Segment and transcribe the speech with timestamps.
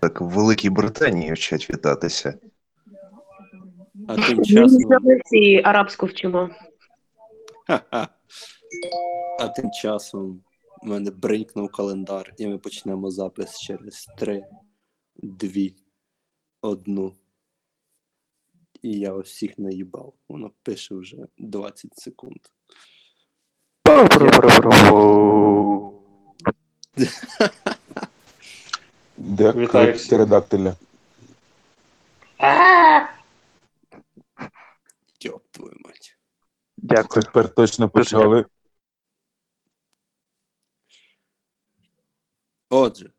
[0.00, 2.38] Так в Великій Британії вчать вітатися.
[4.08, 4.78] А тим часом.
[5.24, 6.50] всі арабську вчимо.
[7.66, 8.08] Ха-ха.
[9.40, 10.42] А тим часом
[10.82, 14.44] в мене бринкнув календар, і ми почнемо запис через 3,
[15.16, 15.50] 2,
[16.60, 17.12] 1.
[18.82, 20.14] І я вас всіх наїбав.
[20.28, 22.38] Воно пише вже 20 секунд.
[29.22, 30.06] Де Вітаю крик всіх.
[30.06, 30.76] птеродактиля?
[35.20, 36.18] Йоп твою мать.
[36.76, 37.22] Дякую.
[37.22, 38.44] Тепер точно почали.
[42.70, 43.12] Отже,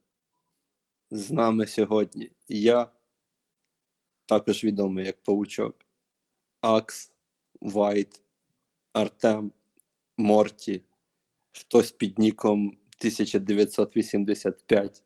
[1.11, 2.91] з нами сьогодні я,
[4.25, 5.75] також відомий як Павучок,
[6.61, 7.11] Акс,
[7.61, 8.21] Вайт,
[8.93, 9.51] Артем,
[10.17, 10.83] Морті,
[11.51, 15.03] хтось під ніком 1985.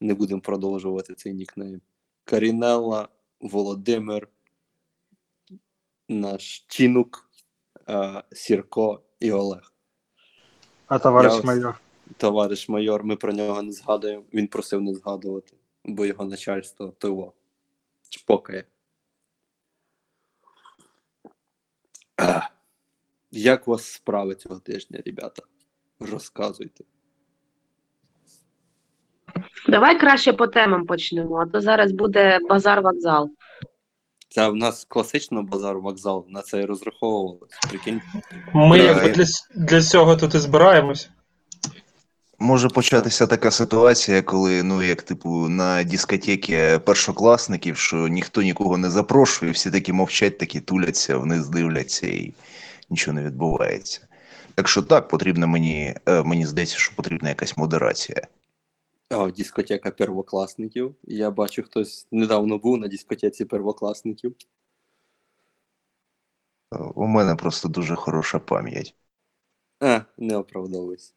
[0.00, 1.80] Не будемо продовжувати цей нікнейм.
[2.24, 3.08] Карінелла,
[3.40, 4.28] Володимир,
[6.08, 7.30] наш Чінук,
[7.88, 9.72] е, Сірко і Олег.
[10.86, 11.80] А товариш Я майор.
[12.16, 14.24] товариш майор, ми про нього не згадуємо.
[14.34, 15.52] Він просив не згадувати,
[15.84, 17.32] бо його начальство того
[18.08, 18.64] чпокає.
[23.30, 25.42] Як у вас справи цього тижня, ребята?
[26.00, 26.84] Розказуйте.
[29.68, 33.28] Давай краще по темам почнемо, а то зараз буде базар-вокзал.
[34.30, 37.50] Це в нас класично базар вокзал, на це і розраховувалось.
[37.68, 38.00] Прикинь,
[38.54, 41.10] Ми якби для, для цього тут і збираємось.
[42.38, 48.90] Може початися така ситуація, коли, ну, як типу, на дискотекі першокласників, що ніхто нікого не
[48.90, 52.34] запрошує, всі такі мовчать, такі туляться, вниз дивляться і
[52.90, 54.00] нічого не відбувається.
[54.54, 58.22] Так що так, потрібно мені, е, мені здається, що потрібна якась модерація.
[59.10, 60.94] А, дискотека первокласників.
[61.04, 64.36] Я бачу, хтось недавно був на дискотеці первокласників.
[66.74, 68.94] Е, У мене просто дуже хороша пам'ять.
[69.80, 71.12] А, не оправдовуйся.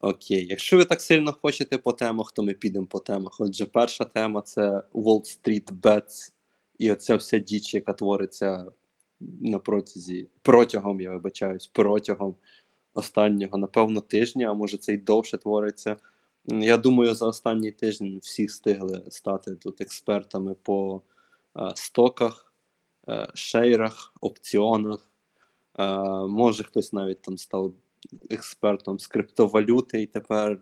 [0.00, 3.36] Окей, якщо ви так сильно хочете по темах, то ми підемо по темах.
[3.40, 6.32] Отже, перша тема це Wall Street Bets
[6.78, 8.66] і оця вся діч, яка твориться
[9.20, 12.36] на протязі, протягом, я вибачаюсь, протягом
[12.94, 15.96] останнього, напевно, тижня, а може це й довше твориться.
[16.50, 21.02] Я думаю, за останній тиждень всі встигли стати тут експертами по
[21.58, 22.52] е, стоках,
[23.08, 25.10] е, шейрах, опціонах.
[25.78, 27.72] Е, може, хтось навіть там став
[28.30, 30.60] експертом з криптовалюти і тепер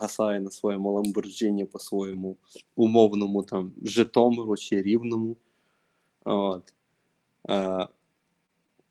[0.00, 2.36] гасає на своєму Ламборджині по своєму
[2.76, 5.36] умовному там Житомиру чи рівному.
[6.24, 6.74] От.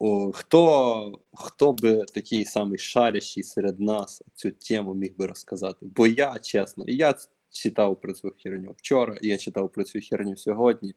[0.05, 5.77] О, хто, хто би такий самий шарящий серед нас цю тему міг би розказати?
[5.81, 7.15] Бо я, чесно, я
[7.49, 10.93] читав про цю херню вчора, я читав про цю херню сьогодні.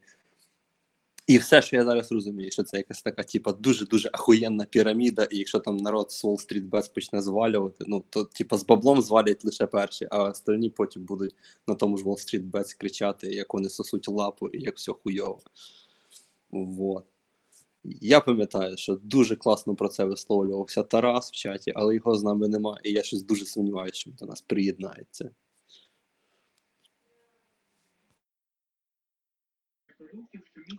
[1.27, 5.37] І все, що я зараз розумію, що це якась така, типа, дуже-дуже ахуєнна піраміда, і
[5.37, 9.67] якщо там народ з Street Bets почне звалювати, ну то типа з баблом звалять лише
[9.67, 11.35] перші, а остальні потім будуть
[11.67, 15.41] на тому ж Street Bets кричати, як вони сосуть лапу і як все хуйово.
[16.51, 17.05] Вот.
[17.83, 22.47] Я пам'ятаю, що дуже класно про це висловлювався Тарас в чаті, але його з нами
[22.47, 25.29] немає, і я щось дуже сумніваюся, що він до нас приєднається.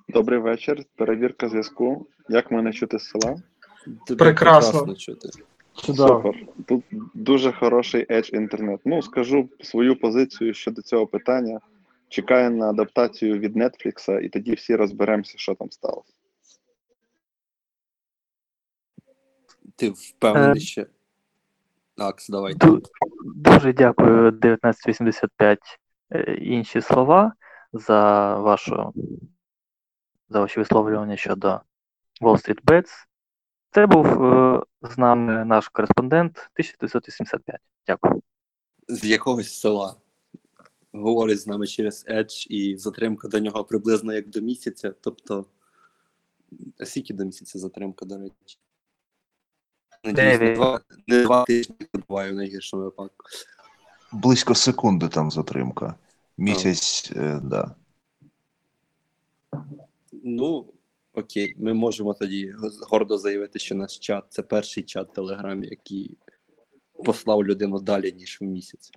[0.09, 0.85] Добрий вечір.
[0.97, 2.07] Перевірка зв'язку.
[2.29, 3.43] Як мене чути з села?
[4.07, 4.95] Тебе Прекрасно.
[4.95, 5.29] чути.
[5.75, 6.33] Чудово.
[6.33, 6.47] Супер.
[6.67, 6.85] Тут
[7.15, 8.81] дуже хороший Edge інтернет.
[8.85, 11.61] Ну, скажу свою позицію щодо цього питання.
[12.09, 16.18] Чекаю на адаптацію від Netflix, і тоді всі розберемося, що там сталося.
[19.79, 20.87] Ти впевнений ще.
[21.97, 22.55] Акс, давай.
[23.25, 25.59] Дуже дякую 1985
[26.11, 27.33] е, інші слова
[27.73, 28.93] за вашу
[30.29, 31.61] за ваші висловлювання щодо
[32.21, 32.91] Wall Street Bets.
[33.71, 37.61] Це був е, з нами наш кореспондент 1985.
[37.87, 38.23] Дякую.
[38.89, 39.97] З якогось села.
[40.93, 44.95] Говорить з нами через Edge, і затримка до нього приблизно як до місяця.
[45.01, 45.47] Тобто.
[46.85, 48.59] Скільки до місяця затримка, до речі?
[50.05, 51.77] Надіюсь, не два, не два тижні
[52.09, 53.25] буває в найгіршому випадку.
[54.13, 55.95] Близько секунди там затримка.
[56.39, 57.75] Місяць, е, да.
[60.13, 60.67] Ну,
[61.15, 62.55] окей, ми можемо тоді
[62.91, 66.17] гордо заявити, що наш чат це перший чат в Телеграмі, який
[67.05, 68.91] послав людину далі, ніж в місяць.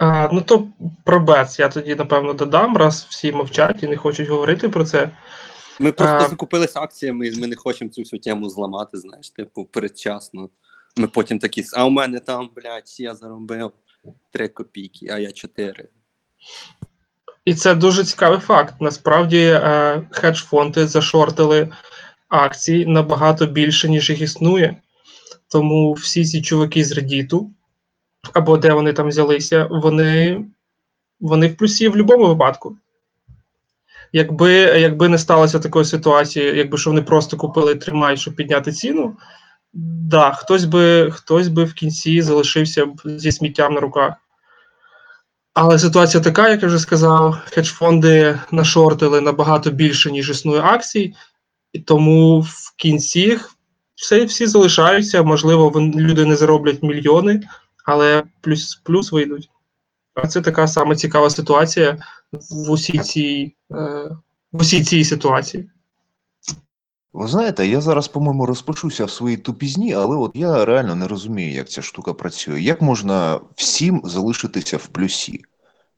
[0.00, 0.68] А, ну то
[1.04, 5.10] про Бец я тоді, напевно, додам, раз всі мовчать і не хочуть говорити про це.
[5.80, 6.28] Ми просто А.
[6.28, 10.48] закупилися акціями, і ми не хочемо цю всю тему зламати, знаєш, типу, передчасно.
[10.96, 13.72] Ми потім такі, а у мене там, блядь, я заробив
[14.30, 15.88] 3 копійки, а я 4.
[17.44, 18.74] І це дуже цікавий факт.
[18.80, 21.68] Насправді е, хедж-фонди зашортили
[22.28, 24.76] акції набагато більше, ніж їх існує.
[25.48, 27.46] Тому всі ці чуваки з Reddit,
[28.32, 30.44] або де вони там взялися, вони,
[31.20, 32.76] вони в плюсі в будь-якому випадку.
[34.12, 38.72] Якби, якби не сталося такої ситуації, якби що вони просто купили і тримають, щоб підняти
[38.72, 39.16] ціну,
[39.72, 44.14] да, хтось би, хтось би в кінці залишився зі сміттям на руках.
[45.54, 51.14] Але ситуація така, як я вже сказав, хедж-фонди нашортили набагато більше, ніж існує акцій,
[51.72, 53.38] і тому в кінці
[53.94, 55.22] все, всі залишаються.
[55.22, 57.40] Можливо, люди не зароблять мільйони,
[57.90, 59.50] але плюс, плюс вийдуть.
[60.14, 61.98] А це така сама цікава ситуація
[62.32, 64.10] в усій цій, е,
[64.52, 65.70] в усій цій ситуації.
[67.12, 71.52] Ви знаєте, я зараз, по-моєму, розпочуся в своїй тупізні, але от я реально не розумію,
[71.52, 72.60] як ця штука працює.
[72.60, 75.40] Як можна всім залишитися в плюсі?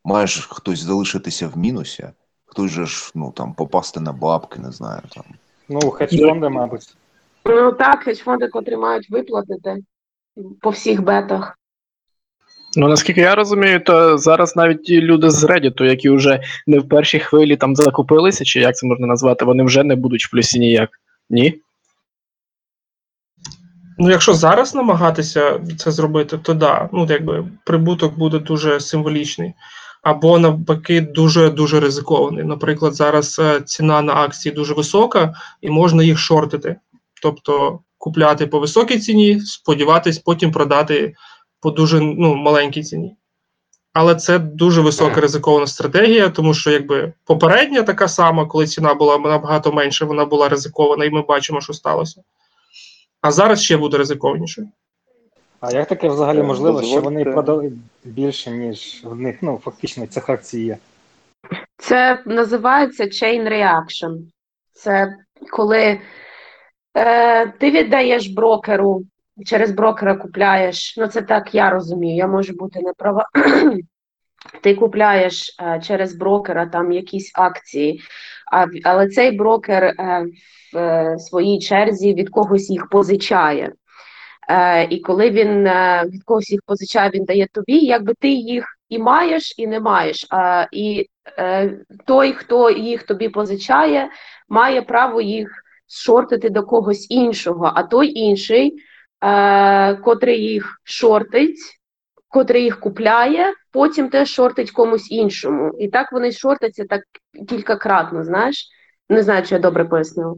[0.05, 2.09] Має ж хтось залишитися в мінусі,
[2.45, 5.25] хтось же ж ну там попасти на бабки, не знаю там.
[5.69, 6.97] Ну, хедж-фонди, мабуть.
[7.45, 9.77] Ну так, хедж-фонди, котрі мають виплатити
[10.61, 11.59] по всіх бетах.
[12.77, 16.89] Ну, наскільки я розумію, то зараз навіть ті люди з Reddit, які вже не в
[16.89, 20.59] першій хвилі там закупилися, чи як це можна назвати, вони вже не будуть в плюсі
[20.59, 20.91] ніяк.
[21.31, 21.61] Ні?
[23.99, 29.53] Ну, якщо зараз намагатися це зробити, то да, ну якби прибуток буде дуже символічний.
[30.03, 32.45] Або навпаки, дуже дуже ризикований.
[32.45, 36.77] Наприклад, зараз е, ціна на акції дуже висока, і можна їх шортити.
[37.23, 41.15] Тобто купляти по високій ціні, сподіватись потім продати
[41.63, 43.17] по дуже ну, маленькій ціні.
[43.93, 49.19] Але це дуже висока ризикована стратегія, тому що якби попередня така сама, коли ціна була
[49.19, 52.23] набагато менше, вона була ризикована, і ми бачимо, що сталося.
[53.21, 54.69] А зараз ще буде ризикованіше.
[55.61, 57.73] А як таке взагалі Е, можливо, що вони продали
[58.05, 60.79] більше, ніж в них, ну, фактично, цих акцій є?
[61.77, 64.19] Це називається chain reaction.
[64.73, 65.17] Це
[65.51, 66.01] коли
[66.97, 69.03] е, ти віддаєш брокеру,
[69.45, 70.97] через брокера купляєш.
[70.97, 73.27] Ну, це так я розумію, я можу бути не права.
[74.63, 78.01] Ти купляєш е, через брокера там якісь акції,
[78.53, 80.27] а, але цей брокер е,
[80.73, 83.73] в е, своїй черзі від когось їх позичає.
[84.49, 88.79] Е, і коли він е, від когось їх позичає, він дає тобі, якби ти їх
[88.89, 90.27] і маєш, і не маєш.
[90.31, 91.09] А, і
[91.39, 94.11] е, той, хто їх тобі позичає,
[94.49, 95.49] має право їх
[95.89, 98.77] шортити до когось іншого, а той інший,
[99.23, 101.59] е, котрий їх шортить,
[102.29, 105.73] котрий їх купляє, потім теж шортить комусь іншому.
[105.79, 107.03] І так вони шортяться так
[107.49, 108.69] кількакратно, знаєш?
[109.09, 110.35] Не знаю, чи я добре пояснила.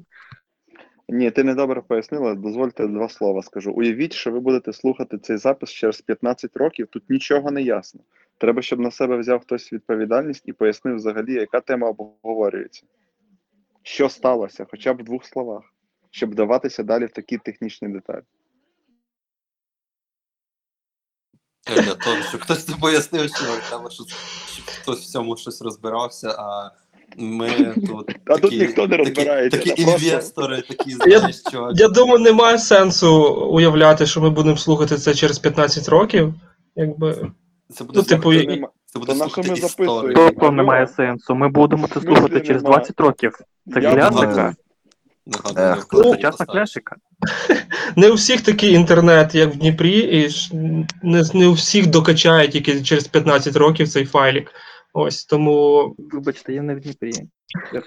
[1.09, 2.35] Ні, ти не добре пояснила.
[2.35, 3.73] Дозвольте два слова скажу.
[3.73, 6.87] Уявіть, що ви будете слухати цей запис через 15 років.
[6.87, 8.01] Тут нічого не ясно.
[8.39, 12.83] Треба, щоб на себе взяв хтось відповідальність і пояснив взагалі, яка тема обговорюється.
[13.83, 15.63] Що сталося, хоча б в двох словах,
[16.11, 18.23] щоб вдаватися далі в такі технічні деталі.
[21.67, 24.07] Для того, щоб хтось не пояснив, що треба, щоб
[24.53, 26.71] щоб хтось в цьому щось розбирався, а
[27.19, 27.51] ми
[27.89, 28.17] тут.
[28.27, 31.71] А тут ніхто не розбирається, Такі, та просто- інвестори, такі, знаєш, що.
[31.75, 36.35] Я думаю, немає сенсу уявляти, що ми будемо слухати це через 15 років.
[36.77, 37.31] Якби
[37.75, 39.69] Це буде Ну, типу, і- Нема- це буде на слухати ми історію.
[39.93, 40.31] записуємо?
[40.31, 41.35] Тобто немає сенсу.
[41.35, 43.39] Ми будемо це слухати через 20 років.
[43.75, 44.55] Це Я класика.
[45.27, 46.79] Нагадую, ну, Сучасна поставиш.
[47.97, 50.51] не у всіх такий інтернет, як в Дніпрі, і ж
[51.03, 54.51] не, не у всіх докачає тільки через 15 років цей файлік.
[54.93, 57.13] Ось тому Вибачте, я не в Дніпрі.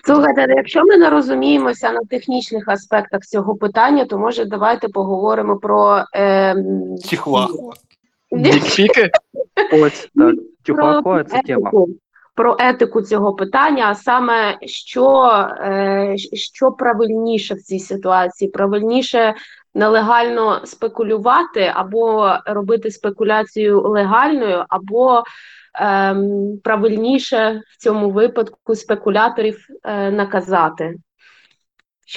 [0.04, 5.58] Слухайте, ну, якщо ми не розуміємося на технічних аспектах цього питання, то може давайте поговоримо
[5.58, 7.74] про ем, Чихуахуа.
[8.32, 9.10] Дікпіки?
[9.74, 11.04] Ось так.
[11.04, 11.72] про це тема.
[12.38, 15.24] Про етику цього питання, а саме що,
[15.62, 18.52] е, що правильніше в цій ситуації?
[18.52, 19.36] Правильніше
[19.74, 25.24] нелегально спекулювати або робити спекуляцію легальною, або
[25.74, 30.96] ем, правильніше в цьому випадку спекуляторів е, наказати.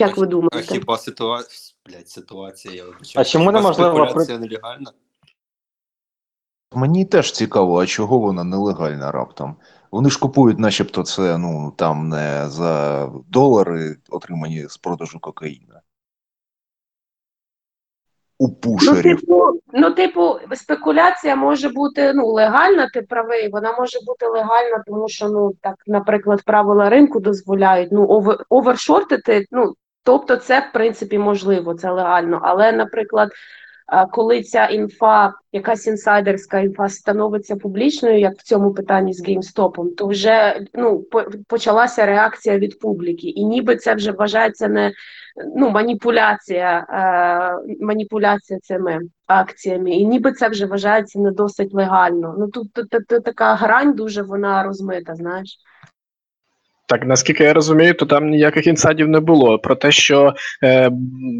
[0.00, 0.74] Як ви А думаєте?
[0.74, 1.76] хіба ситуація.
[1.86, 3.12] Блять, ситуація, я вибачаю.
[3.22, 4.92] А чому Хіба неможливо спекуляція нелегальна?
[6.74, 9.56] Мені теж цікаво, а чого вона нелегальна раптом?
[9.90, 15.80] Вони ж купують, начебто, це ну там не за долари, отримані з продажу кокаїна.
[18.38, 18.48] У
[18.82, 24.82] Ну, типу, ну, типу, спекуляція може бути ну, легальна, ти правий, вона може бути легальна,
[24.86, 30.72] тому що, ну, так, наприклад, правила ринку дозволяють ну, овер, овершортити, ну, тобто це, в
[30.72, 32.40] принципі, можливо, це легально.
[32.42, 33.30] Але, наприклад,
[34.12, 40.06] коли ця інфа, якась інсайдерська інфа становиться публічною, як в цьому питанні з GameStop, то
[40.06, 41.04] вже ну
[41.48, 44.92] почалася реакція від публіки, і ніби це вже вважається не
[45.56, 52.34] ну маніпуляція, е, маніпуляція цими акціями, і ніби це вже вважається не досить легально.
[52.38, 52.72] Ну тут
[53.24, 55.58] така грань дуже вона розмита, знаєш.
[56.90, 59.58] Так, наскільки я розумію, то там ніяких інсайдів не було.
[59.58, 60.88] Про те, що е,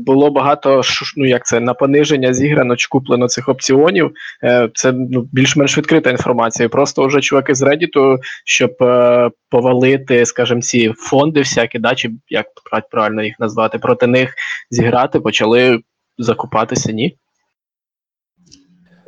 [0.07, 0.83] було багато
[1.16, 4.12] ну як це на пониження зіграно чи куплено цих опціонів.
[4.45, 6.69] Е, це ну, більш-менш відкрита інформація.
[6.69, 12.47] Просто вже чуваки з Reddit, щоб е, повалити, скажімо, ці фонди всякі, да, чи як
[12.90, 14.35] правильно їх назвати, проти них
[14.71, 15.80] зіграти, почали
[16.19, 17.16] закупатися, ні?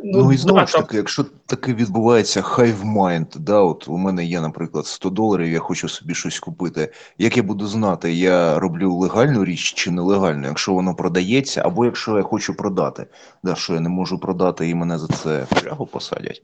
[0.05, 4.41] Ну, і знову ж таки, якщо таке відбувається hive mind, да, от у мене є,
[4.41, 6.93] наприклад, 100 доларів, я хочу собі щось купити.
[7.19, 12.17] Як я буду знати, я роблю легальну річ чи нелегальну, якщо воно продається, або якщо
[12.17, 13.07] я хочу продати,
[13.43, 16.43] да, що я не можу продати і мене за це в посадять.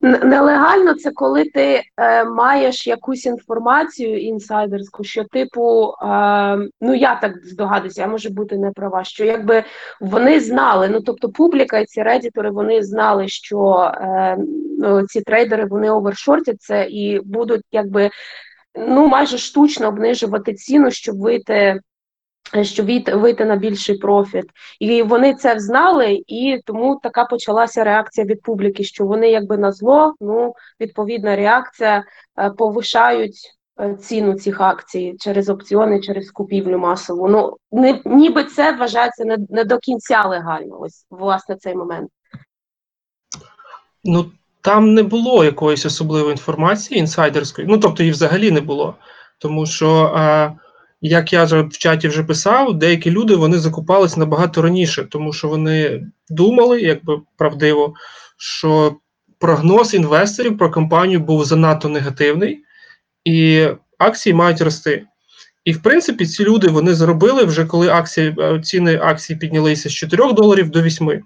[0.00, 7.32] Нелегально це коли ти е, маєш якусь інформацію інсайдерську, що типу, е, ну я так
[7.46, 9.64] здогадуюся, я можу бути не права, що якби
[10.00, 14.36] вони знали, ну тобто публіка і ці редітори, вони знали, що е,
[14.78, 18.10] ну, ці трейдери вони овершортять це і будуть якби
[18.74, 21.80] ну майже штучно обнижувати ціну, щоб вийти.
[22.62, 24.44] Щоб вийти, на більший профіт,
[24.80, 29.72] і вони це знали, і тому така почалася реакція від публіки, що вони якби на
[29.72, 32.04] зло, ну відповідна реакція
[32.38, 33.36] е, повишають
[33.80, 37.28] е, ціну цих акцій через опціони, через купівлю масову.
[37.28, 40.80] Ну не ніби це вважається не, не до кінця легально.
[40.80, 42.10] Ось власне цей момент.
[44.04, 48.94] Ну, там не було якоїсь особливої інформації інсайдерської, ну тобто її взагалі не було.
[49.38, 50.52] Тому що, е,
[51.08, 56.06] як я в чаті вже писав, деякі люди вони закупались набагато раніше, тому що вони
[56.28, 57.94] думали, якби правдиво,
[58.36, 58.96] що
[59.38, 62.62] прогноз інвесторів про компанію був занадто негативний,
[63.24, 65.06] і акції мають рости.
[65.64, 69.92] І в принципі, ці люди вони заробили вже коли акції, е, ціни акцій піднялися з
[69.92, 71.22] 4 доларів до 8.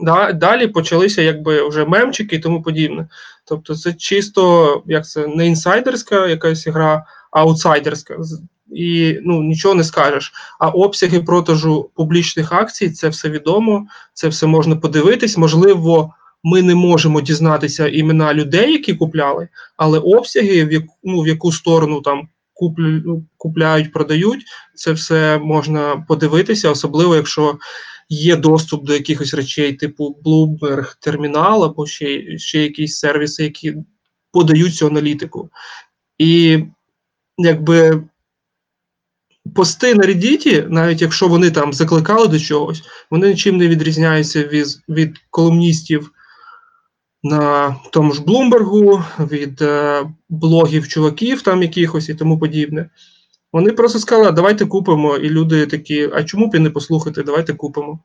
[0.00, 3.08] Да, далі почалися якби вже мемчики і тому подібне.
[3.44, 8.18] Тобто, це чисто як це не інсайдерська якась гра, а аутсайдерська.
[8.74, 10.32] І ну нічого не скажеш.
[10.58, 15.36] А обсяги продажу публічних акцій це все відомо, це все можна подивитись.
[15.36, 21.28] Можливо, ми не можемо дізнатися імена людей, які купляли, але обсяги, в яку, ну, в
[21.28, 22.28] яку сторону там
[22.78, 27.58] ну, купляють, продають, це все можна подивитися, особливо якщо
[28.08, 33.74] є доступ до якихось речей, типу Bloomberg термінал або ще, ще якісь сервіси, які
[34.32, 35.50] подають цю аналітику.
[36.18, 36.64] І
[37.38, 38.02] якби
[39.54, 44.66] пости на Reddit, навіть якщо вони там закликали до чогось, вони нічим не відрізняються від,
[44.88, 46.10] від колумністів
[47.22, 52.90] на тому ж Блумбергу, від е, блогів чуваків там якихось і тому подібне.
[53.52, 57.54] Вони просто сказали, давайте купимо, і люди такі, а чому б і не послухати, давайте
[57.54, 58.00] купимо.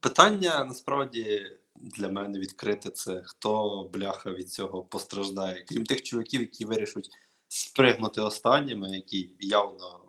[0.00, 5.64] Питання насправді для мене відкрите це хто бляха від цього постраждає.
[5.68, 7.10] Крім тих чуваків, які вирішать
[7.48, 10.00] спригнути останніми, які явно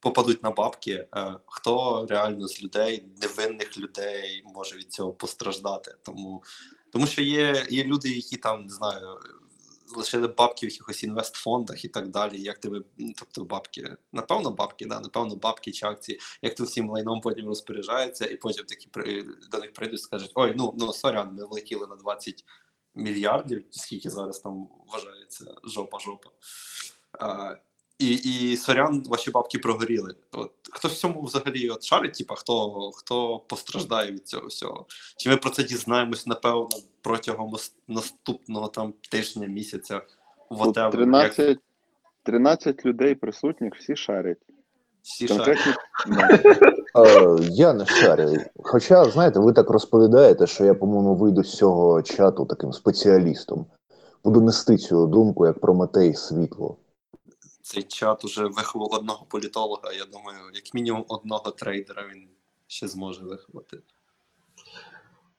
[0.00, 1.08] попадуть на бабки.
[1.16, 5.94] е, Хто реально з людей, невинних людей може від цього постраждати?
[6.02, 6.42] Тому,
[6.92, 9.18] тому що є, є люди, які там не знаю.
[9.96, 12.42] Лишили бабки в якихось інвестфондах і так далі.
[12.42, 16.90] Як тебе, ну, тобто бабки, напевно, бабки, да, напевно, бабки чи акції, як то всім
[16.90, 21.34] лайном потім розпоряджаються, і потім такі при- до них прийдуть скажуть: ой, ну ну сорян,
[21.34, 22.44] ми влетіли на 20
[22.96, 26.30] мільярдів, скільки зараз там вважається жопа-жопа.
[27.20, 27.56] А,
[27.98, 30.14] і, і сорян, ваші бабки прогоріли.
[30.32, 34.86] От хто в цьому взагалі от шарить, типа хто, хто постраждає від цього всього?
[35.16, 36.68] Чи ми про це дізнаємось, напевно,
[37.00, 37.56] протягом
[37.88, 40.02] наступного там тижня, місяця,
[40.50, 40.82] whatever,
[41.22, 41.58] як 13,
[42.22, 44.38] 13 людей присутніх, всі шарять.
[45.06, 45.28] Всі.
[45.28, 45.72] Конкретні,
[46.08, 46.40] да.
[47.40, 48.36] Я не шарю.
[48.62, 53.66] Хоча, знаєте, ви так розповідаєте, що я, по-моєму, вийду з цього чату таким спеціалістом.
[54.24, 56.76] Буду нести цю думку як Прометей світло.
[57.62, 59.92] Цей чат уже виховав одного політолога.
[59.92, 62.28] Я думаю, як мінімум одного трейдера він
[62.66, 63.78] ще зможе виховати.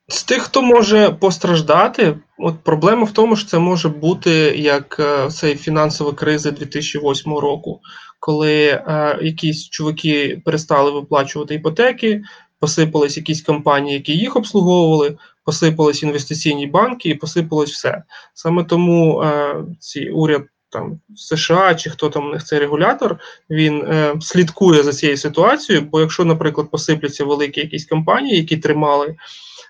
[0.10, 5.30] З тих, хто може постраждати, от проблема в тому, що це може бути як е,
[5.30, 7.82] цей фінансова криза 2008 року,
[8.20, 12.24] коли е, якісь чуваки перестали виплачувати іпотеки,
[12.60, 18.04] посипались якісь компанії, які їх обслуговували, посипались інвестиційні банки і посипалось все.
[18.34, 23.20] Саме тому е, ці уряд там США чи хто там у них цей регулятор,
[23.50, 25.86] він е, слідкує за цією ситуацією.
[25.92, 29.16] Бо якщо, наприклад, посипляться великі якісь компанії, які тримали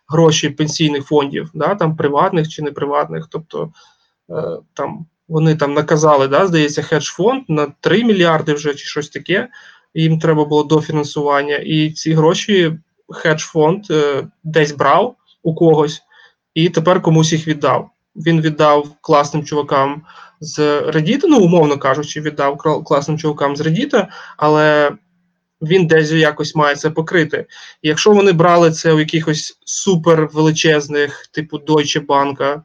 [0.07, 3.71] гроші пенсійних фондів, да, там приватних чи неприватних, тобто
[4.29, 9.47] е, там вони там наказали, да, здається, хедж-фонд на 3 мільярди вже чи щось таке.
[9.93, 12.77] Їм треба було дофінансування, і ці гроші
[13.09, 16.01] хедж-фонд е, десь брав у когось,
[16.53, 17.89] і тепер комусь їх віддав.
[18.15, 20.01] Він віддав класним чувакам
[20.39, 24.07] з Reddit, ну, умовно кажучи, віддав класним чувакам з Reddit,
[24.37, 24.91] але
[25.61, 27.45] він десь якось має це покрити.
[27.81, 32.61] І якщо вони брали це у якихось супер величезних, типу Deutsche Bank,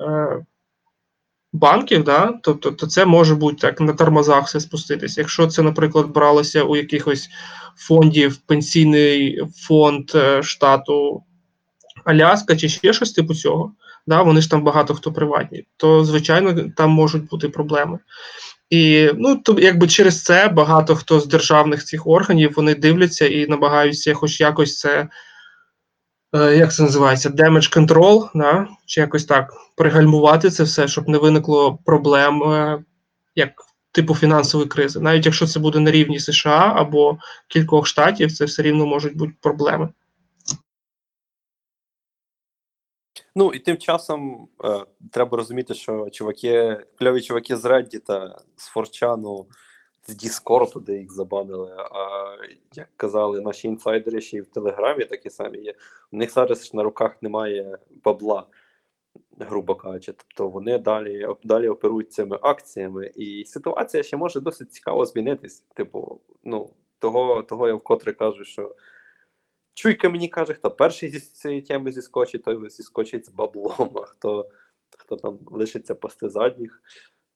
[0.00, 0.44] е,
[1.52, 5.20] банків, да, тобто то це може бути так на тормозах все спуститися.
[5.20, 7.28] Якщо це, наприклад, бралося у якихось
[7.76, 11.22] фондів, пенсійний фонд е, штату
[12.04, 13.72] Аляска чи ще щось типу цього,
[14.06, 17.98] да, вони ж там багато хто приватні, то звичайно там можуть бути проблеми.
[18.70, 23.46] І ну то якби через це багато хто з державних цих органів вони дивляться і
[23.46, 25.08] намагаються хоч якось це.
[26.34, 27.28] Е, Як це називається?
[27.28, 28.68] Damage control, да?
[28.86, 32.84] чи якось так пригальмувати це все, щоб не виникло проблем, е,
[33.34, 33.52] як
[33.92, 35.00] типу фінансової кризи.
[35.00, 39.32] Навіть якщо це буде на рівні США або кількох штатів, це все рівно можуть бути
[39.40, 39.88] проблеми.
[43.34, 49.46] Ну і тим часом е, треба розуміти, що чуваки, кльові чуваки з Reddit, з Форчану,
[50.06, 51.76] з Discord, де їх забанили.
[51.78, 52.36] А
[52.74, 55.74] як казали наші інсайдери, ще й в Телеграмі такі самі є.
[56.12, 58.46] У них зараз ж на руках немає бабла,
[59.38, 60.12] грубо кажучи.
[60.12, 65.60] Тобто вони далі, далі оперують цими акціями, і ситуація ще може досить цікаво змінитись.
[65.74, 68.74] Типу, ну, того, того я вкотре кажу, що.
[69.74, 74.50] Чуйка мені каже, хто перший зі цієї теми зіскочить, той зіскочить з баблом, а хто,
[74.98, 76.82] хто там лишиться пасти задніх,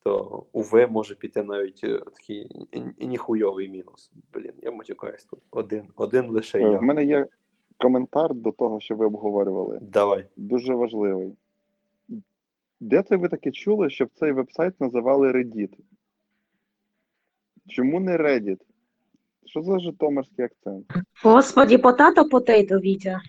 [0.06, 4.10] то уви може піти навіть е, такий ніхуйовий мінус.
[4.32, 5.40] Блін, я матюкаюсь тут.
[5.50, 6.78] Один, один лише Е, я.
[6.78, 7.26] В мене є
[7.78, 9.78] коментар до того, що ви обговорювали.
[9.82, 10.26] Давай.
[10.36, 11.32] Дуже важливий.
[12.80, 15.73] Де це ви таке чули, щоб цей вебсайт називали Reddit?
[17.69, 18.60] Чому не Reddit?
[19.47, 20.86] Що за житомирський акцент?
[21.23, 23.21] Господі, потато потейто, Вітя.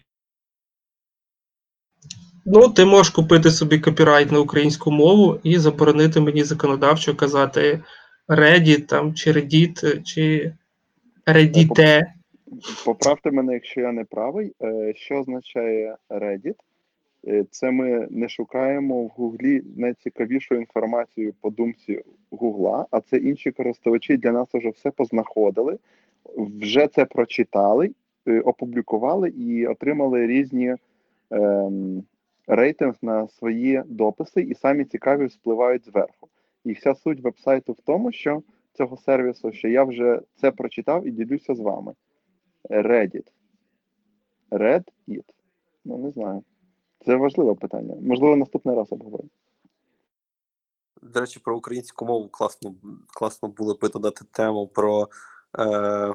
[2.49, 7.79] Ну, ти можеш купити собі копірайт на українську мову і заборонити мені законодавчо казати
[8.27, 10.53] Reddit там, чи Reddit, чи
[11.25, 12.03] Reddit.
[12.86, 14.53] Поправте мене, якщо я не правий.
[14.62, 16.55] Е, Що означає Reddit?
[17.27, 23.51] Е, Це ми не шукаємо в Гуглі найцікавішу інформацію по думці Гугла, а це інші
[23.51, 25.77] користувачі для нас вже все познаходили,
[26.38, 27.91] вже це прочитали,
[28.27, 30.75] е, опублікували і отримали різні
[31.31, 32.03] ем,
[32.47, 36.29] рейтинг на свої дописи, і самі цікаві вспливають зверху.
[36.63, 41.12] І вся суть вебсайту в тому, що цього сервісу, що я вже це прочитав і
[41.12, 41.93] ділюся з вами.
[42.69, 43.27] Reddit.
[44.51, 45.23] Reddit.
[45.86, 46.43] Ну, не знаю.
[47.05, 47.95] Це важливе питання.
[48.01, 49.29] Можливо, наступний раз обговоримо.
[51.01, 52.75] До речі, про українську мову класно,
[53.07, 55.10] класно було би додати тему про.
[55.60, 56.13] Е,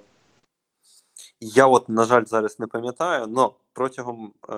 [1.44, 4.55] я от, на жаль, зараз не пам'ятаю, але протягом е,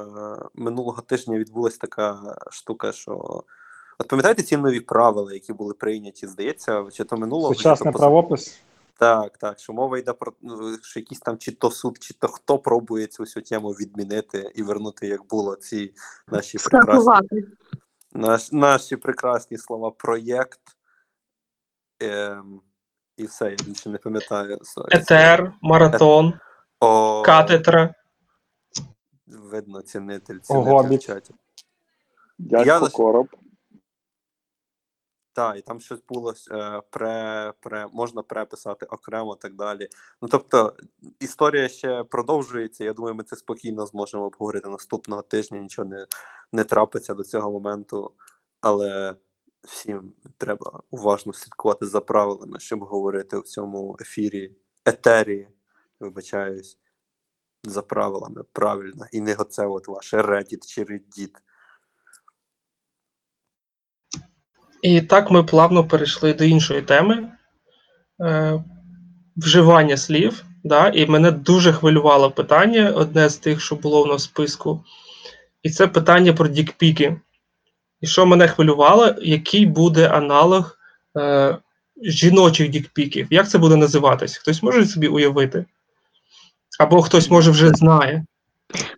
[0.54, 3.44] минулого тижня відбулася така штука, що.
[3.98, 7.98] От пам'ятаєте ці нові правила, які були прийняті, здається, чи то минулого чи Сучасний то
[7.98, 8.60] правопис.
[8.98, 12.28] Так, так, що мова йде про ну, що якийсь там чи то суд, чи то
[12.28, 15.94] хто пробує цю всю тему відмінити і вернути, як було ці
[16.28, 17.44] наші прекрасні,
[18.12, 20.60] наш, наші прекрасні слова проєкт.
[22.00, 22.60] Ем,
[23.16, 24.58] і все, я більше не пам'ятаю.
[24.90, 26.34] Етер, маратон,
[26.84, 27.94] О, катедра.
[29.26, 31.34] Видно, цінитель, цінитель в чаті.
[32.38, 33.28] Дядько Я Короб.
[35.32, 39.88] Так, і там щось було е, пре, пре, можна преписати окремо так далі.
[40.22, 40.76] Ну тобто,
[41.20, 42.84] історія ще продовжується.
[42.84, 45.58] Я думаю, ми це спокійно зможемо обговорити наступного тижня.
[45.58, 46.06] Нічого не,
[46.52, 48.12] не трапиться до цього моменту,
[48.60, 49.14] але
[49.62, 54.52] всім треба уважно слідкувати за правилами, щоб говорити в цьому ефірі,
[54.84, 55.48] етері,
[56.00, 56.78] вибачаюсь,
[57.64, 61.30] за правилами правильно, і не оце от ваше Reddit чи Reddit.
[64.83, 67.33] І так ми плавно перейшли до іншої теми
[68.20, 68.64] е,
[69.37, 70.44] вживання слів.
[70.64, 70.88] Да?
[70.88, 74.85] І мене дуже хвилювало питання, одне з тих, що було в нас в списку.
[75.62, 77.20] І це питання про дікпіки.
[78.00, 80.78] І що мене хвилювало, який буде аналог
[81.16, 81.59] е,
[82.02, 83.26] жіночих дікпіків?
[83.30, 84.37] Як це буде називатись?
[84.37, 85.64] Хтось може собі уявити?
[86.80, 88.24] Або хтось може вже знає.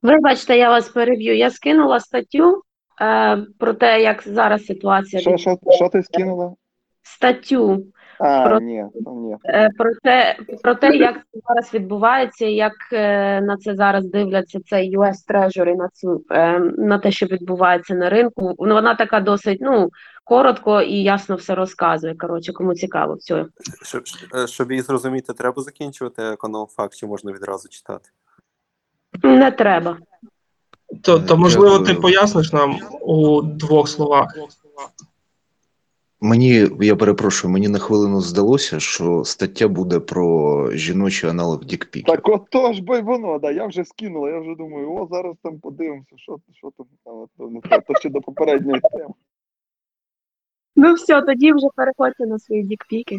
[0.03, 1.37] Вибачте, я вас переб'ю.
[1.37, 2.63] Я скинула статтю
[3.03, 5.23] е, про те, як зараз ситуація.
[5.23, 6.53] Що, що, що ти скинула?
[7.03, 7.85] статтю
[8.19, 9.37] А, Про- ні, ні.
[9.45, 14.61] е, про те, про те, як це зараз відбувається, як е, на це зараз дивляться
[14.67, 18.55] цей US Treasury, на цю е, на те, що відбувається на ринку.
[18.59, 19.91] Ну, вона така досить ну
[20.27, 22.15] коротко і ясно все розказує.
[22.15, 23.47] Коротше, кому цікаво, все.
[23.83, 24.03] Щоб,
[24.47, 28.11] щоб її зрозуміти, треба закінчувати економ-факт, чи можна відразу читати?
[29.23, 29.99] Не треба.
[31.03, 34.35] То, то можливо, ти поясниш нам у двох словах.
[36.21, 42.15] Мені, я перепрошую, мені на хвилину здалося, що стаття буде про жіночий аналог дікпіків.
[42.15, 45.59] Так отож, бо й воно, да, я вже скинула, я вже думаю, о, зараз там
[45.59, 49.15] подивимося, що, що там, а, то, не те, то ще до попередньої теми.
[50.77, 53.19] Ну все, тоді вже переходьте на свої дікпіки.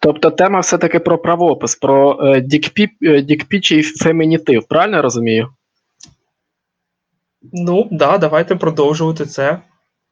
[0.00, 5.48] Тобто тема все-таки про правопис, про е, дікпі, е, дікпічий фемінітив, правильно я розумію?
[7.52, 9.60] Ну, да, давайте продовжувати це.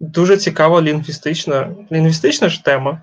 [0.00, 3.02] Дуже цікава лінгвістична, лінгвістична ж тема.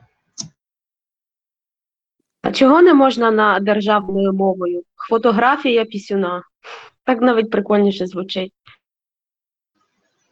[2.41, 4.83] А чого не можна на державною мовою?
[5.09, 6.43] Фотографія пісюна.
[7.03, 8.53] Так навіть прикольніше звучить.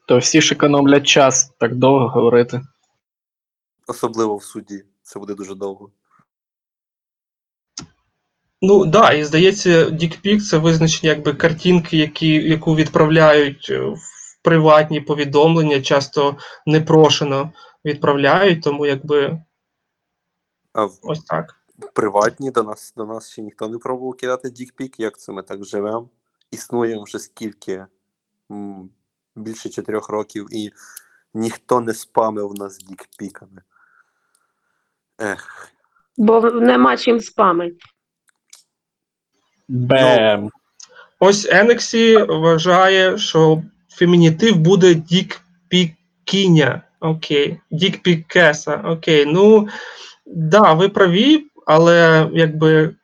[0.08, 2.62] То всі ж економлять час так довго говорити.
[3.90, 4.86] Особливо в суді.
[5.02, 5.92] Це буде дуже довго.
[8.62, 14.00] Ну да, і здається, дікпік це визначення якби картинки, які, яку відправляють е, в
[14.42, 17.52] приватні повідомлення, часто непрошено
[17.86, 19.42] відправляють, тому якби
[20.74, 21.56] А в ось так.
[21.94, 25.00] приватні до нас до нас ще ніхто не пробував кидати дікпік.
[25.00, 26.10] Як це ми так живемо?
[26.52, 27.86] Існуємо вже скільки?
[29.36, 30.72] Більше чотирьох років, і
[31.34, 33.62] ніхто не спамив нас дікпіками.
[35.20, 35.70] Ех.
[36.18, 37.84] Бо нема чим спамить.
[39.68, 40.50] Бем.
[41.20, 46.82] Ось Енексі вважає, що фемінітив буде дікпікіня.
[47.00, 48.82] Окей, дікпікеса.
[48.86, 49.26] Окей.
[49.26, 49.68] Ну
[50.26, 52.96] да, ви праві, але якби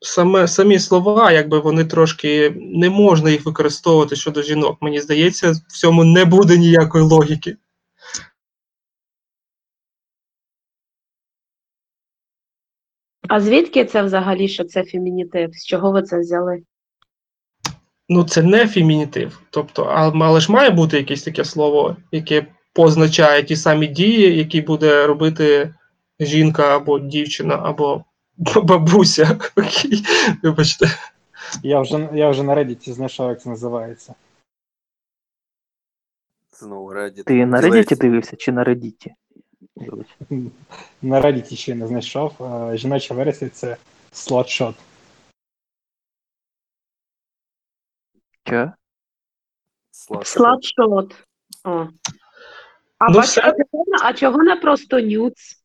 [0.00, 4.78] саме самі слова, якби вони трошки не можна їх використовувати щодо жінок.
[4.80, 7.56] Мені здається, в цьому не буде ніякої логіки.
[13.34, 15.50] А звідки це взагалі, що це фемінітив?
[15.54, 16.62] З чого ви це взяли?
[18.08, 19.40] Ну, це не фемінітив.
[19.50, 25.06] Тобто, але ж має бути якесь таке слово, яке позначає ті самі дії, які буде
[25.06, 25.74] робити
[26.20, 28.04] жінка або дівчина, або
[28.62, 29.38] бабуся.
[29.56, 30.04] Окей,
[30.42, 30.86] вибачте.
[31.62, 34.14] Я вже, я вже на Reddit знайшов, як це називається.
[36.60, 37.24] Знову Reddit.
[37.24, 37.60] Ти на.
[37.60, 39.06] Reddit дивився чи на Reddit?
[41.02, 42.42] На Reddit ще не знайшов.
[42.42, 43.76] Е, Жіноча версія це
[44.12, 44.74] слотшот.
[49.90, 50.24] Сладко.
[50.24, 51.14] Сладшот.
[51.64, 51.88] О.
[52.98, 53.40] А, Ну, бачите, все.
[53.40, 55.60] а чого не- а чого не просто нюц?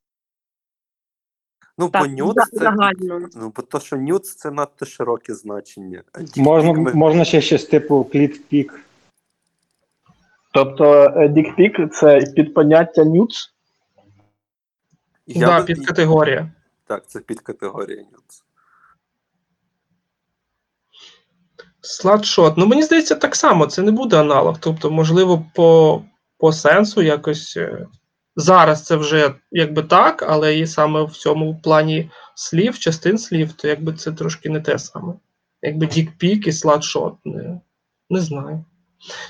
[1.77, 2.57] Ну, Так, по нюц за- це.
[2.57, 3.29] загально.
[3.35, 6.03] Ну, бо то, що нюц це надто широке значення.
[6.13, 8.79] А Можна, ми- можна ще щось типу клітпік.
[10.53, 13.53] Тобто е, дікпік це підпоняття нюц.
[15.31, 16.51] Я да, би- підкатегорія.
[16.87, 18.43] Так, це підкатегорія нюц.
[21.81, 22.57] Сладшот.
[22.57, 24.57] Ну, мені здається, так само, це не буде аналог.
[24.59, 26.01] Тобто, можливо, по,
[26.37, 27.57] по сенсу якось.
[27.57, 27.87] е,
[28.35, 33.67] Зараз це вже якби так, але і саме в цьому плані слів, частин слів, то
[33.67, 35.13] якби це трошки не те саме.
[35.61, 37.15] Якби дікпік і сладшот.
[37.25, 37.61] Не,
[38.09, 38.65] не знаю.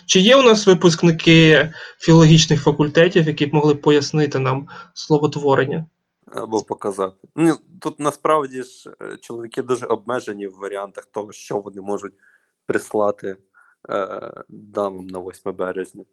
[0.06, 5.86] Чи є у нас випускники філологічних факультетів, які б могли пояснити нам словотворення?
[6.32, 7.28] Або показати.
[7.36, 12.14] Ну, тут насправді ж е, чоловіки дуже обмежені в варіантах того, що вони можуть
[12.66, 13.38] прислати
[13.90, 16.04] е, дамам на 8 березня.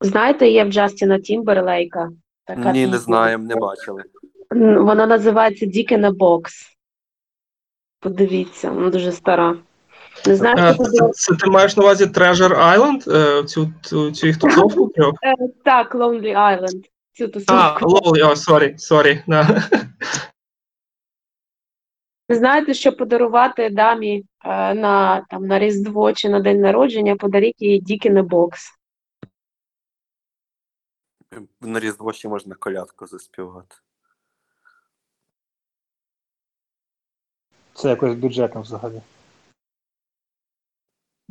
[0.00, 2.10] Знаєте, є в Джастіна Тімберлейка.
[2.44, 4.02] Така Ні, не знаємо, не бачили.
[4.50, 6.42] Вона називається in a
[8.00, 9.56] Подивіться, вона дуже стара.
[10.26, 11.08] Не знаю, Е, що Це, це.
[11.12, 15.14] це ти маєш на увазі Treasure Island, е, цю, цю, цю їх тусовку трьох?
[15.22, 16.84] Е, Так, Lonely Island.
[17.12, 17.88] Цю А, тусовку.
[17.88, 19.22] Lonely, о, sorry, sorry.
[22.28, 27.62] Ви знаєте, що подарувати дамі е, на, там, на Різдво чи на день народження, подаріть
[27.62, 28.50] їй in a
[31.60, 33.76] На Різдво ще можна колядку заспівати.
[37.74, 39.00] Це якось бюджетно взагалі.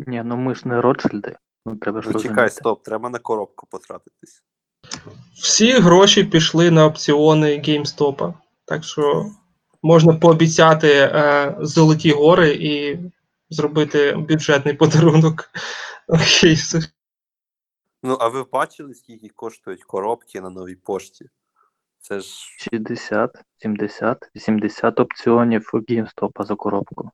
[0.08, 1.36] Ні, ну ми ж не Ротшильди.
[1.66, 2.36] Ну, треба ж Ну, розуміти.
[2.36, 4.44] чекай, стоп, треба на коробку потратитись.
[5.34, 8.34] Всі гроші пішли на опціони GameStop.
[8.66, 9.26] Так що
[9.84, 13.00] можна пообіцяти е, золоті гори і
[13.50, 15.50] зробити бюджетний подарунок.
[16.08, 16.80] Окей, все.
[18.04, 21.30] Ну, а ви бачили, скільки коштують коробки на новій пошті?
[22.00, 27.12] Це ж 60, 70, 80 опціонів GameStop за коробку.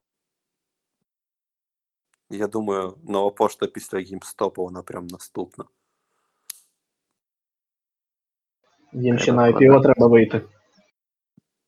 [2.30, 5.66] Я думаю, нова пошта після гімстопу, вона прям наступна.
[8.94, 10.42] Їм ще на IPO треба вийти.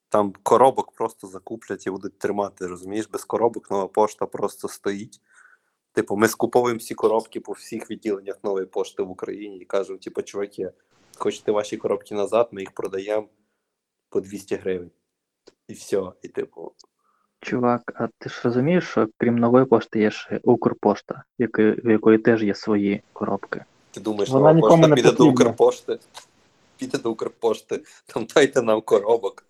[0.09, 3.07] Там коробок просто закуплять і будуть тримати, розумієш?
[3.07, 5.21] Без коробок нова пошта просто стоїть.
[5.91, 10.21] Типу, ми скуповуємо всі коробки по всіх відділеннях нової пошти в Україні і кажемо, типу,
[10.21, 10.71] чуваки,
[11.17, 13.27] хочете ваші коробки назад, ми їх продаємо
[14.09, 14.91] по 200 гривень.
[15.67, 16.11] І все.
[16.21, 16.71] І типу,
[17.41, 22.17] Чувак, а ти ж розумієш, що крім нової пошти є ще Укрпошта, яки- в якої
[22.17, 23.63] теж є свої коробки.
[23.91, 25.45] ти думаєш, Вона нова нікому пошта не піде до потрібна.
[25.45, 25.99] Укрпошти.
[26.77, 29.43] Піде до Укрпошти, там дайте нам коробок.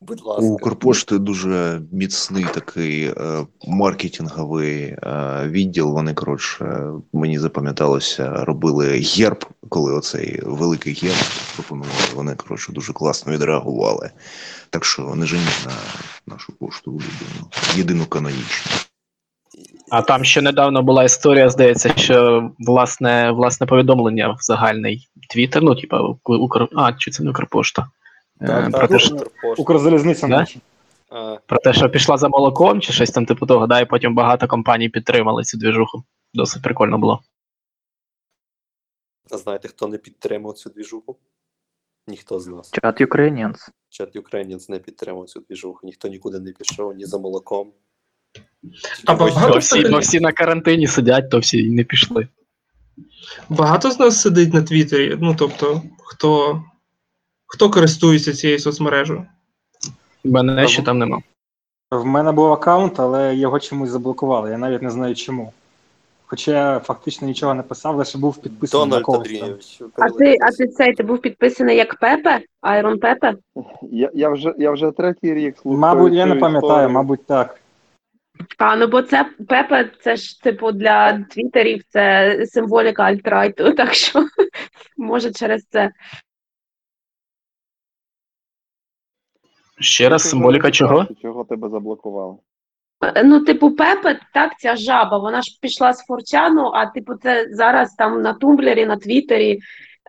[0.00, 0.44] Будь ласка.
[0.44, 4.96] У Укрпошти дуже міцний такий е, маркетинговий е,
[5.48, 5.92] відділ.
[5.92, 12.14] Вони, коротше, мені запам'яталося, робили герб, коли оцей великий герб пропонували.
[12.14, 14.10] Вони, коротше, дуже класно відреагували.
[14.70, 15.72] Так що не женіть на
[16.34, 18.72] нашу пошту улюблену, єдину канонічну.
[19.90, 25.74] А там ще недавно була історія, здається, що власне, власне повідомлення в загальний твіттер, ну,
[25.74, 26.68] типа, Укр...
[26.76, 27.86] А, чи це не Укрпошта?
[28.40, 29.26] Е, Так, про, так, те, що,
[29.58, 30.38] Укрзалізниця Да?
[30.38, 30.60] наша.
[31.46, 34.48] Про те, що пішла за молоком, чи щось там типу того, да, і потім багато
[34.48, 36.04] компаній підтримали цю двіжуху.
[36.34, 37.22] Досить прикольно було.
[39.30, 41.16] А знаєте, хто не підтримав цю двіжуху?
[42.06, 42.70] Ніхто з нас.
[42.70, 43.68] Чат Ukrainians.
[43.88, 47.72] Чат Ukrainians не підтримав цю двіжуху, ніхто нікуди не пішов, ні за молоком.
[49.06, 52.28] А багато всі, бо всі на карантині сидять, то всі не пішли.
[53.48, 55.16] Багато з нас сидить на Твіттері.
[55.20, 56.62] Ну, тобто, хто,
[57.52, 59.26] хто користується цією соцмережею?
[60.24, 61.22] Мене ще там нема.
[61.90, 64.50] В мене був аккаунт, але його чомусь заблокували.
[64.50, 65.52] Я навіть не знаю чому.
[66.26, 69.28] Хоча я фактично нічого не писав, лише був підписаний на Дональд когось.
[69.28, 69.36] там.
[69.36, 69.82] Андрійович.
[69.96, 72.40] А ти, а ти цей ти був підписаний як Пепе?
[72.60, 73.34] Айрон Пепе?
[73.82, 75.80] Я, я, вже, я вже третій рік слухаю.
[75.80, 76.90] Мабуть, я цю не пам'ятаю, історію.
[76.90, 77.60] мабуть, так.
[78.58, 84.26] А, ну бо це Пепе, це ж типу для твіттерів, це символіка альтрайту, так що
[84.96, 85.90] може через це.
[89.80, 91.06] Ще раз, символіка чого?
[91.22, 92.36] Чого тебе заблокували?
[93.14, 97.48] Е, Ну, типу, Пепе, так, ця жаба, вона ж пішла з Форчану, а типу, це
[97.50, 99.58] зараз там на Тумблері, на Твіттері,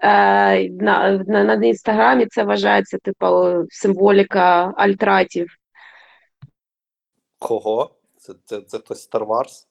[0.03, 5.55] е, на, на, на інстаграмі це вважається, типу, символіка альтратів.
[7.39, 7.91] Кого?
[8.17, 9.65] Це, це, це хтось Star Wars?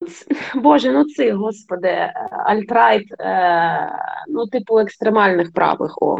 [0.62, 3.90] Боже, ну цих, господи, е, alt-right, е,
[4.28, 6.02] ну, типу, екстремальних правих.
[6.02, 6.18] О.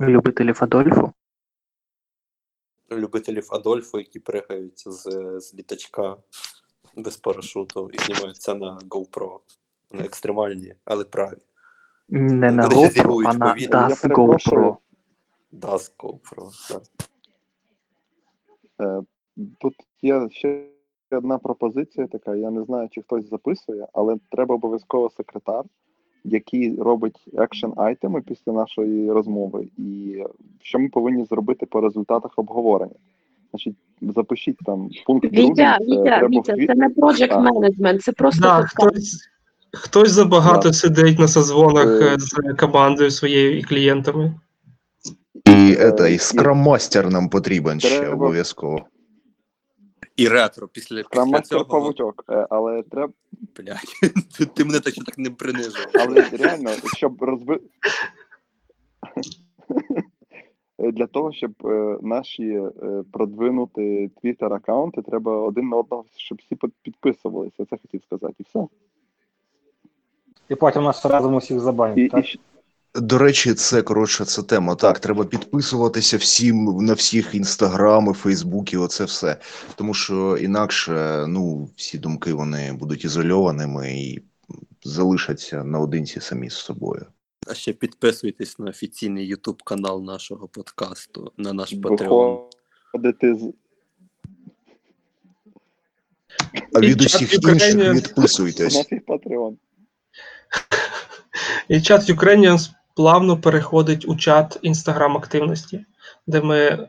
[0.00, 1.12] Любителів Адольфу.
[2.92, 5.02] Любителів Адольфу, які пригають з,
[5.40, 6.16] з літачка
[6.96, 9.38] без парашуту і знімаються на GoPro.
[9.90, 11.38] Вони екстремальні, але праві.
[12.08, 13.54] Не на GoPro, а на.
[13.54, 14.76] Das GoPro.
[15.52, 16.68] Das GoPro.
[16.68, 16.82] Так.
[18.80, 19.02] Е,
[19.60, 20.66] Тут є ще
[21.10, 22.34] одна пропозиція така.
[22.34, 25.64] Я не знаю, чи хтось записує, але треба обов'язково секретар,
[26.24, 29.68] який робить екшен айтеми після нашої розмови.
[29.78, 30.16] І
[30.62, 32.94] що ми повинні зробити по результатах обговорення.
[33.50, 35.32] Значить, запишіть там пункт.
[35.32, 39.28] Вітя, це Вітя, треба Вітя, це не project management, це просто Да, хтось,
[39.72, 40.72] хтось забагато Да.
[40.72, 44.34] сидить на созвонах Е, е, з командою своєю і клієнтами.
[45.46, 48.80] І, Е, это, і і- скрам-мастер нам потрібен ще обов'язково.
[50.16, 51.64] І ретро після, після Граммастер цього.
[51.64, 52.24] павучок.
[52.28, 53.12] Е, Але треба
[53.56, 53.78] Блядь,
[54.38, 55.86] ти, ти мене так, так не принижував.
[55.94, 57.60] Але реально, щоб розби...
[60.78, 62.72] Для того, щоб е, наші е,
[63.12, 67.64] продвинути твіттер аккаунти, треба один на одного, щоб всі підписувалися.
[67.70, 68.66] Це хотів сказати, і все.
[70.48, 72.34] І потім нас разом усіх забанять, І, так?
[72.34, 72.38] і,
[72.94, 74.74] До речі, це коротше, це тема.
[74.74, 79.36] Так, треба підписуватися всім на всіх інстаграми, фейсбуки, оце все.
[79.74, 84.22] Тому що інакше, ну, всі думки вони будуть ізольованими і
[84.84, 87.06] залишаться наодинці самі з собою.
[87.46, 92.38] А ще підписуйтесь на офіційний YouTube канал нашого подкасту, на наш Patreon.
[92.92, 93.52] виходити з
[96.74, 97.54] А від чат усіх Ukrainian.
[97.54, 98.76] інших на відписуйтесь.
[99.08, 99.56] Patreon.
[101.68, 105.84] І чат Ukrainians плавно переходить у чат Instagram активності,
[106.26, 106.88] де ми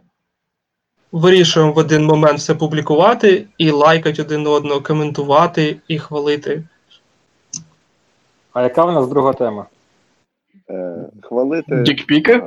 [1.12, 6.64] вирішуємо в один момент все публікувати і лайкати один одного, коментувати і хвалити.
[8.54, 9.66] А яка в нас друга тема?
[10.70, 11.82] Е, хвалити.
[11.82, 12.44] Дікпіки?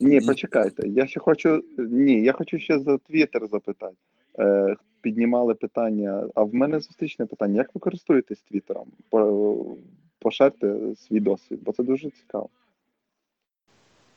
[0.00, 0.88] Ні, почекайте.
[0.88, 1.62] Я ще хочу.
[1.78, 3.94] Ні, я хочу ще за Твіттер запитати.
[4.38, 6.24] Е, піднімали питання.
[6.34, 8.86] А в мене зустрічне питання: як ви користуєтесь Твіттером?
[9.10, 9.76] По-
[10.18, 12.48] Пошарте свій досвід, бо це дуже цікаво.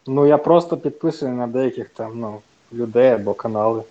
[0.07, 2.41] Ну, я просто підписаний на деяких там ну,
[2.73, 3.83] людей або канали.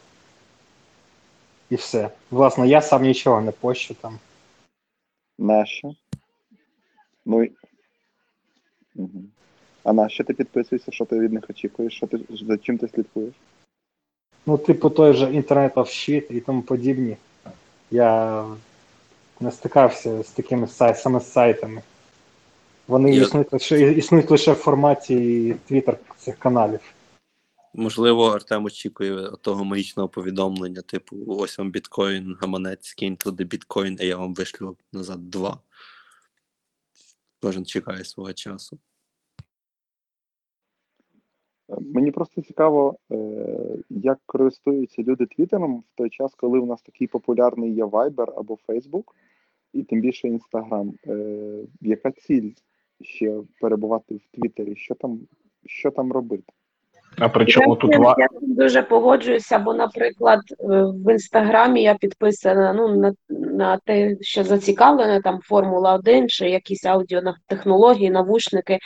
[1.70, 2.10] І все.
[2.30, 4.18] Власне, я сам нічого не пощу там.
[5.38, 5.94] Нащо?
[7.26, 7.48] Ну.
[8.96, 9.22] Угу.
[9.84, 10.92] А на що ти підписуєшся?
[10.92, 11.96] Що ти від них очікуєш?
[11.96, 13.34] Що ти за чим ти слідкуєш?
[14.46, 17.16] Ну, типу, той же інтернет of shit і тому подібні.
[17.90, 18.44] Я
[19.40, 21.82] не стикався з такими сай- саме з сайтами.
[22.88, 26.80] Вони Я- існують, лише, існують лише в форматі твіттер цих каналів.
[27.74, 34.04] Можливо, Артем очікує того магічного повідомлення, типу, ось вам біткоін, гаманець, скинь туди біткоін, а
[34.04, 35.58] я вам вишлю назад два.
[37.42, 38.78] Кожен чекає свого часу.
[41.80, 43.16] Мені просто цікаво, е,
[43.90, 48.58] як користуються люди Твіттером в той час, коли у нас такий популярний є Viber або
[48.68, 49.04] Facebook,
[49.72, 50.92] і тим більше Instagram.
[51.06, 52.50] Е, Яка ціль
[53.04, 54.76] ще перебувати в Твіттері?
[54.76, 55.20] Що там,
[55.66, 56.52] що там робити?
[57.18, 58.14] А при чому Я тут ва...
[58.18, 64.44] Я дуже погоджуюся, бо, наприклад, е, в інстаграмі я підписана ну, на, на те, що
[64.44, 68.78] зацікавлена, там Формула 1 чи якісь аудіотехнології, навушники,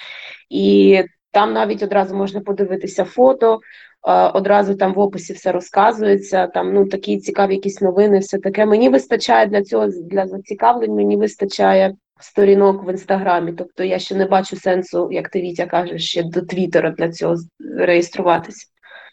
[0.51, 3.61] і там навіть одразу можна подивитися фото,
[4.09, 8.67] е, одразу там в описі все розказується, там ну такі цікаві якісь новини, все таке.
[8.67, 13.53] Мені вистачає для цього для зацікавлень, мені вистачає сторінок в інстаграмі.
[13.53, 17.37] Тобто я ще не бачу сенсу, як ти Вітя кажеш, ще до Твіттера для цього
[17.61, 18.67] реєструватися.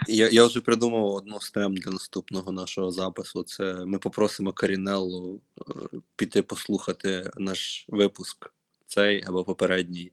[0.08, 3.44] Я, я вже придумав одну з тем для наступного нашого запису.
[3.44, 5.64] Це ми попросимо Карінеллу е,
[6.16, 8.52] піти послухати наш випуск,
[8.88, 10.12] цей або попередній,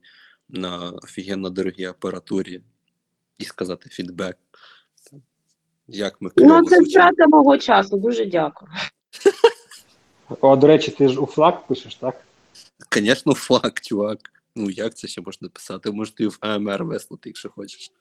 [0.49, 2.61] на офігенно дорогій апаратурі
[3.37, 4.37] і сказати фідбек.
[5.87, 7.97] Як ми Ну, це втрата мого часу.
[7.97, 8.71] Дуже дякую.
[10.41, 12.15] О, до речі, ти ж у флаг пишеш, так?
[12.93, 14.19] Звісно, факт, чувак.
[14.55, 15.91] Ну як це ще можна писати?
[15.91, 17.91] Можете ти в АМР веслати, якщо хочеш.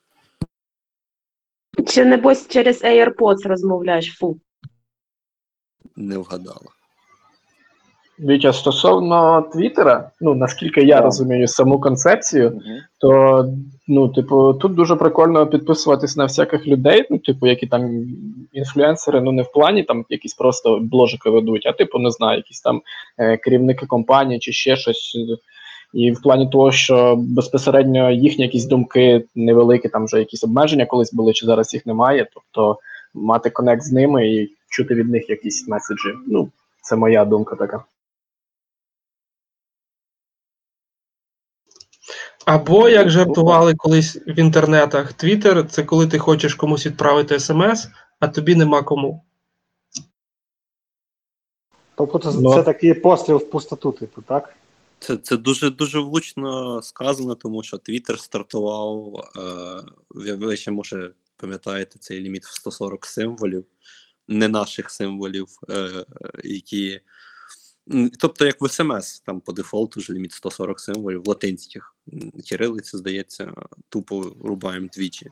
[1.88, 4.16] Чи небось через AirPods розмовляєш?
[4.18, 4.40] Фу.
[5.96, 6.72] Не вгадала.
[8.22, 11.04] Вітя, стосовно Твіттера, ну наскільки я Так.
[11.04, 12.62] розумію саму концепцію, Угу.
[12.98, 13.44] то
[13.88, 18.06] ну, типу, тут дуже прикольно підписуватись на всяких людей, ну, типу, які там
[18.52, 22.60] інфлюенсери, ну не в плані там якісь просто бложики ведуть, а типу, не знаю, якісь
[22.60, 22.82] там
[23.18, 25.16] е, керівники компанії чи ще щось.
[25.94, 31.14] І в плані того, що безпосередньо їхні якісь думки невеликі, там вже якісь обмеження колись
[31.14, 32.26] були, чи зараз їх немає.
[32.34, 32.78] Тобто
[33.14, 36.14] мати конект з ними і чути від них якісь меседжі.
[36.26, 36.48] Ну,
[36.82, 37.84] це моя думка така.
[42.44, 47.88] Або як жартували колись в інтернетах, Твіттер це коли ти хочеш комусь відправити смс,
[48.20, 49.24] а тобі нема кому.
[51.94, 52.54] Тобто це, Ну.
[52.54, 54.54] це такий постріл в пустоту, типу, так?
[54.98, 59.14] Це, це дуже дуже влучно сказано, тому що Twitter стартував.
[59.36, 59.40] Е,
[60.10, 63.64] ви, ви ще може пам'ятаєте цей ліміт в 140 символів,
[64.28, 66.04] не наших символів, е,
[66.44, 67.00] які.
[68.18, 71.94] Тобто, як в СМС, там по дефолту ж ліміт 140 символів, латинських.
[72.12, 73.52] М, Кирилиці, здається,
[73.88, 75.26] тупо рубаємо двічі.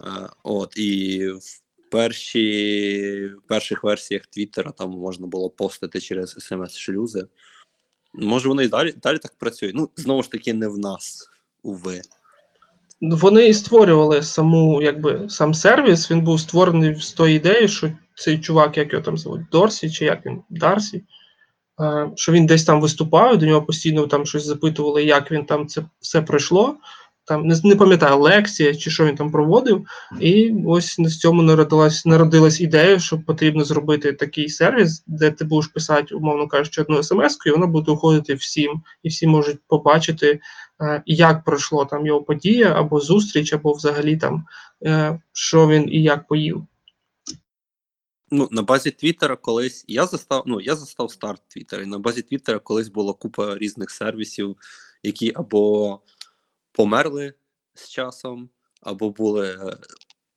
[0.00, 1.60] Е, от, і в
[1.90, 7.26] перші, в перших версіях Твіттера там можна було постити через смс-шлюзи.
[8.14, 9.74] Може, вони і далі, далі так працюють.
[9.74, 11.30] Ну, знову ж таки, не в нас,
[11.62, 12.00] уви.
[13.00, 16.10] Вони і створювали саму, якби сам сервіс.
[16.10, 20.04] Він був створений з тої ідеї, що цей чувак, як його там звуть, Дорсі, чи
[20.04, 21.04] як він Дарсі,
[22.14, 25.82] що він десь там виступав, до нього постійно там щось запитували, як він там це
[26.00, 26.76] все пройшло.
[27.26, 29.86] Там не, не пам'ятаю, лекція чи що він там проводив.
[30.20, 35.68] І ось з цьому народилась, народилась ідея, що потрібно зробити такий сервіс, де ти будеш
[35.68, 40.40] писати, умовно кажучи, одну смс, і вона буде доходити всім, і всі можуть побачити,
[40.80, 44.44] е, як пройшло там його подія, або зустріч, або взагалі там
[44.86, 46.66] е, що він і як поїв.
[48.30, 52.22] Ну, на базі Твіттера колись я застав, ну, я застав старт Твіттера, і на базі
[52.22, 54.56] Твіттера колись була купа різних сервісів,
[55.02, 56.00] які або
[56.72, 57.34] померли
[57.74, 58.48] з часом,
[58.80, 59.76] або були е,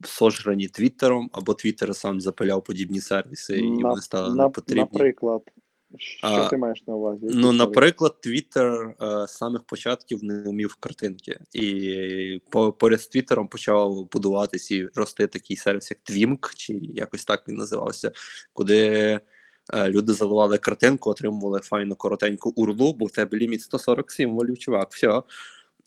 [0.05, 4.81] сожрані Твіттером, або Твіттер сам запиляв подібні сервіси, і На- вони стали на- непотрібні.
[4.81, 5.41] Наприклад,
[5.99, 7.25] що А, ти маєш на увазі?
[7.25, 11.39] Які Ну, наприклад, Twitter е, з самих початків не вмів картинки.
[11.53, 17.25] І по, поряд з Твіттером почав будуватись і рости такий сервіс, як Твімк, чи якось
[17.25, 18.11] так він називався,
[18.53, 18.77] куди
[19.73, 24.91] е, люди заливали картинку, отримували файну коротеньку урлу, бо в тебе ліміт 140 символів, чувак,
[24.91, 25.21] все.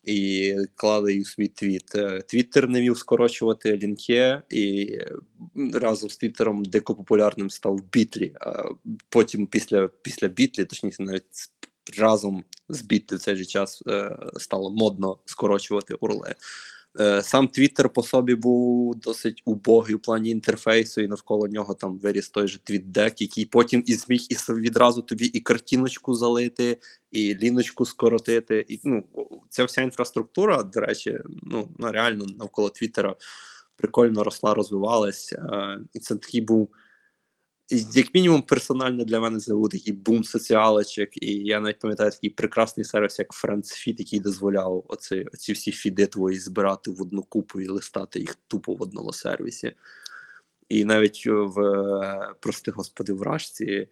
[0.05, 1.95] І клали у свій твіт.
[1.95, 4.99] Е, Твіттер не вів скорочувати лінке, і
[5.75, 8.33] разом з Твіттером дико популярним став Бітлі.
[8.41, 8.65] А
[9.09, 11.25] потім, після, після Бітлі, точніше, навіть
[11.99, 16.35] разом з Бітлі в цей же час е, стало модно скорочувати урли.
[17.01, 21.99] Е, Сам Твіттер по собі був досить убогий у плані інтерфейсу, і навколо нього там
[21.99, 26.79] виріс той же твітдек, який потім і зміг і відразу тобі і картиночку залити,
[27.11, 28.65] і ліночку скоротити.
[28.69, 29.05] І ну,
[29.49, 33.17] ця вся інфраструктура, до речі, ну реально навколо Твіттера
[33.77, 35.33] прикольно росла, розвивалась.
[35.33, 36.71] Е, І це такий був.
[37.73, 42.31] Як мінімум, персонально для мене це був такий бум соціалочок, і я навіть пам'ятаю такий
[42.31, 47.61] прекрасний сервіс, як FriendsFeed, який дозволяв оці, оці всі фіди твої збирати в одну купу
[47.61, 49.73] і листати їх тупо в одному сервісі.
[50.69, 53.89] І навіть в е, прости господи, в Рашці,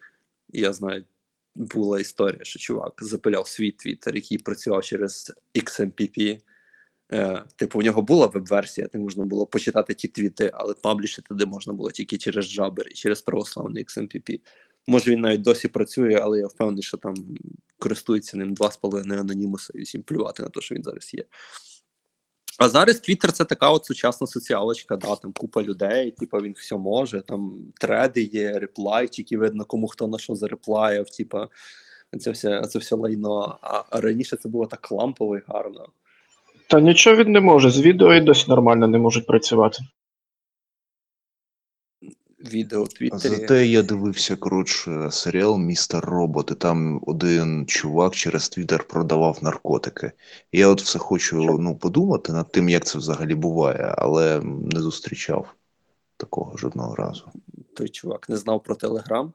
[0.49, 1.05] я знаю,
[1.55, 6.41] була історія, що чувак запиляв свій твіттер, який працював через XMPP.
[7.13, 11.47] Е, типу, у нього була веб-версія, де можна було почитати ті твіти, але паблішити туди
[11.47, 14.41] можна було тільки через Jabber і через православний XMPP.
[14.87, 17.15] Може, він навіть досі працює, але я впевнений, що там
[17.79, 21.25] користується ним 2,5 анонімуса і всім плювати на те, що він зараз є.
[22.59, 26.77] А зараз Twitter це така от сучасна соціалочка, да, там купа людей, типу він все
[26.77, 31.49] може, там треди є, реплайчики, видно, кому хто на що зареплаяв, типа
[32.21, 33.59] це все, це все лайно.
[33.63, 35.89] А, а раніше це було так лампово і гарно.
[36.69, 37.71] Та нічого він не може.
[37.71, 39.79] З відео і досі нормально не можуть працювати.
[42.53, 43.35] Відео в Твіттері.
[43.35, 50.13] Зате я дивився, коротше, серіал Містер Робот, і там один чувак через Твіттер продавав наркотики.
[50.53, 54.81] І я от все хочу ну, подумати над тим, як це взагалі буває, але не
[54.81, 55.55] зустрічав
[56.17, 57.31] такого жодного разу.
[57.77, 59.33] Той чувак не знав про Телеграм.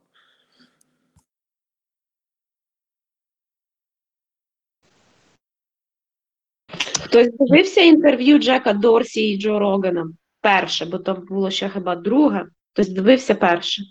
[7.14, 10.08] Хтось дивився інтерв'ю Джека Дорсі і Джо Рогана?
[10.42, 12.46] Перше, бо то було ще хіба друге.
[12.74, 13.84] Хтось дивився перше.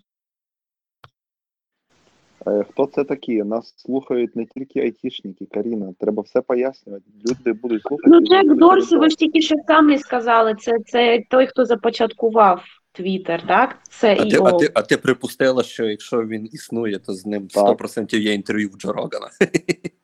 [2.46, 3.42] Е, Хто це такі?
[3.42, 5.94] Нас слухають не тільки айтішники, Каріна.
[6.00, 7.04] Треба все пояснювати.
[7.30, 8.10] Люди будуть слухати.
[8.10, 12.62] Ну, Джек Дорсі, ви ж тільки що самі сказали, це, це той, хто започаткував
[12.92, 13.78] Твіттер, так?
[13.90, 17.48] Це А ти, а, ти, а ти припустила, що якщо він існує, то з ним
[17.48, 17.80] Так.
[17.80, 19.28] 100% є інтерв'ю в Джо Рогана.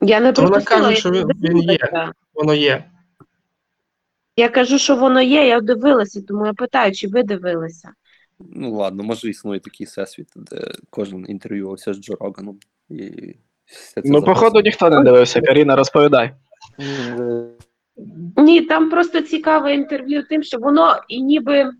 [0.00, 1.78] Я не вона каже, я що він- він є.
[1.78, 2.12] дивилася.
[2.34, 2.84] Воно є.
[4.36, 7.90] Я кажу, що воно є, я дивилася, тому я питаю, чи ви дивилися.
[8.38, 12.58] Ну ладно, може існує такий всесвіт, де кожен інтерв'ювався з Джо Роганом.
[12.88, 13.04] І
[13.66, 14.60] все це Ну, походу, записано.
[14.62, 15.40] ніхто не дивився.
[15.40, 16.34] Каріна, розповідай.
[18.36, 21.70] Ні, там просто цікаве інтерв'ю тим, що воно і ніби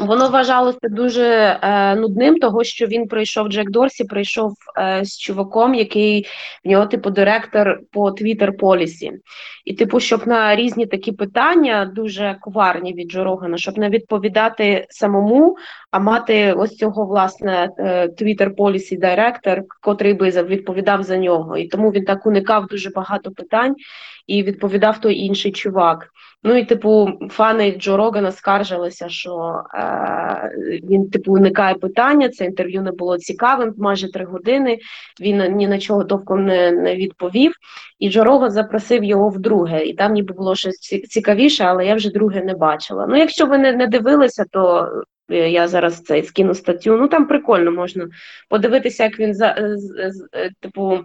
[0.00, 1.24] воно вважалося дуже
[1.62, 6.26] е, нудним, того що він прийшов, Джек Дорсі прийшов е, з чуваком, який
[6.64, 9.10] в нього, типу, директор по Twitter Policy.
[9.64, 14.86] І, типу, щоб на різні такі питання, дуже коварні від Джо Рогана, щоб не відповідати
[14.90, 15.56] самому,
[15.90, 21.56] а мати ось цього, власне, е, Twitter Policy директор, котрий би відповідав за нього.
[21.56, 23.74] І тому він так уникав дуже багато питань
[24.26, 26.08] і відповідав той інший чувак.
[26.46, 30.52] Ну і типу, фани Джо Рогана скаржилися, що е,
[30.90, 32.28] він типу уникає питання.
[32.28, 33.74] Це інтерв'ю не було цікавим.
[33.78, 34.78] Майже три години.
[35.20, 37.52] Він ні на чого довком не, не відповів.
[37.98, 39.84] І Джо Роган запросив його вдруге.
[39.84, 43.06] І там ніби було щось цікавіше, але я вже друге не бачила.
[43.08, 44.88] Ну, якщо ви не, не дивилися, то
[45.30, 46.96] е, я зараз цей скину статтю.
[46.96, 48.06] Ну там прикольно можна
[48.48, 50.98] подивитися, як він за з- з- е, типу.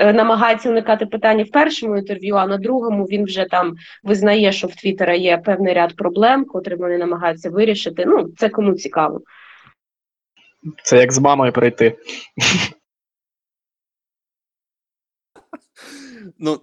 [0.00, 4.66] Е, Намагається уникати питання в першому інтерв'ю, а на другому він вже там визнає, що
[4.66, 8.04] в Твіттера є певний ряд проблем, котрі вони намагаються вирішити.
[8.06, 9.20] Ну, це кому цікаво.
[10.84, 11.98] Це як з мамою прийти.
[16.38, 16.60] Ну,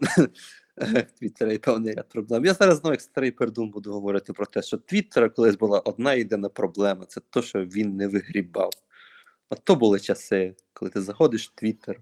[1.20, 2.46] Твіттера є певний ряд проблем.
[2.46, 6.14] Я зараз знову як старий пердун буду говорити про те, що Твіттера колись була одна
[6.14, 8.70] єдина проблема це те, що він не вигрібав.
[9.50, 12.00] От то були часи, коли ти заходиш в Твіттер,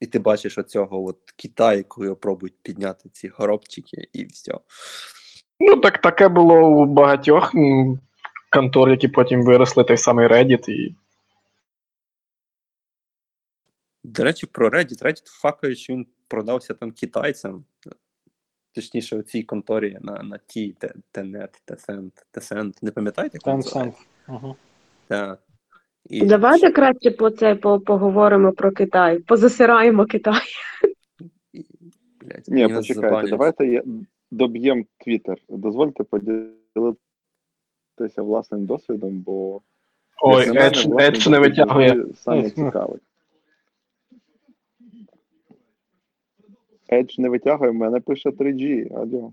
[0.00, 4.52] і ти бачиш оцього от китайку, його пробують підняти ці горобчики, і все.
[5.60, 7.52] Ну, так таке було у багатьох
[8.52, 10.70] контор, які потім виросли, той самий Reddit.
[10.70, 10.96] І...
[14.04, 15.02] До речі, про Reddit.
[15.02, 17.64] Reddit факає, що він продався там китайцям.
[18.74, 22.82] Точніше, у цій конторі на, на ті, те- Тенет, Тесент, Тесент.
[22.82, 23.38] Не пам'ятаєте?
[23.38, 23.94] Tencent.
[24.28, 24.56] Угу.
[25.08, 25.42] Так.
[26.08, 29.18] І Давайте краще по це по, поговоримо про Китай.
[29.18, 30.40] Позасираємо Китай.
[31.52, 31.64] І,
[32.20, 33.30] блядь, Ні, почекайте, забанять.
[33.30, 33.82] давайте я
[34.30, 35.36] доб'ємо Твіттер.
[35.48, 36.96] Дозвольте поділитися
[38.22, 39.60] власним досвідом, бо
[40.22, 40.60] Ой, як на
[40.94, 42.04] мене, Едж, не витягує.
[42.14, 42.98] Саме цікавий.
[46.92, 48.94] Едж не витягує, в мене пише 3G.
[48.96, 49.32] Алло.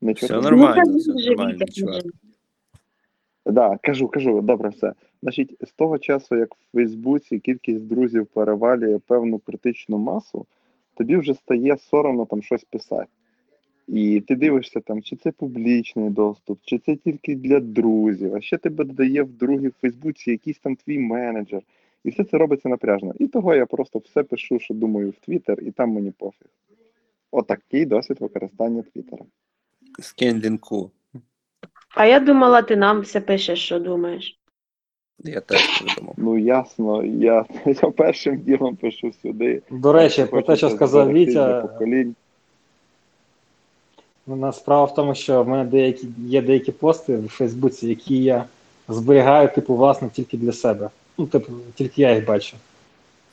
[0.00, 1.94] Нічого Все нормально, Ну, все нормально, чувак.
[1.94, 2.10] живі.
[3.46, 4.92] Да, кажу, кажу, добре, все.
[5.26, 10.46] Значить, з того часу, як в Фейсбуці кількість друзів перевалює певну критичну масу,
[10.94, 13.06] тобі вже стає соромно там щось писати.
[13.88, 18.58] І ти дивишся там, чи це публічний доступ, чи це тільки для друзів, а ще
[18.58, 21.62] тебе додає в другі в Фейсбуці якийсь там твій менеджер.
[22.04, 23.12] І все це робиться напряжно.
[23.18, 26.48] І того я просто все пишу, що думаю, в Твіттер, і там мені пофіг.
[27.30, 29.24] Отакий досвід використання Твіттера.
[29.98, 30.90] Скинь лінку.
[31.96, 34.40] А я думала, ти нам все пишеш, що думаєш.
[35.24, 36.14] Я теж придумав.
[36.16, 39.62] Ну ясно, я, я першим ділом пишу сюди.
[39.70, 42.14] До речі, про те, що сказав Вітя, поколінь.
[44.26, 48.44] Ну, справа в тому, що в мене деякі є деякі пости в Фейсбуці, які я
[48.88, 50.90] зберігаю, типу, власне, тільки для себе.
[51.18, 52.56] Ну, типу, тільки я їх бачу.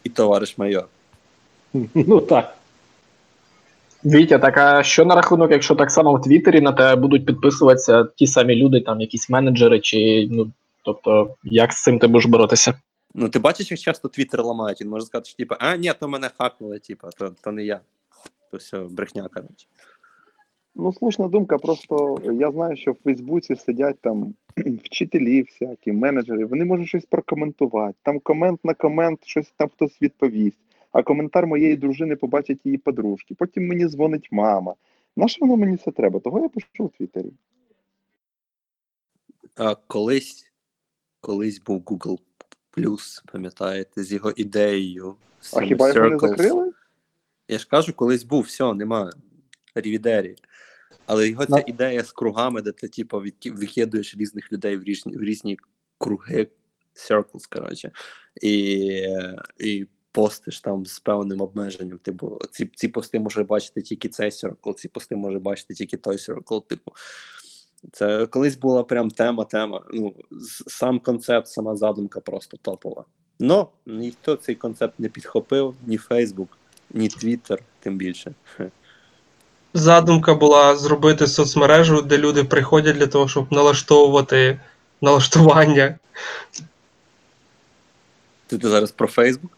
[0.04, 0.88] І товариш майор.
[1.94, 2.58] Ну так.
[4.06, 8.04] Вітя, так а що на рахунок, якщо так само в Твіттері на тебе будуть підписуватися
[8.16, 10.52] ті самі люди, там якісь менеджери, чи ну
[10.84, 12.74] тобто, як з цим ти будеш боротися?
[13.14, 16.08] Ну, ти бачиш, як часто Твіттер ламають, він може сказати, що типу, а, ні, то
[16.08, 17.80] мене хакнули, типу, то, то не я.
[18.52, 19.68] То все, брехня, коротше.
[20.76, 24.34] Ну, слушна думка, просто я знаю, що в Фейсбуці сидять там
[24.84, 27.98] вчителі всякі, менеджери, вони можуть щось прокоментувати.
[28.04, 30.58] Там комент на комент, щось там хтось відповість.
[30.92, 33.36] А коментар моєї дружини побачить її подружки.
[33.36, 34.76] Потім мені дзвонить мама.
[35.16, 36.20] На що воно мені це треба?
[36.20, 37.32] Того я пишу в Твіттері.
[39.56, 40.53] А колись,
[41.24, 42.20] колись був Google
[42.78, 45.16] Plus, пам'ятаєте, з його ідеєю.
[45.42, 46.72] з А хіба його не закрили?
[47.48, 49.12] Я ж кажу, колись був, все, нема.
[49.76, 50.36] Рівідері.
[51.06, 55.24] Але його ця ідея з кругами, де ти, типу, викидуєш різних людей в різні, в
[55.24, 55.58] різні
[55.98, 56.48] круги,
[56.96, 57.92] circles, коротше,
[58.42, 58.56] і,
[59.60, 61.98] і постиш там з певним обмеженням.
[61.98, 66.16] Типу, ці, ці пости може бачити тільки цей circle, ці пости може бачити тільки той
[66.16, 66.68] circle.
[66.68, 66.92] Типу,
[67.92, 69.82] це колись була прям тема, тема.
[69.94, 70.14] Ну,
[70.68, 73.06] сам концепт, сама задумка просто топова.
[73.40, 76.48] Но ніхто цей концепт не підхопив, ні Facebook,
[76.94, 78.34] ні Twitter, тим більше.
[79.74, 84.60] Задумка була зробити соцмережу, де люди приходять для того, щоб налаштовувати
[85.02, 86.00] налаштування.
[88.48, 89.50] Ти, зараз про Facebook?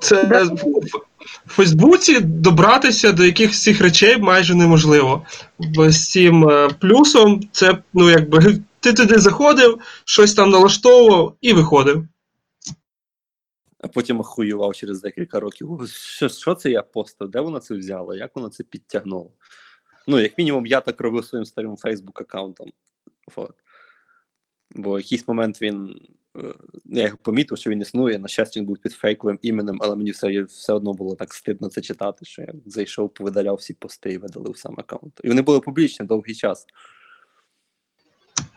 [0.00, 0.46] Це
[1.52, 5.26] Фейсбуці добратися до якихось цих речей майже неможливо.
[5.58, 11.52] Бо з цим е, плюсом це, ну якби ти туди заходив, щось там налаштовував і
[11.52, 12.08] виходив.
[13.80, 15.80] А потім охуював через декілька років.
[15.92, 17.30] Що, що це я постав?
[17.30, 18.14] Де воно це взяло?
[18.14, 19.30] Як воно це підтягнуло?
[20.06, 22.70] Ну, як мінімум, я так робив своїм старим Facebook аккаунтом.
[23.36, 23.54] От.
[24.74, 26.00] Бо в якийсь момент він.
[26.36, 26.40] е,
[26.84, 28.18] Я його помітив, що він існує.
[28.18, 31.68] На щастя, він був під фейковим іменем, але мені все, все одно було так стидно
[31.68, 35.20] це читати, що я зайшов, повидаляв всі пости і видалив сам аккаунт.
[35.24, 36.66] І вони були публічні довгий час.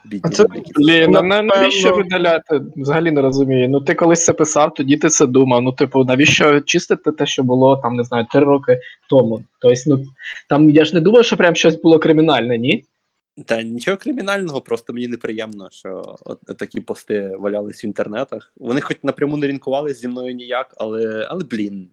[0.06, 0.46] Бідні А це-
[0.76, 2.62] Блін, ну, навіщо видаляти?
[2.76, 3.70] Взагалі не розумію.
[3.70, 5.62] Ну ти колись це писав, тоді ти це думав.
[5.62, 9.44] Ну, типу, навіщо чистити те, що було там, не знаю, три роки тому.
[9.62, 10.06] Тобто, ну
[10.50, 12.84] там я ж не думаю, що прям щось було кримінальне, ні?
[13.46, 18.54] Та нічого кримінального, просто мені неприємно, що от такі пости валялись в інтернетах.
[18.58, 21.90] Вони хоч напряму не рінкувалися зі мною ніяк, але, але блін.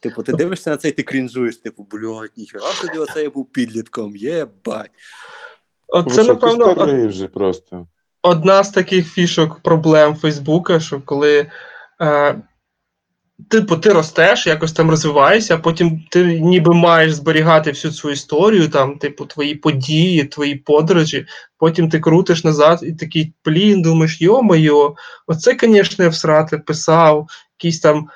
[0.00, 3.52] Типу, ти дивишся на це і ти крінжуєш, типу, блядь, ніхера собі оце я був
[3.52, 4.90] підлітком, єбать.
[5.88, 7.86] Оце, Ви напевно, од- вже просто.
[8.22, 11.50] одна з таких фішок проблем Фейсбука, що коли
[12.00, 12.42] е,
[13.48, 18.68] типу, ти ростеш, якось там розвиваєшся, а потім ти ніби маєш зберігати всю цю історію,
[18.68, 21.26] там, типу, твої події, твої подорожі,
[21.58, 24.72] потім ти крутиш назад і такий, блін, думаєш, йо-моє,
[25.26, 27.26] оце, звісно, я всрати писав,
[27.58, 28.08] якісь там.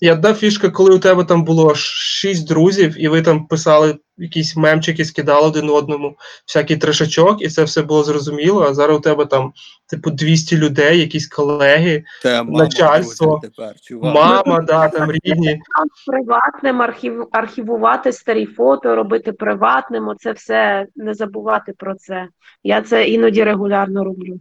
[0.00, 4.56] І одна фішка, коли у тебе там було шість друзів, і ви там писали якісь
[4.56, 8.62] мемчики, скидали один одному, всякий трешачок, і це все було зрозуміло.
[8.62, 9.52] А зараз у тебе там,
[9.88, 13.26] типу, 200 людей, якісь колеги, Та мама Начальство.
[13.26, 14.14] друзів тепер, чувак.
[14.14, 15.60] мама, да, там рідні.
[16.06, 22.28] Приватним, архів, архівувати старі фото, робити приватним, оце все не забувати про це.
[22.62, 24.40] Я це іноді регулярно роблю.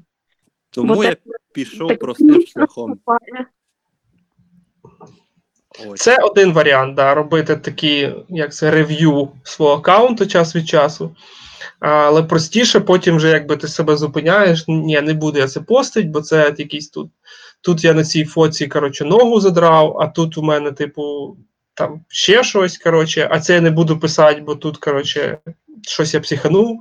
[0.72, 1.20] Тому Бо я так-
[1.54, 2.90] пішов так простим шляхом.
[2.90, 3.46] наступає.
[5.88, 6.02] Ось.
[6.02, 11.16] Це один варіант, да, робити такі, як це, рев'ю свого аккаунту час від часу.
[11.80, 16.22] Але простіше, потім вже якби ти себе зупиняєш, ні, не буду я це постить, бо
[16.22, 17.12] це якийсь тут.
[17.62, 21.38] Тут я на цій фоці, коротше, ногу задрав, а тут у мене, типу,
[21.74, 25.38] там ще щось, коротше, а це я не буду писати, бо тут, коротше,
[25.88, 26.80] щось я психанув.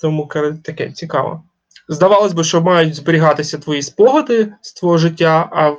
[0.00, 1.42] Тому коротше, таке цікаво.
[1.88, 5.76] Здавалось би, що мають зберігатися твої спогади з твого життя, а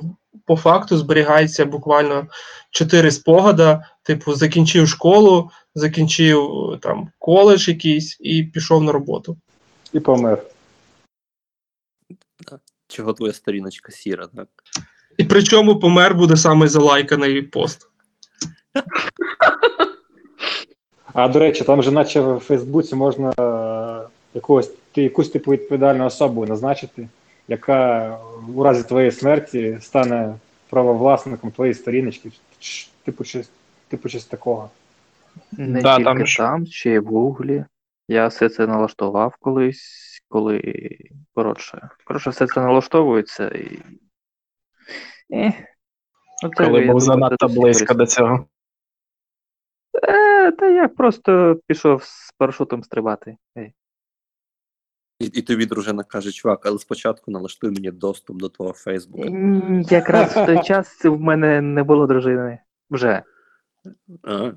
[0.50, 2.26] по факту зберігається буквально
[2.70, 6.48] чотири спогада, типу, закінчив школу, закінчив
[6.82, 9.36] там коледж якийсь і пішов на роботу.
[9.92, 10.42] І помер.
[12.88, 14.48] Чого твоя сторіночка сіра, так?
[15.16, 17.88] І причому помер буде саме залайканий пост.
[21.12, 26.46] А до речі, там же наче в Фейсбуці можна е, якогось якусь типу відповідальну особу
[26.46, 27.08] назначити,
[27.50, 28.18] яка
[28.54, 30.34] у разі твоєї смерті стане
[30.68, 32.30] правовласником твоєї сторіночки.
[33.04, 33.50] Типу щось,
[33.88, 34.70] типу щось такого.
[35.52, 37.64] Не Да, тільки там там, ще й в Гуглі.
[38.08, 40.62] Я все це налаштував колись, коли.
[41.34, 43.78] Коротше, коротше, все це налаштовується і.
[45.28, 45.52] І...
[46.42, 48.46] Ну, це, Коли був занадто близько до цього.
[50.02, 53.36] Е, та я просто пішов з парашутом стрибати.
[53.58, 53.74] Ей.
[55.20, 59.28] І, і тобі дружина каже, чувак, але спочатку налаштуй мені доступ до твого Фейсбука.
[59.90, 62.58] Якраз в той час в мене не було дружини.
[62.90, 63.22] Вже.
[64.22, 64.52] А?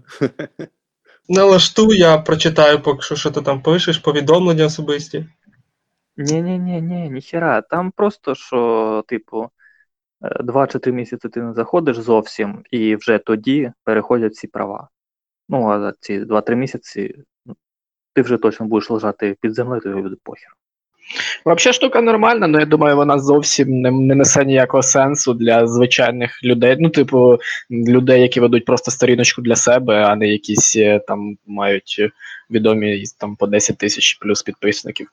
[1.29, 5.25] Налаштуй, я прочитаю поки що, що ти там пишеш, повідомлення особисті.
[6.17, 7.61] Ні, ні, ні, ні, ніхера.
[7.61, 9.49] Там просто що, типу,
[10.23, 14.89] е, два чи три місяці ти не заходиш зовсім, і вже тоді переходять ці права.
[15.49, 17.15] Ну, а за ці два-три місяці
[18.13, 20.49] ти вже точно будеш лежати під землею, тобі буде похер.
[21.45, 26.43] Взагалі штука нормальна, але я думаю, вона зовсім не, не несе ніякого сенсу для звичайних
[26.43, 26.77] людей.
[26.79, 27.37] Ну, типу,
[27.71, 32.11] людей, які ведуть просто сторіночку для себе, а не якісь е, там мають
[32.49, 35.07] відомі там по 10 тисяч плюс підписників.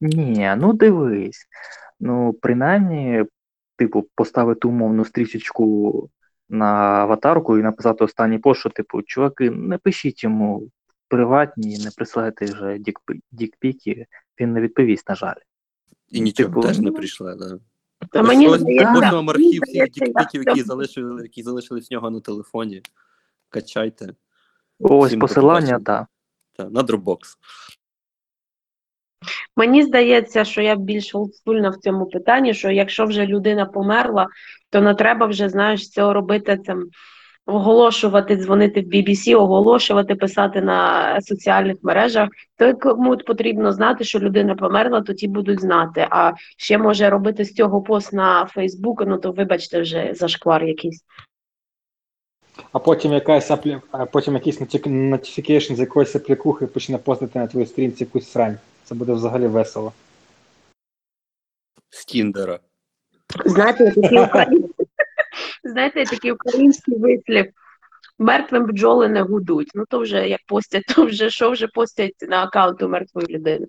[0.00, 1.46] Ні, ну дивись.
[2.00, 3.24] Ну, принаймні,
[3.76, 6.08] типу, поставити умовну стрічечку
[6.48, 10.68] на аватарку і написати останній пост, що, типу, чуваки, не пишіть йому
[11.12, 14.06] приватні, не присилайте вже дікпі- дікпіки,
[14.40, 15.40] він не відповість, на жаль.
[16.08, 17.58] І нічого Типу, теж не ну, прийшло, да.
[18.12, 22.82] А мені здається, архів всіх дікпіків, які залишили, які залишились в нього на телефоні.
[23.48, 24.14] Качайте.
[24.80, 26.06] Ось посилання, так.
[26.56, 27.18] Та, на Dropbox.
[29.56, 34.28] Мені здається, що я більш олдскульна в цьому питанні, що якщо вже людина померла,
[34.70, 36.84] то не треба вже, знаєш, цього робити там,
[37.46, 42.28] оголошувати, дзвонити в BBC, оголошувати, писати на соціальних мережах.
[42.56, 46.06] То кому потрібно знати, що людина померла, то ті будуть знати.
[46.10, 51.04] А ще може робити з цього пост на Фейсбук, ну то вибачте вже зашквар якийсь.
[52.72, 53.78] А потім якась аплі...
[53.90, 58.58] а потім якийсь notification з якоїсь аплікухи почне постити на твоїй сторінці якусь срань.
[58.84, 59.92] Це буде взагалі весело.
[61.90, 62.58] З Тіндера.
[63.44, 64.60] Знаєте, український,
[65.72, 67.46] знаєте, такий український вислів.
[68.18, 69.70] Мертвим бджоли не гудуть.
[69.74, 73.66] Ну то вже як постять, то вже що вже постять на аккаунту мертвої людини.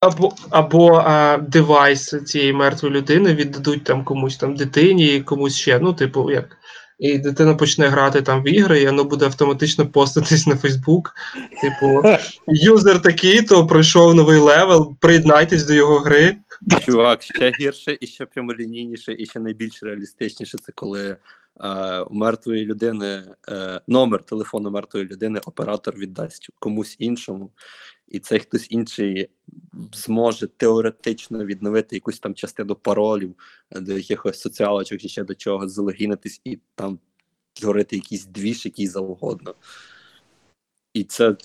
[0.00, 5.78] Або, або а, девайс цієї мертвої людини віддадуть там комусь там дитині, комусь ще.
[5.78, 6.56] Ну, типу, як.
[6.98, 11.14] І дитина почне грати там в ігри, і воно буде автоматично поститись на Фейсбук.
[11.62, 12.02] Типу,
[12.46, 16.36] юзер такий, то пройшов новий левел, приєднайтесь до його гри.
[16.84, 21.16] Чувак, ще гірше і ще прямолінійніше, і ще найбільш реалістичніше це коли
[21.60, 27.50] е, у мертвої людини е, номер телефону мертвої людини оператор віддасть комусь іншому,
[28.08, 29.30] і цей хтось інший
[29.92, 33.34] зможе теоретично відновити якусь там частину паролів
[33.70, 36.98] до якихось соціалочок чи ще до чогось, залогінитись і там
[37.52, 39.54] творити якийсь двіж, який завгодно.
[40.94, 41.36] І це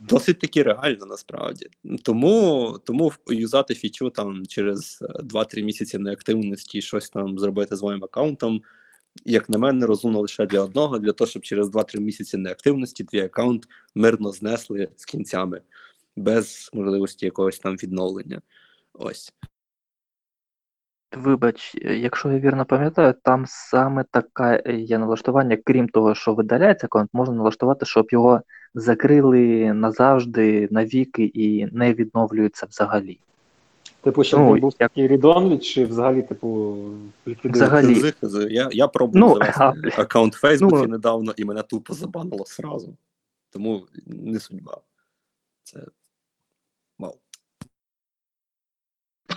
[0.00, 1.66] досить таки реально насправді.
[2.02, 8.04] Тому, тому юзати фічу там через е, 2-3 місяці неактивності щось там зробити з моїм
[8.04, 8.62] аккаунтом,
[9.24, 13.20] як на мене, розумно лише для одного, для того, щоб через 2-3 місяці неактивності твій
[13.20, 15.60] аккаунт мирно знесли з кінцями,
[16.16, 18.42] без можливості якогось там відновлення.
[18.92, 19.32] Ось.
[21.16, 26.86] Вибач, е, якщо я вірно пам'ятаю, там саме таке є налаштування, крім того, що видаляється
[26.86, 28.40] аккаунт, можна налаштувати, щоб його
[28.74, 33.18] закрили назавжди, навіки і не відновлюється взагалі.
[34.00, 36.76] Типу, щоб Ну, він був як- такий рідонлі, чи взагалі, типу.
[37.44, 38.12] Взагалі.
[38.50, 40.86] Я, я пробував Ну, а, аккаунт в Фейсбуці Ну.
[40.86, 42.96] недавно, і мене тупо забанило сразу.
[43.50, 44.80] Тому не судьба.
[45.62, 45.80] Це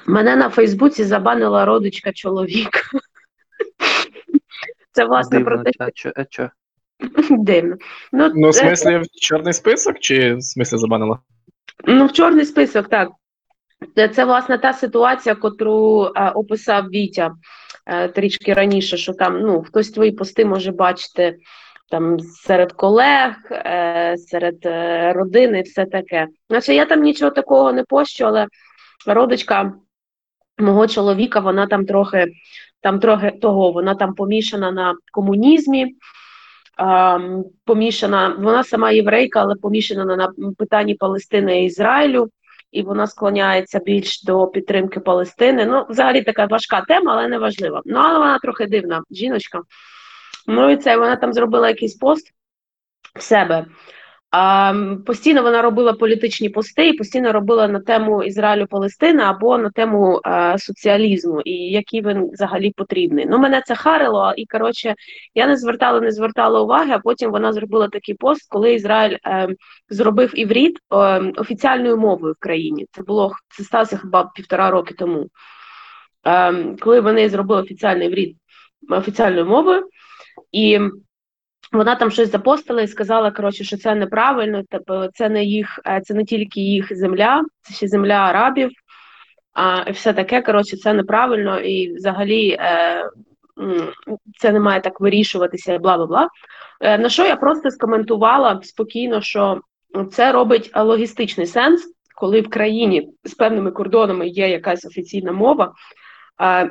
[0.06, 2.80] Мене на Фейсбуці забанила родичка чоловіка.
[4.91, 6.49] Це власне про те, чо, а чо?
[7.30, 7.76] дивно.
[8.12, 11.20] Ну, Ну, в це- смислі, в чорний список, чи в смислі забанила?
[11.88, 13.10] Ну, в чорний список, так.
[13.95, 17.32] Це, це власне та ситуація, котру е, описав Вітя
[17.86, 21.38] е, трішки раніше, що там ну, хтось твої пости може бачити
[21.89, 26.28] там серед колег, е, серед е, родини, і все таке.
[26.49, 28.47] Значить, я там нічого такого не пощу, але
[29.08, 29.74] родичка
[30.62, 32.32] мого чоловіка, вона там трохи
[32.82, 35.95] там трохи того, вона там помішана на комунізмі.
[37.66, 42.30] Помішана, вона сама єврейка, але помішана на- на питанні Палестини і Ізраїлю,
[42.72, 45.66] і вона склоняється більш до підтримки Палестини.
[45.66, 47.82] Ну, взагалі така важка тема, але не важлива.
[47.86, 49.62] Ну, але вона трохи дивна жіночка.
[50.47, 52.34] Ну і це вона там зробила якийсь пост
[53.16, 53.66] в себе.
[55.06, 60.22] Постійно вона робила політичні пости і постійно робила на тему Ізраїлю Палестини або на тему
[60.26, 63.26] е, соціалізму і який він взагалі потрібний.
[63.26, 64.96] Ну, мене це харило, і коротше,
[65.36, 69.48] я не звертала, не звертала уваги, а потім вона зробила такий пост, коли Ізраїль е,
[69.90, 70.96] зробив івріт е,
[71.38, 72.86] офіціальною мовою в країні.
[72.92, 75.28] Це було це сталося хіба півтора роки тому.
[76.28, 78.38] Е, коли вони зробили офіціальний івріт
[78.90, 79.90] офіціальною мовою,
[80.52, 80.80] і
[81.72, 86.02] вона там щось запостила і сказала, коротше, що це неправильно, тобто це не їх, е,
[86.02, 88.72] це не тільки їх земля, це ще земля арабів,
[89.54, 90.42] а все таке.
[90.42, 93.10] Коротше, це неправильно, і взагалі е,
[94.38, 96.28] це не має так вирішуватися, бла бла бла.
[96.82, 99.62] Е, на що я просто скоментувала спокійно, що
[100.12, 105.74] це робить логістичний сенс, коли в країні з певними кордонами є якась офіційна мова,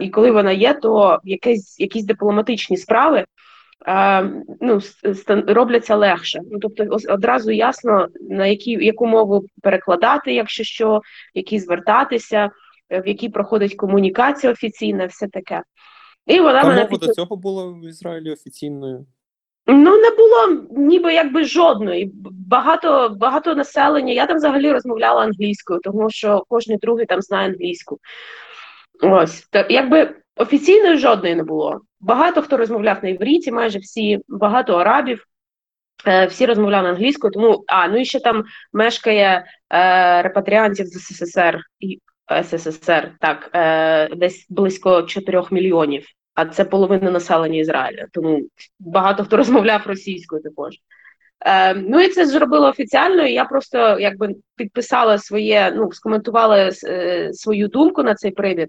[0.00, 3.24] і коли вона є, то якесь, якісь дипломатичні справи
[4.60, 4.80] ну,
[5.46, 6.40] робляться легше.
[6.50, 11.00] Ну, тобто одразу ясно, на які, яку мову перекладати, якщо що,
[11.34, 12.50] які звертатися,
[12.90, 15.62] е, в якій проходить комунікація офіційна, все таке.
[16.26, 17.00] І вона Та мене мова під...
[17.00, 19.06] до цього була в Ізраїлі офіційною.
[19.66, 22.12] Ну, не було ніби якби жодної.
[22.48, 24.12] Багато, багато населення.
[24.12, 27.98] Я там взагалі розмовляла англійською, тому що кожен другий там знає англійську.
[29.02, 31.80] Ось так, якби офіційної жодної не було.
[32.00, 35.24] Багато хто розмовляв на івріті, майже всі, багато арабів.
[36.06, 41.60] е, Всі розмовляли англійською, тому а ну і ще там мешкає е, репатріантів з СССР
[42.42, 46.06] СССР, так е, десь близько 4 мільйонів.
[46.34, 48.06] А це половина населення Ізраїля.
[48.12, 48.42] Тому
[48.78, 50.74] багато хто розмовляв російською також.
[51.46, 53.26] Е, ну і це зробило офіціально.
[53.26, 58.68] і Я просто якби підписала своє, ну скоментувала е, свою думку на цей привід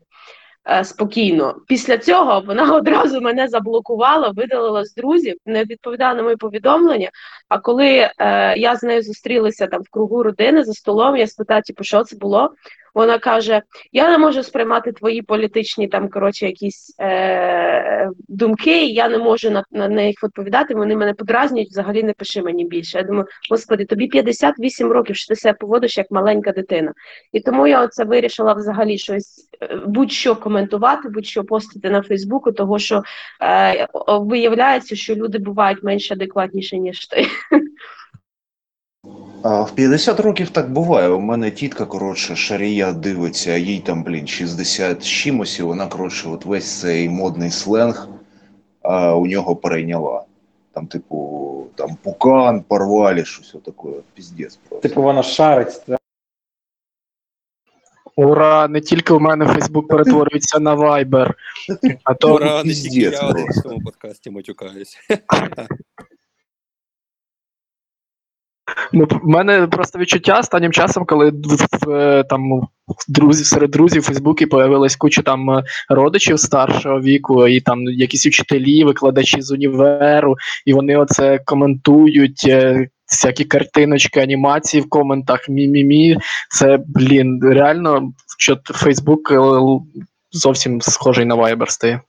[0.83, 1.55] спокійно.
[1.67, 7.09] Після цього вона одразу мене заблокувала, видалила з друзів, не відповідала на мої повідомлення.
[7.49, 8.11] А коли е,
[8.57, 12.15] я з нею зустрілася там в кругу родини за столом, я спитала, типу, що це
[12.15, 12.53] було.
[12.93, 13.61] Вона каже:
[13.91, 19.63] Я не можу сприймати твої політичні там коротше якісь е, думки, я не можу на,
[19.71, 20.75] на них відповідати.
[20.75, 22.97] Вони мене подразнюють, взагалі не пиши мені більше.
[22.97, 26.93] Я думаю, господи, тобі 58 років, що ти себе поводиш як маленька дитина.
[27.31, 32.79] І тому я оце вирішила взагалі щось е, будь-що коментувати, будь-що постити на Фейсбуку, того
[32.79, 33.01] що
[33.43, 37.25] е, виявляється, що люди бувають менш адекватніші, ніж ти.
[39.43, 41.09] А в 50 років так буває.
[41.09, 45.87] У мене тітка, коротше, шарія дивиться, а їй там, блін, 60 з чимось, і вона,
[45.87, 48.07] коротше, от весь цей модний сленг
[48.81, 50.23] а, у нього перейняла.
[50.73, 54.87] Там, типу, там пукан, порвалі, щось отаке, піздець просто.
[54.87, 55.81] Типу вона шарить.
[55.87, 55.97] да?
[58.15, 61.33] Ура, не тільки у мене Фейсбук перетворюється на Viber.
[62.03, 64.97] А то Ура, не тільки я в цьому подкасті матюкаюсь.
[68.93, 71.33] Ну, в мене просто відчуття останнім часом, коли
[71.85, 72.61] в, там
[73.07, 78.83] друзі, серед друзів у Фейсбуці появилась куча там родичів старшого віку, і там якісь учителі,
[78.83, 82.45] викладачі з універу, і вони оце коментують.
[82.47, 86.17] е, Всякі картиночки, анімації в коментах, мі-мі-мі.
[86.49, 89.39] Це, блін, реально, що Фейсбук е,
[90.31, 92.01] зовсім схожий на Viber стає.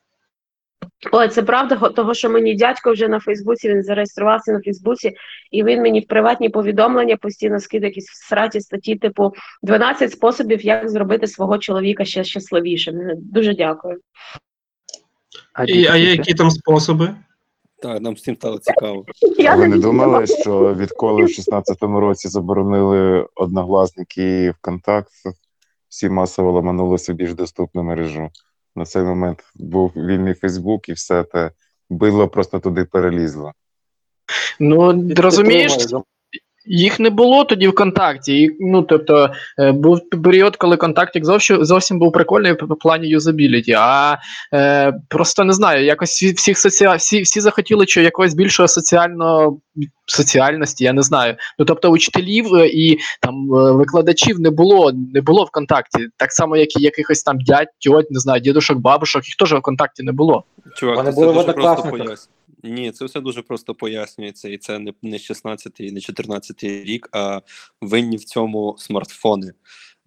[1.13, 5.13] Ой, це правда, того, що мені дядько вже на Фейсбуці, він зареєструвався на Фейсбуці,
[5.51, 10.91] і він мені в приватні повідомлення постійно скидає якісь всраті статті, типу 12 способів, як
[10.91, 13.01] зробити свого чоловіка ще щасливішим.
[13.01, 13.99] Е, Дуже дякую.
[15.53, 17.15] А, І, а є які там способи?
[17.83, 19.05] Так, нам всім стало цікаво.
[19.39, 25.13] Я А ви не думали, що відколи в 16-му році заборонили одногласники і ВКонтакт,
[25.89, 28.31] всі масово ламанули більш доступну мережу.
[28.77, 29.39] На цей момент.
[29.55, 31.51] Був вільний Фейсбук, і все те.
[31.91, 33.53] Било просто туди перелізло.
[34.61, 35.77] Ну, розумієш,
[36.67, 38.43] їх не було тоді ВКонтакті.
[38.43, 43.73] І, ну, тобто, е, був період, коли контактик зовсім, зовсім був прикольний в плані юзабіліті.
[43.79, 44.19] А
[44.55, 46.95] е, просто не знаю, якось всі, всіх соціа...
[46.95, 49.61] всі, всі захотіли що якогось більшого соціального
[50.07, 51.37] соціальності, я не знаю.
[51.59, 56.09] Ну тобто учителів е, і там е, викладачів не було, не було ВКонтакті.
[56.17, 60.03] Так само, як і якихось там дядь, тьоть, не знаю, дідушок, бабушок, їх теж ВКонтакті
[60.03, 60.45] не було.
[60.77, 62.29] Чувак, Вони були в дуже однокласниках.
[62.63, 67.09] Ні, це все дуже просто пояснюється, і це не, не 16 і не 14 рік,
[67.13, 67.41] а
[67.81, 69.53] винні в цьому смартфони.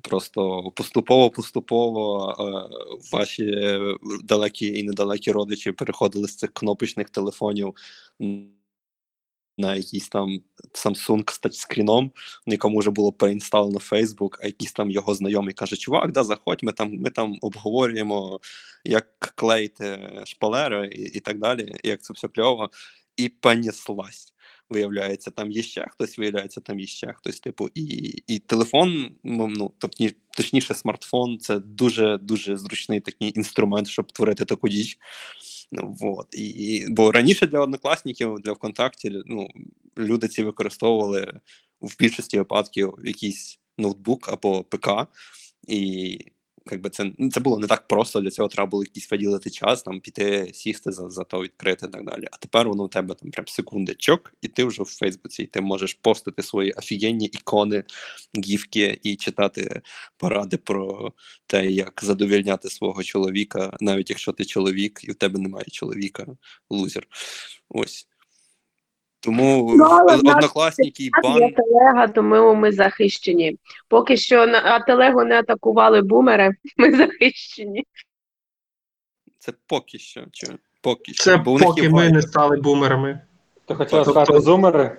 [0.01, 2.75] Просто поступово-поступово е,
[3.11, 3.77] ваші
[4.23, 7.73] далекі і недалекі родичі переходили з цих кнопочних телефонів
[9.57, 10.39] на якийсь там
[10.73, 12.11] Samsung з тачскріном,
[12.45, 16.71] якому вже було переінсталено Facebook, а якийсь там його знайомий каже: Чувак, да, заходь, ми
[16.71, 18.39] там, ми там обговорюємо,
[18.85, 22.69] як клеїти шпалери і, і так далі, і як це все кльово,
[23.17, 24.31] і понеслась.
[24.69, 27.39] Виявляється, там є ще хтось, виявляється, там є ще хтось.
[27.39, 27.83] Типу, і,
[28.27, 30.05] і телефон, ну, ну тобто,
[30.37, 34.97] точніше, смартфон це дуже дуже зручний такий інструмент, щоб творити таку діч.
[35.71, 36.27] Вот.
[36.31, 39.47] І, бо раніше для однокласників, для ВКонтакті, ну,
[39.97, 41.39] люди ці використовували
[41.81, 44.89] в більшості випадків якийсь ноутбук або ПК,
[45.67, 46.19] і
[46.71, 48.21] якби це, ну, це було не так просто.
[48.21, 51.89] Для цього треба було якийсь виділити час, там піти, сісти за, за то відкрити і
[51.89, 52.27] так далі.
[52.31, 55.61] А тепер воно у тебе там прям секундочок, і ти вже в Фейсбуці, і ти
[55.61, 57.83] можеш постити свої офігенні ікони,
[58.45, 59.81] гіфки і читати
[60.17, 61.13] поради про
[61.47, 66.25] те, як задовільняти свого чоловіка, навіть якщо ти чоловік і в тебе немає чоловіка,
[66.69, 67.07] лузер.
[67.69, 68.07] Ось.
[69.25, 71.51] Тому Ну, але однокласники нас є бан.
[71.53, 73.57] телега, тому ми захищені.
[73.87, 77.83] Поки що на а телегу не атакували бумери, ми захищені.
[79.39, 80.25] Це поки що.
[80.31, 80.47] Чи,
[80.81, 81.23] поки що.
[81.23, 83.21] Це бо поки ми не стали бумерами.
[83.65, 84.97] Ти хотів Тобто- сказати зумери?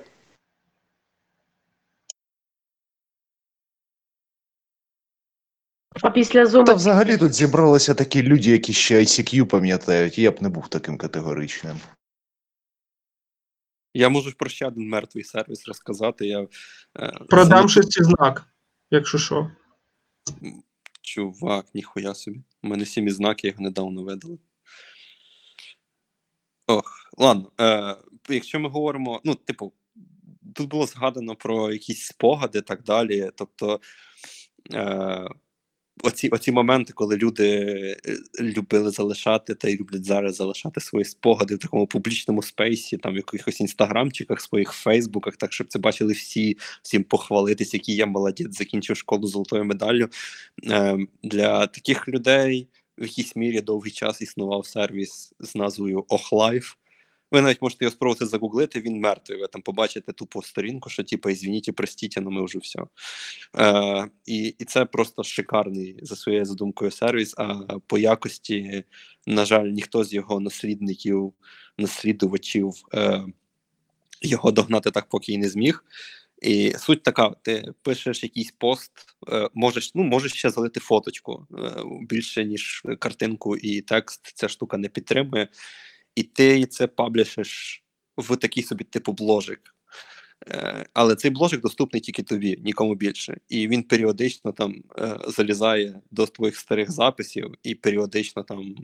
[6.03, 10.19] А після Та взагалі тут зібралися такі люди, які ще ICQ пам'ятають.
[10.19, 11.81] Я б не був таким категоричним.
[13.97, 16.27] Я можу про ще один мертвий сервіс розказати.
[16.27, 16.41] Я
[16.99, 18.47] е, Продам залетів- шестизнак,
[18.91, 19.51] якщо що.
[21.03, 22.41] Чувак, ніхуя собі.
[22.63, 24.39] У мене сімі знаки, його недавно видали.
[26.67, 27.53] Ох, ладно.
[27.61, 27.97] Е,
[28.29, 29.73] якщо ми говоримо, ну, типу,
[30.55, 33.31] тут було згадано про якісь спогади і так далі.
[33.35, 33.81] Тобто,
[34.75, 35.29] е,
[36.03, 37.49] оці, оці моменти, коли люди
[38.07, 43.13] е, любили залишати та й люблять зараз залишати свої спогади в такому публічному спейсі, там
[43.13, 48.59] в якихось інстаграмчиках, своїх фейсбуках, так щоб це бачили всі, всім похвалитись, який я молодець,
[48.59, 50.09] закінчив школу золотою медаллю.
[50.65, 52.69] Е, для таких людей
[52.99, 56.75] в якійсь мірі довгий час існував сервіс з назвою Охлайф.
[57.31, 59.39] Ви навіть можете його спробувати загуглити, він мертвий.
[59.39, 62.83] Ви там побачите тупу сторінку, що типу, извините, простіть, але ми вже все.
[63.59, 67.35] Е, і, і це просто шикарний за своєю задумкою сервіс.
[67.39, 67.55] А
[67.87, 68.85] по якості,
[69.27, 71.33] на жаль, ніхто з його наслідників,
[71.79, 73.25] наслідувачів е,
[74.23, 75.85] його догнати так поки і не зміг.
[76.43, 78.93] І суть така: ти пишеш якийсь пост,
[79.33, 84.33] е, можеш, ну, можеш ще залити фоточку е, більше, ніж картинку і текст.
[84.35, 85.49] Ця штука не підтримує,
[86.17, 87.85] і ти це паблішиш
[88.17, 89.75] в такий собі типу бложик.
[90.49, 93.37] Е, Але цей бложик доступний тільки тобі, нікому більше.
[93.49, 98.75] І він періодично там е, залізає до твоїх старих записів, і періодично там,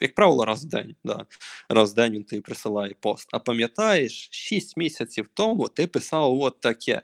[0.00, 0.94] як правило, раз в день.
[1.04, 1.26] Да.
[1.68, 3.28] Раз в день він тобі присилає пост.
[3.32, 7.02] А пам'ятаєш, 6 місяців тому ти писав от таке.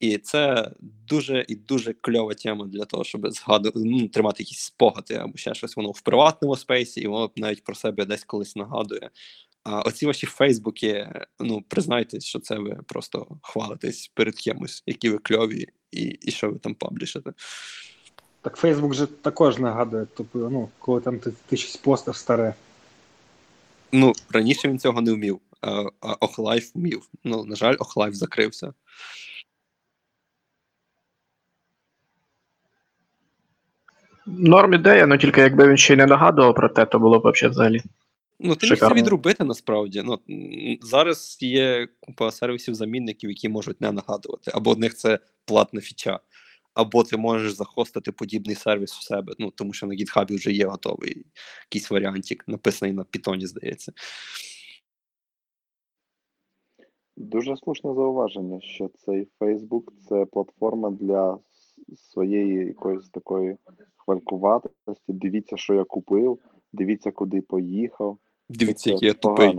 [0.00, 0.70] І це
[1.08, 3.72] дуже і дуже кльова тема для того, щоб згаду...
[3.74, 7.74] ну, тримати якісь спогади або ще щось воно в приватному спейсі, і воно навіть про
[7.74, 9.10] себе десь колись нагадує.
[9.64, 11.08] А оці ваші Фейсбуки,
[11.40, 16.50] ну признайтесь, що це ви просто хвалитесь перед кимось, які ви кльові, і, і що
[16.50, 17.32] ви там паблішите.
[18.42, 22.54] Так Фейсбук же також нагадує, тобто, ну, коли там ти, ти щось постав старе.
[23.92, 27.08] Ну, раніше він цього не вмів, а, а Охлайф вмів.
[27.24, 28.72] Ну, на жаль, Охлайф закрився.
[34.38, 37.30] Норм ідея, ну тільки якби він ще й не нагадував про те, то було б
[37.30, 37.80] взагалі взагалі.
[38.42, 40.02] Ну, ти міг це відробити насправді.
[40.04, 40.18] Ну,
[40.82, 44.50] зараз є купа сервісів замінників, які можуть не нагадувати.
[44.54, 46.20] Або в них це платна фіча,
[46.74, 49.32] або ти можеш захостити подібний сервіс в себе.
[49.38, 51.26] Ну, тому що на GitHub вже є готовий
[51.64, 53.92] якийсь варіантик, написаний на Python, здається.
[57.16, 61.38] Дуже слушне зауваження, що цей Facebook це платформа для
[61.96, 63.56] своєї якоїсь такої
[64.10, 65.08] хвалькуватості.
[65.08, 66.38] Дивіться, що я купив,
[66.72, 68.18] дивіться, куди поїхав.
[68.48, 69.58] Дивіться, який я тупий.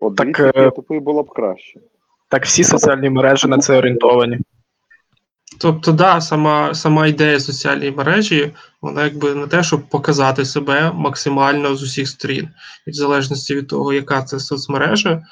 [0.00, 1.80] От Так, дивіться, який е, я тупий було б краще.
[2.28, 4.38] Так всі соціальні мережі на це орієнтовані.
[5.60, 11.76] Тобто, да, сама, сама ідея соціальної мережі, вона якби не те, щоб показати себе максимально
[11.76, 12.48] з усіх сторін.
[12.86, 15.22] І в залежності від того, яка це соцмережа, е,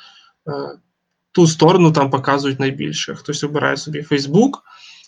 [1.32, 3.14] ту сторону там показують найбільше.
[3.14, 4.50] Хтось обирає собі Facebook,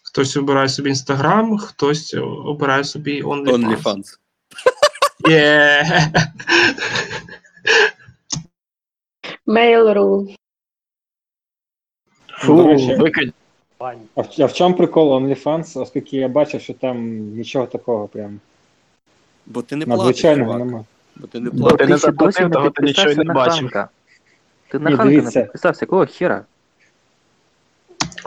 [0.09, 3.53] хтось обирає собі Instagram, хтось обирає собі OnlyFans.
[3.83, 4.05] OnlyFans.
[5.29, 6.01] Yeah.
[9.47, 10.35] Mail.ru.
[12.29, 13.33] Фу, викинь.
[13.79, 18.41] А в, а в чому прикол OnlyFans, оскільки я бачив, що там нічого такого прям
[19.47, 20.67] Бо ти не платиш, надзвичайного чувак.
[20.67, 20.85] нема.
[21.17, 21.79] Бо ти не Бо платиш.
[21.79, 23.71] ти не ще досі заплатив, не того ти нічого підписався не на бачив.
[23.73, 23.89] Ханка.
[24.69, 25.43] Ти на Ні, Ханка не дивіться.
[25.43, 26.45] підписався, якого хіра?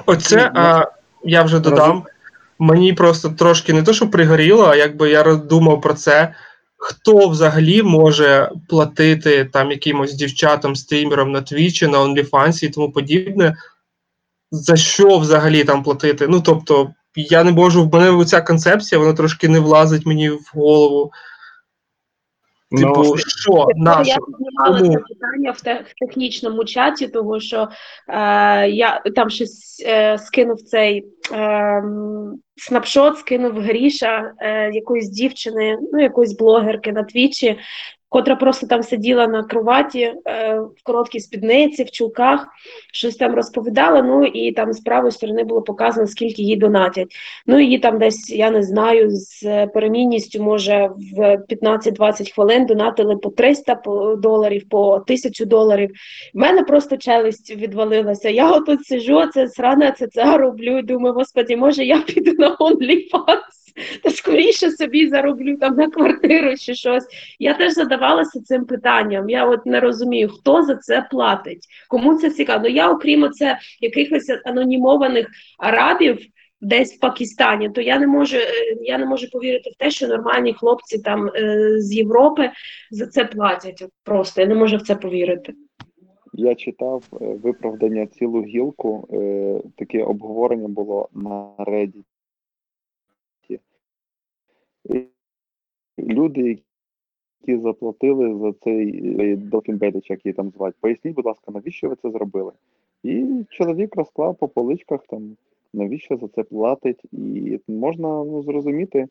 [0.06, 0.86] Оце Ні, а,
[1.24, 1.92] я вже додам.
[1.92, 2.04] Розум-
[2.60, 6.34] Мені просто трошки не то, що пригоріло, а якби я роздумав про це.
[6.78, 13.56] Хто взагалі може платити там якимось дівчатам, стрімерам на Твічі, на OnlyFans і тому подібне?
[14.52, 16.28] За що взагалі там платити?
[16.28, 20.52] Ну тобто, я не можу, в мене ця концепція, вона трошки не влазить мені в
[20.54, 21.12] голову.
[22.78, 24.22] Типу, Ну, що, Я нащо?
[24.22, 27.68] піднімала це питання в, те, в технічному чаті, тому що
[28.08, 31.84] е, я там щось е, скинув цей е,
[32.56, 37.60] снапшот, скинув Гріша е, якоїсь дівчини, ну якоїсь блогерки на твічі,
[38.12, 42.48] котра просто там сиділа на кроваті е, в короткій спідниці, в чулках,
[42.94, 44.02] щось там розповідала.
[44.02, 47.16] Ну і там з правої сторони було показано, скільки їй донатять.
[47.48, 53.30] Ну її там десь, я не знаю, з перемінністю, може, в 15-20 хвилин донатили по
[53.30, 55.90] 300 по- доларів, по 1000 доларів.
[56.34, 58.30] В мене просто челюсть відвалилася.
[58.30, 60.82] Я отут сижу, це сране, це це роблю.
[60.82, 63.61] Думаю, господі, може я піду на OnlyFans,
[64.04, 67.08] та скоріше собі зароблю там на квартиру чи щось.
[67.40, 69.30] Я теж задавалася цим питанням.
[69.30, 72.62] Я от не розумію, хто за це платить, кому це цікаво.
[72.64, 76.20] Ну я, окрім це якихось анонімованих арабів.
[76.64, 80.08] Десь в Пакистані, то я не можу, е, я не можу повірити в те, що
[80.08, 82.52] нормальні хлопці там е, з Європи
[82.92, 83.84] за це платять.
[84.04, 85.54] Просто я не можу в це повірити.
[86.34, 89.08] Я читав е, виправдання цілу гілку,
[89.78, 92.04] таке обговорення було на Reddit.
[94.86, 95.06] І
[96.00, 96.60] Люди,
[97.42, 99.38] які заплатили за цей е,
[100.10, 102.52] як її там звати, поясніть, будь ласка, навіщо ви це зробили?
[103.04, 105.38] І чоловік розклав по поличках там,
[105.74, 109.08] навіщо за це платить, і можна ну, зрозуміти,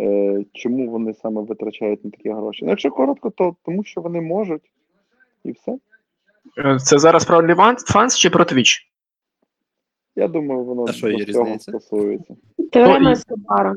[0.00, 2.64] е, чому вони саме витрачають на такі гроші.
[2.64, 4.70] Ну, якщо коротко, то тому що вони можуть,
[5.44, 5.78] і все.
[6.58, 8.80] Е, Це зараз про OnlyFans чи про Twitch?
[10.16, 12.36] Я думаю, воно А до цього стосується.
[12.72, 13.76] Теорема Ну, Ескобара.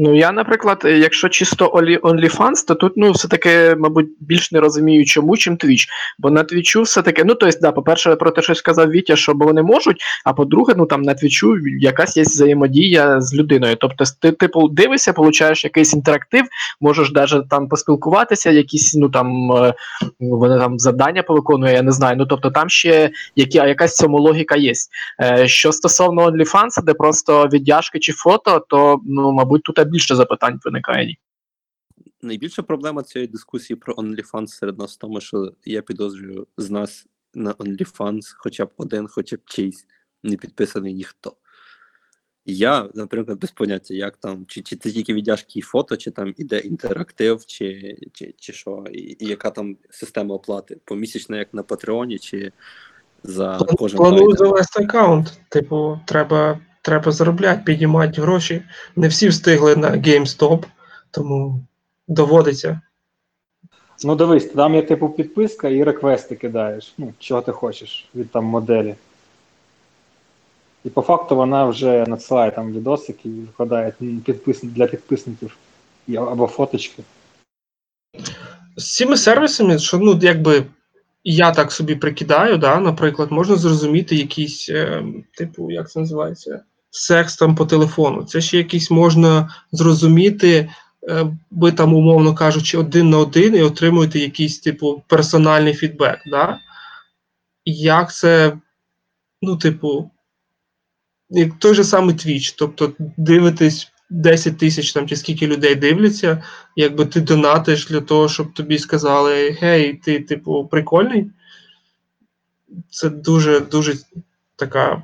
[0.00, 4.60] Ну, я, наприклад, е, якщо чисто Only- OnlyFans, то тут, ну, все-таки, мабуть, більш не
[4.60, 5.86] розумію, чому, чим Twitch.
[6.18, 9.62] Бо на Твічу все-таки, ну, тобто, да, по-перше, про те, що сказав Вітя, що вони
[9.62, 13.76] можуть, а по-друге, ну там на Твічу якась є взаємодія з людиною.
[13.80, 16.44] Тобто, ти, типу, дивишся, получаєш якийсь інтерактив,
[16.80, 19.74] можеш навіть там поспілкуватися, якісь, ну там, е,
[20.20, 22.16] вони там завдання повиконує, я не знаю.
[22.16, 24.72] Ну, тобто, там ще які, якась цьому логіка є.
[25.22, 30.60] Е, що стосовно OnlyFans, де просто віддяжки чи фото, то, ну, мабуть, тут більше запитань
[30.64, 31.16] виникає.
[32.22, 37.06] Найбільша проблема цієї дискусії про OnlyFans серед нас в тому, що я підозрюю з нас
[37.34, 39.86] на OnlyFans хоча б один, хоча б чийсь
[40.22, 41.36] не підписаний ніхто.
[42.50, 46.34] Я, наприклад, без поняття, як там, чи, чи це тільки віддяжки і фото, чи там
[46.36, 50.78] іде інтерактив, чи, чи, чи що, і, і яка там система оплати?
[50.84, 52.52] Помісячна, як на Патреоні, чи
[53.22, 55.40] за кожен Планую завести аккаунт.
[55.48, 58.62] Типу, треба, треба заробляти, піднімати гроші.
[58.96, 60.64] Не всі встигли на GameStop,
[61.10, 61.64] тому
[62.08, 62.80] доводиться.
[64.04, 66.94] Ну дивись, там є типу підписка і реквести кидаєш.
[66.98, 68.94] Ну, чого ти хочеш від там моделі.
[70.84, 73.92] І по факту вона вже надсилає там відосики і викладає
[74.24, 74.62] підпис...
[74.62, 75.56] для підписників
[76.16, 77.02] або фоточки.
[78.76, 80.64] З цими сервісами, що ну, якби
[81.30, 85.04] я так собі прикидаю, да, наприклад, можна зрозуміти якийсь, е,
[85.34, 88.24] типу, як це називається, секс там по телефону.
[88.24, 90.70] Це ще якийсь можна зрозуміти,
[91.08, 96.18] е, ви там, умовно кажучи, один на один і отримуєте якийсь, типу, персональний фідбек.
[96.26, 96.58] Да?
[97.64, 98.58] Як це,
[99.42, 100.10] ну, типу,
[101.30, 106.42] як той же самий Twitch, тобто дивитесь 10 тисяч там чи скільки людей дивляться,
[106.76, 111.30] якби ти донатиш для того, щоб тобі сказали, гей, ти, типу, прикольний.
[112.90, 113.94] Це дуже, дуже
[114.56, 115.02] така.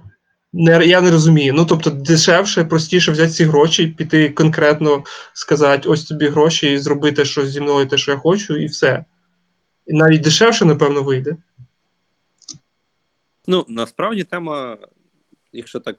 [0.52, 1.54] Не, я не розумію.
[1.54, 7.24] Ну, тобто, дешевше, простіше взяти ці гроші, піти конкретно сказати, ось тобі гроші, і зробити
[7.24, 9.04] щось зі мною, те, що я хочу, і все.
[9.86, 11.36] І навіть дешевше, напевно, вийде.
[13.46, 14.78] Ну, насправді тема,
[15.52, 15.96] якщо так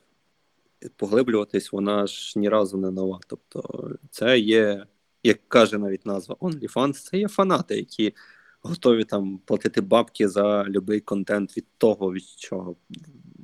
[0.96, 3.20] поглиблюватись, вона ж ні разу не нова.
[3.28, 4.86] Тобто, це є,
[5.24, 8.14] як каже навіть назва OnlyFans, це є фанати, які
[8.62, 12.76] готові там платити бабки за будь-який контент від того, від чого,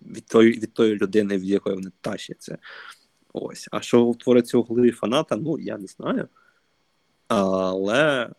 [0.05, 2.57] від тої, від тої людини, від якої вони тащаться.
[3.33, 3.67] Ось.
[3.71, 6.27] А що твориться у голові фаната, ну я не знаю.
[7.27, 8.29] Але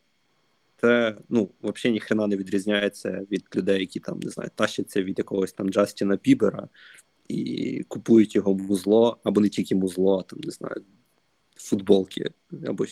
[0.80, 5.53] це ну, взагалі ніхрена не відрізняється від людей, які там, не знаю, тащаться від якогось
[5.53, 6.68] там Джастіна Бібера
[7.28, 10.82] і купують його музло, або не тільки музло, а там не знаю,
[11.56, 12.30] футболки,
[12.66, 12.84] або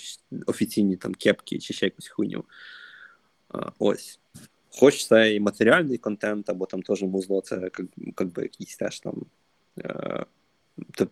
[0.46, 2.44] офіційні там кепки чи ще якусь хуйню.
[3.78, 4.20] Ось.
[4.72, 9.00] Хоч це і матеріальний контент, або там теж музло, це як, як би якийсь теж
[9.00, 9.22] там.
[9.78, 10.24] Е,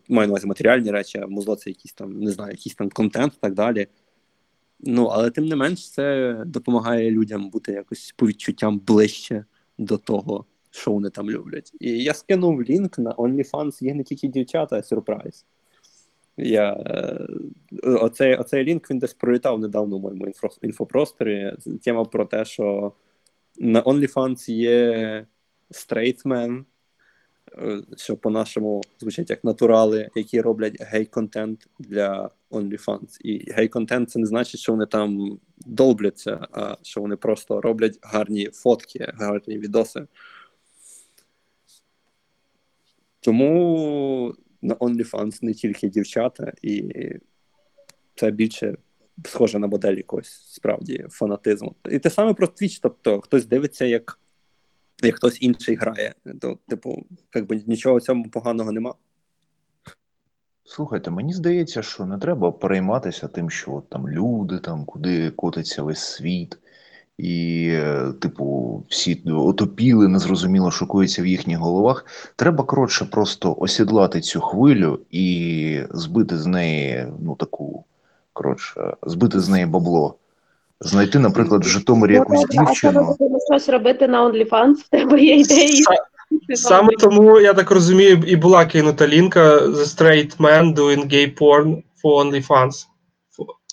[0.09, 3.33] маю на увазі матеріальні речі, а музло це якийсь там, не знаю, якийсь там контент
[3.33, 3.87] і так далі.
[4.79, 9.45] Ну, але тим не менш, це допомагає людям бути якось по відчуттям ближче
[9.77, 11.73] до того, що вони там люблять.
[11.79, 15.45] І я скинув лінк на OnlyFans, є не тільки дівчата, а сюрприз.
[16.37, 16.83] Я,
[17.83, 21.53] оцей, оцей лінк він десь пролітав недавно в моєму інфо, інфопросторі.
[21.83, 22.93] Тема про те, що
[23.57, 25.25] на OnlyFans є
[27.57, 33.17] е, що по-нашому звучить як натурали, які роблять гей-контент для OnlyFans.
[33.21, 38.49] І гей-контент це не значить, що вони там долбляться, а що вони просто роблять гарні
[38.53, 40.07] фотки, гарні відоси.
[43.19, 46.93] Тому на OnlyFans не тільки дівчата, і
[48.15, 48.77] це більше
[49.25, 51.75] схоже на модель якогось справді фанатизму.
[51.89, 54.19] І те саме про Twitch, тобто хтось дивиться, як,
[55.03, 56.13] як хтось інший грає.
[56.41, 57.05] То, типу,
[57.35, 58.95] якби нічого в цьому поганого нема.
[60.63, 65.83] Слухайте, мені здається, що не треба перейматися тим, що от там люди, там куди котиться
[65.83, 66.57] весь світ,
[67.19, 67.73] і,
[68.19, 72.05] типу, всі отопіли, незрозуміло, що коїться в їхніх головах.
[72.35, 77.83] Треба коротше просто осідлати цю хвилю і збити з неї, ну таку,
[78.33, 80.15] коротше, збити з неї бабло.
[80.81, 83.15] Знайти, наприклад, в Житомирі якусь Ну, що дівчину.
[83.19, 84.73] будемо щось робити на OnlyFans?
[84.73, 85.83] В тебе є ідеї?
[86.53, 91.83] Саме тому, я так розумію, і була кинута лінка The Straight Man Doing Gay Porn
[92.03, 92.85] for OnlyFans.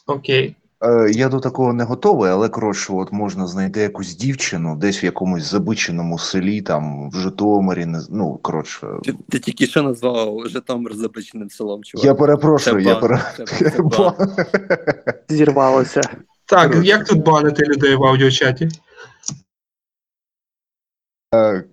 [0.06, 0.56] Окей.
[0.84, 5.04] Е, Я до такого не готовий, але коротше, от можна знайти якусь дівчину десь в
[5.04, 8.86] якомусь забиченому селі, там в Житомирі, не ну коротше.
[9.04, 12.04] Ти, ти тільки що назвав Житомир запеченим селом, чувак.
[12.04, 13.20] Я перепрошую, Це я бан, пере...
[13.36, 14.14] це- це бан.
[15.28, 16.00] Зірвалося.
[16.48, 16.88] Так, Коротше.
[16.88, 18.68] як тут банити людей в аудіочаті?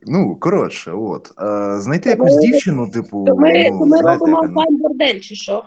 [0.06, 1.32] Ну, коротше, от.
[1.42, 5.36] Е, Знайти якусь дівчину, типу, То ми, ну, то ми знаєте, робимо ну, онлайн-бордель, чи
[5.36, 5.64] що?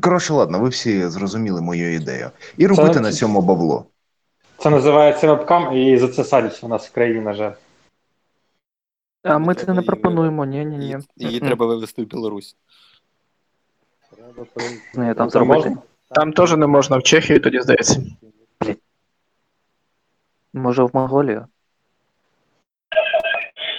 [0.00, 2.30] Коротше, ладно, ви всі зрозуміли мою ідею.
[2.56, 3.86] І робити Це- на цьому бабло.
[4.58, 7.52] Це називається вебкам, і за це садять у нас в країні, на жаль.
[9.22, 10.96] А ми це не пропонуємо, ні, ні, ні.
[11.16, 12.56] Її, треба вивезти в Білорусь.
[14.94, 15.76] З нею там зробити.
[16.10, 18.02] Там теж не можна в Чехію, тоді здається.
[20.52, 21.46] Може в Монголію?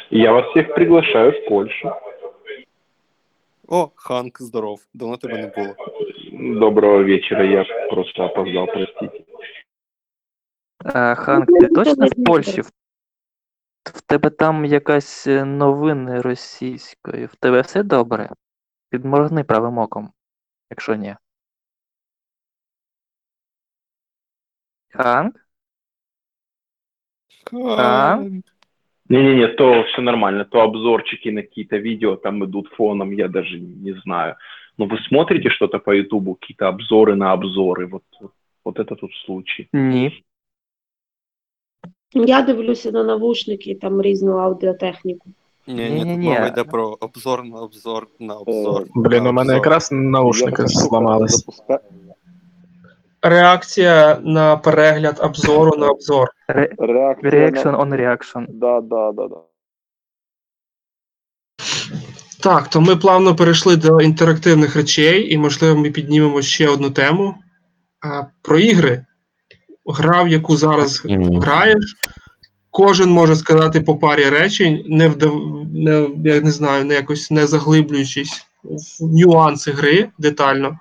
[0.10, 1.92] Я вас всех приглашаю в Польшу.
[3.68, 4.80] О, Ханк, здоров.
[4.94, 5.76] Давно тебе не було.
[6.40, 9.26] Доброго вечера, я просто опоздал, простите.
[10.86, 12.62] А, Ханк, ти точно в Польщі?
[12.62, 12.72] В
[13.84, 17.26] в тебе там якась е, новини російської.
[17.26, 18.30] В тебе все добре?
[18.90, 20.12] Підморгни правим оком,
[20.70, 21.16] якщо ні.
[24.90, 25.36] Ханк?
[27.52, 28.46] Ханк.
[29.10, 33.94] Не-не-не, то все нормально, то обзорчики на какие-то видео там идут фоном, я даже не
[33.94, 34.36] знаю.
[34.79, 38.31] Но вы смотрите что-то по Ютубу, какие-то обзоры на обзоры, вот, вот,
[38.65, 39.69] вот это тут случай.
[39.73, 40.25] Ні.
[42.15, 45.29] Я дивлюся на навушники, там різну аудіотехніку.
[45.67, 46.15] Ні, ні, Ні-ні-ні.
[46.29, 48.85] тут мова йде про обзор на обзор на обзор.
[48.95, 49.55] Блін, на у мене обзор.
[49.57, 51.47] якраз наушники Я така штука зламались.
[51.47, 51.81] запуска-
[53.23, 56.29] Реакція на перегляд обзору на обзор.
[56.49, 57.79] Ре- Реакція Reaction на...
[57.79, 58.47] on reaction.
[58.49, 59.37] Да, да, да, да.
[62.44, 67.36] Так, то ми плавно перейшли до інтерактивних речей, і, можливо, ми піднімемо ще одну тему.
[68.02, 69.06] А, про ігри.
[69.86, 71.96] Гра, в яку зараз граєш.
[72.72, 75.66] Кожен може сказати по парі речень, не вдав...
[75.74, 78.46] не, я не знаю, не якось не заглиблюючись
[79.00, 80.80] в нюанси гри детально.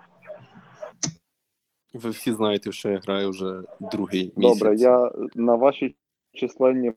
[1.95, 4.59] Ви всі знаєте, що я граю вже другий місяць.
[4.59, 5.97] Добре, я на ваші
[6.33, 6.93] численні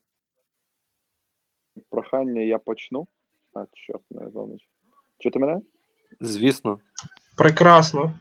[1.89, 3.07] прохання я почну.
[3.53, 4.61] А, чорт, не зонич.
[5.19, 5.61] Чути мене?
[6.22, 6.80] Звісно.
[7.38, 8.14] Прекрасно.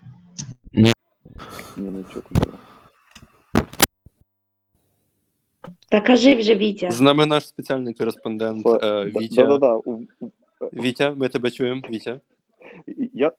[0.72, 0.92] Ні,
[1.76, 2.52] не чути мене.
[5.88, 6.90] Та кажи вже, Вітя.
[6.90, 9.46] З нами наш спеціальний кореспондент Фа- е, Вітя.
[9.46, 9.74] да, да.
[9.74, 10.30] У- у-
[10.72, 12.20] Вітя, ми тебе чуємо, Вітя.
[13.14, 13.32] Я,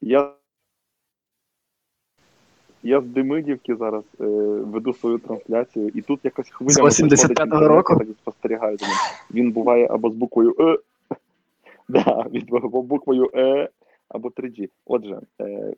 [0.00, 0.32] я,
[2.82, 4.24] я з Демидівки зараз е,
[4.64, 6.90] веду свою трансляцію, і тут якась хвиля.
[6.90, 7.96] З 85-го року?
[7.98, 8.96] Так спостерігаю за ним.
[9.30, 10.78] Він буває або з буквою Е,
[11.88, 13.68] да, від- буквою Е,
[14.08, 14.68] або 3G.
[14.86, 15.74] Отже, е,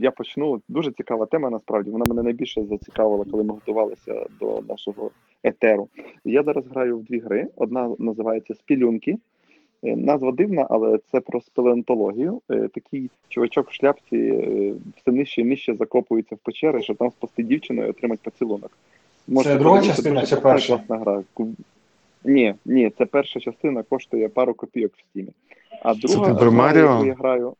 [0.00, 0.62] я почну.
[0.68, 1.90] Дуже цікава тема, насправді.
[1.90, 5.10] Вона мене найбільше зацікавила, коли ми готувалися до нашого
[5.44, 5.88] етеру.
[6.24, 7.48] Я зараз граю в дві гри.
[7.56, 9.18] Одна називається Спілюнки,
[9.84, 12.40] Е, Назва дивна, але це про спелеонтологію.
[12.50, 17.10] Е, Такий чувачок в шляпці е, все нижче і нижче закопується в печери, щоб там
[17.10, 18.70] спасти дівчину і отримати поцілунок.
[19.28, 20.80] Можете друга подивитися, частина чи перша?
[20.88, 21.22] гра.
[22.24, 25.28] Ні, ні, це перша частина коштує пару копійок в стімі.
[25.82, 27.04] А друга ти про гра, Маріо?
[27.06, 27.54] я граю.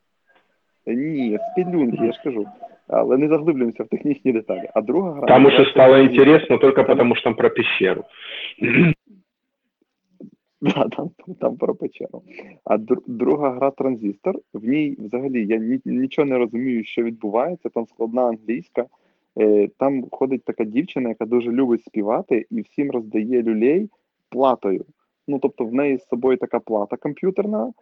[0.87, 2.47] Ні, спідлюнки, я ж кажу.
[2.89, 4.69] Але не заглиблюємося в технічні деталі.
[4.75, 5.27] А друга гра.
[5.27, 6.21] Там уже стало Транзистор.
[6.21, 8.05] интересно только потому, что там про пещеру.
[10.61, 11.11] Да, там,
[11.41, 12.23] там про печеру.
[12.65, 14.35] А дру- друга гра транзистор.
[14.55, 17.69] В ній взагалі я ні, нічого не розумію, що відбувається.
[17.69, 18.87] Там складна англійська.
[19.41, 23.89] Е, там ходить така дівчина, яка дуже любить співати, і всім роздає люлей
[24.31, 24.85] платою.
[25.29, 27.73] Ну, тобто, в неї з собою така плата комп'ютерна,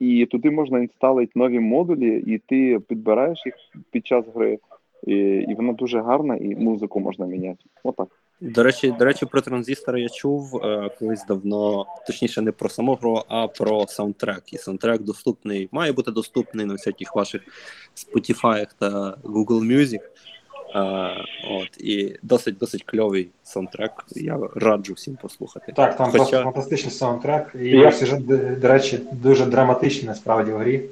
[0.00, 3.54] і туди можна інсталити нові модулі, і ти підбираєш їх
[3.90, 4.58] під час гри.
[5.06, 5.14] І,
[5.48, 7.64] і вона дуже гарна, і музику можна міняти.
[7.84, 8.08] Отак.
[8.40, 12.94] До речі, до речі, про транзистор я чув е, колись давно, точніше, не про саму
[12.94, 14.52] гру, а про саундтрек.
[14.52, 17.42] І саундтрек доступний, має бути доступний на всяких ваших
[17.94, 20.00] Spotify та Google Music.
[21.50, 23.92] От, і досить досить кльовий саундтрек.
[24.10, 25.72] Я раджу всім послухати.
[25.72, 30.52] Так, там Хоча- просто фантастичний саундтрек, і Я- сюжет, до- до речі, дуже драматичний насправді
[30.52, 30.88] в грі.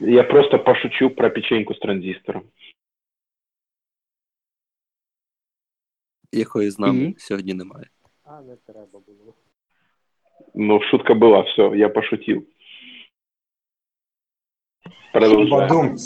[0.00, 2.42] Я просто пошучу про печеньку с транзистором.
[6.32, 7.14] якої з нами Мгм.
[7.18, 7.86] сьогодні немає.
[10.54, 12.44] Ну, шутка была, все, я пошутил.
[15.12, 15.96] Продолжаем.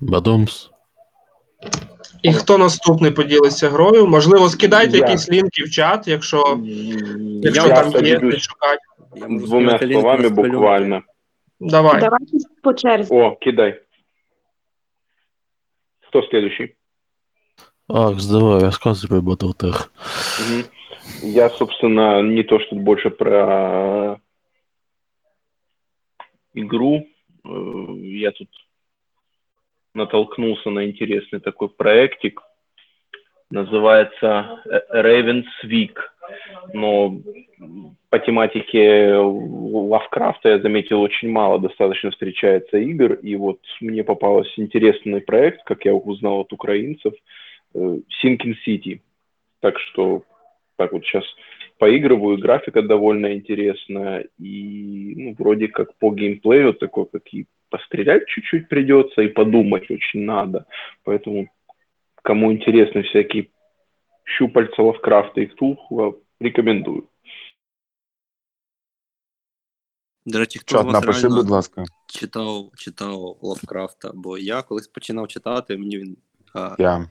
[0.00, 0.70] Бадумс.
[2.22, 4.06] І хто наступний поділиться грою?
[4.06, 5.06] Можливо, скидайте Я.
[5.06, 6.60] якісь лінки в чат, якщо,
[7.42, 8.78] якщо Я там є, поделюсь де шукати.
[9.28, 11.02] Двумя словами буквально.
[11.60, 12.00] Давай.
[12.00, 13.14] Давайте по черзі.
[13.14, 13.82] О, кидай.
[16.08, 16.74] Кто следующий?
[17.88, 19.88] Акс, давай, рассказывай про Battletech.
[20.40, 20.64] Мгм.
[21.22, 24.18] Я, собственно, не то, что больше про
[26.54, 27.06] игру.
[27.44, 28.48] Э, Я тут
[29.98, 32.42] натолкнулся на интересный такой проектик.
[33.50, 35.96] Называется э, Raven's Week.
[36.74, 37.20] Но
[38.10, 43.14] по тематике Лавкрафта я заметил очень мало достаточно встречается игр.
[43.14, 47.14] И вот мне попался интересный проект, как я узнал от украинцев,
[47.74, 47.78] э,
[48.22, 49.00] Sinking City.
[49.60, 50.22] Так что
[50.76, 51.24] так вот сейчас
[51.78, 58.68] поигрываю, графика довольно интересная, и ну, вроде как по геймплею такой, как и пострелять чуть-чуть
[58.68, 60.66] придется, и подумать очень надо.
[61.04, 61.48] Поэтому
[62.22, 63.48] кому интересны всякие
[64.24, 67.08] щупальца Лавкрафта и Ктулху, рекомендую.
[70.26, 71.84] До речі, хто Чат, вас напиши, реально будь ласка.
[72.06, 76.16] читав, читав Лавкрафта, бо я колись починав читати, мені він.
[76.54, 77.10] А, Я.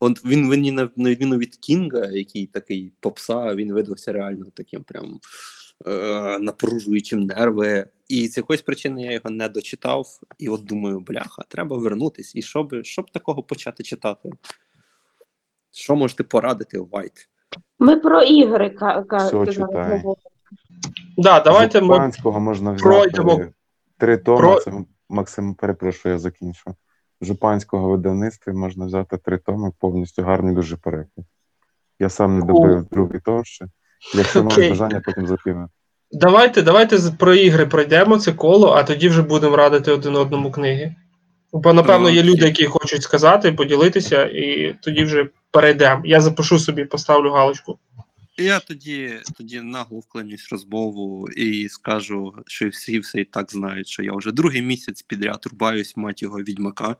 [0.00, 4.84] Он він мені на, на відміну від Кінга, який такий попса, він видався реально таким
[4.84, 5.20] прям
[5.86, 7.86] е, напружуючим нерви.
[8.08, 10.06] І з якоїсь причини я його не дочитав.
[10.38, 12.34] І от думаю, бляха, треба вернутись.
[12.36, 14.30] І щоб, щоб такого почати читати?
[15.72, 17.28] Що можете порадити, Вайт?
[17.78, 19.66] Ми про ігри ка- ка- Все, зараз читай.
[19.68, 20.16] говоримо.
[21.16, 23.34] Да, давайте ми Жупанського можна пройдемо.
[23.36, 23.52] взяти
[23.98, 24.38] три томи.
[24.38, 24.72] Про- Це
[25.08, 26.74] Максим, перепрошую, я закінчу.
[27.20, 31.26] Жупанського видавництва можна взяти три томи, повністю гарний дуже переклад.
[31.98, 33.66] Я сам не добив другий том ще.
[34.14, 34.70] Якщо маєш Окей.
[34.70, 35.68] бажання, потім закину.
[36.10, 40.50] Давайте, давайте з- про ігри пройдемо це коло, а тоді вже будемо радити один одному
[40.50, 40.94] книги.
[41.52, 46.02] Бо, напевно, є люди, які хочуть сказати, поділитися, і тоді вже перейдемо.
[46.04, 47.78] Я запишу собі, поставлю галочку.
[48.38, 53.88] Я тоді, тоді нагло вклинюсь в розмову і скажу, що всі все і так знають,
[53.88, 56.96] що я вже другий місяць підряд рубаюсь, мать його, відьмака.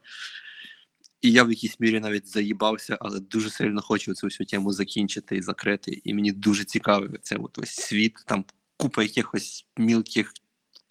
[1.20, 5.36] І я в якійсь мірі навіть заїбався, але дуже сильно хочу цю всю тему закінчити
[5.36, 6.00] і закрити.
[6.04, 8.44] І мені дуже цікавий цей от ось світ, там
[8.76, 10.32] купа якихось мілких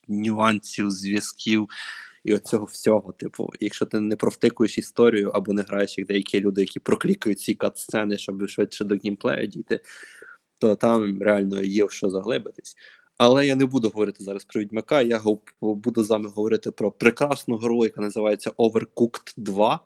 [0.07, 1.69] нюансів, зв'язків
[2.23, 3.11] і от цього всього.
[3.11, 7.55] Типу, якщо ти не провтикуєш історію або не граєш як деякі люди, які проклікають ці
[7.55, 9.79] кат-сцени, щоб швидше до геймплею дійти,
[10.57, 12.75] то там реально є в що заглибитись.
[13.17, 15.21] Але я не буду говорити зараз про Відьмака, я
[15.61, 19.79] буду з вами говорити про прекрасну гру, яка називається Overcooked 2.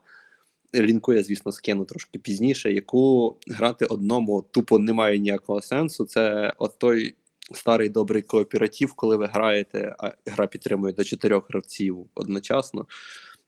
[0.74, 6.04] Лінку я, звісно, скину трошки пізніше, яку грати одному тупо немає ніякого сенсу.
[6.04, 7.14] Це от той
[7.54, 12.86] старий добрий кооператив, коли ви граєте, а гра підтримує до чотирьох гравців одночасно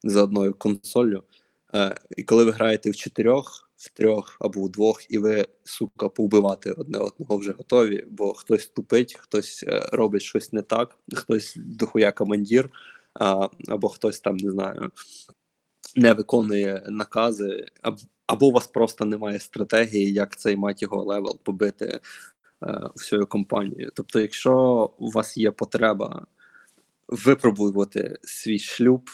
[0.05, 1.23] за одною консолью.
[1.75, 6.09] Е, і коли ви граєте в чотирьох, в трьох або в двох, і ви, сука,
[6.09, 11.55] повбивати одне одного вже готові, бо хтось тупить, хтось е, робить щось не так, хтось
[11.57, 12.71] дохуя командір,
[13.15, 14.91] а, або хтось там, не знаю,
[15.97, 17.67] не виконує накази,
[18.27, 22.01] або у вас просто немає стратегії, як цей мать level побити е,
[22.97, 23.91] всю компанію.
[23.95, 26.27] Тобто, якщо у вас є потреба
[27.09, 29.11] випробувати свій шлюб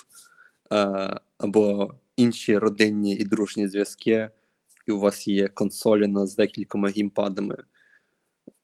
[0.72, 4.30] е, або інші родинні і дружні зв'язки,
[4.86, 7.56] і у вас є консоліна з декількома геймпадами,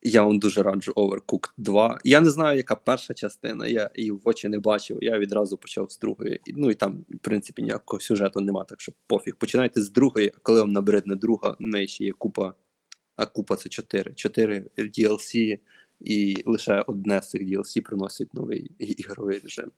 [0.02, 1.98] я вам дуже раджу Overcooked 2.
[2.04, 4.98] Я не знаю, яка перша частина, я її в очі не бачив.
[5.00, 6.40] Я відразу почав з другої.
[6.46, 9.36] Ну і там, в принципі, ніякого сюжету нема, так що пофіг.
[9.36, 12.54] Починайте з другої, а коли вам набридне друга, в неї ще є купа,
[13.16, 14.14] а купа це 4.
[14.14, 15.58] 4 DLC,
[16.00, 19.70] і лише одне з цих DLC приносить новий ігровий режим.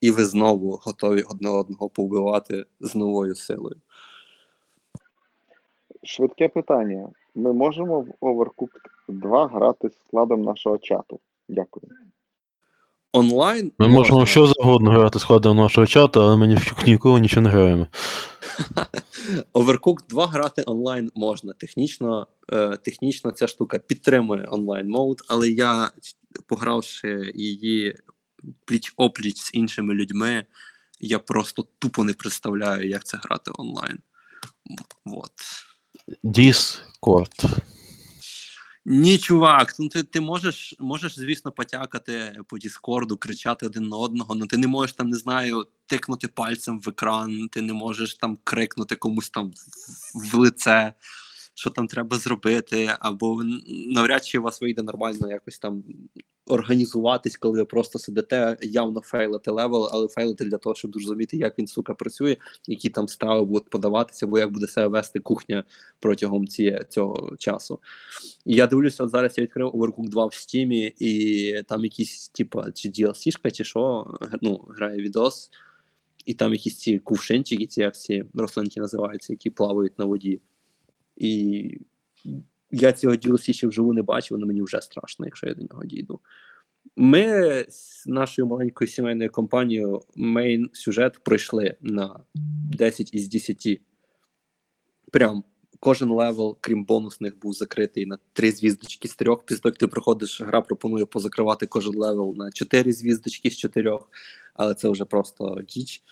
[0.00, 3.76] І ви знову готові одне одного повбивати з новою силою.
[6.02, 7.08] Швидке питання.
[7.36, 11.20] Ми можемо в Overcooked 2 грати з складом нашого чату?
[11.48, 11.86] Дякую.
[13.12, 17.42] Онлайн Ми можемо що завгодно грати складом нашого чату, але ми ні в ніколи нічого
[17.42, 17.86] не граємо.
[19.54, 21.52] Overcooked 2 грати онлайн можна.
[21.52, 25.90] Технічно, е, технічно ця штука підтримує онлайн мод, але я,
[26.46, 27.96] погравши її
[28.64, 30.44] пліч опліч з іншими людьми,
[31.00, 33.98] я просто тупо не представляю, як це грати онлайн.
[35.04, 35.32] Вот.
[36.24, 37.60] Discord.
[38.88, 44.34] Ні, чувак, ну ти, ти можеш, можеш, звісно, потякати по Діскорду, кричати один на одного,
[44.34, 48.38] але ти не можеш там, не знаю, тикнути пальцем в екран, ти не можеш там
[48.44, 49.52] крикнути комусь там
[50.14, 50.92] в лице,
[51.56, 53.42] що там треба зробити, або
[53.88, 55.84] навряд чи у вас вийде нормально якось там
[56.46, 61.58] організуватись, коли ви просто сидите, явно фейлите level, але фейлите для того, щоб зрозуміти, як
[61.58, 65.64] він сука працює, які там страви будуть подаватися, або як буде себе вести кухня
[66.00, 67.80] протягом ці, цього часу.
[68.44, 72.72] І я дивлюся, от зараз я відкрив Overcooked 2 в Steam, і там якісь, типа,
[72.72, 75.50] чи DLC -шка, чи що, ну, грає відос,
[76.26, 80.40] і там якісь ці кувшинчики, ці як ці рослинки називаються, які плавають на воді.
[81.16, 81.70] І
[82.70, 85.84] я цього DLC ще вживу не бачив, але мені вже страшно, якщо я до нього
[85.84, 86.20] дійду.
[86.96, 93.80] Ми з нашою маленькою сімейною компанією main сюжет пройшли на 10 із 10.
[95.12, 95.44] Прям
[95.80, 99.36] кожен level, крім бонусних, був закритий на 3 звіздочки з 3.
[99.46, 103.98] Після того, як ти проходиш, гра пропонує позакривати кожен level на 4 звіздочки з 4,
[104.54, 106.02] але це вже просто діч.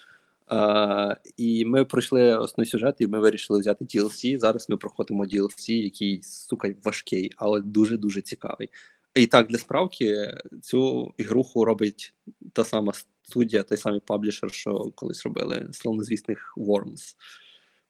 [0.48, 4.38] Uh, і ми пройшли основний сюжет, і ми вирішили взяти DLC.
[4.38, 8.70] Зараз ми проходимо DLC, який сука важкий, але дуже дуже цікавий.
[9.14, 12.14] І так, для справки, цю ігруху робить
[12.52, 12.92] та сама
[13.22, 17.14] студія, той самий паблішер, що колись робили славнозвісних Worms.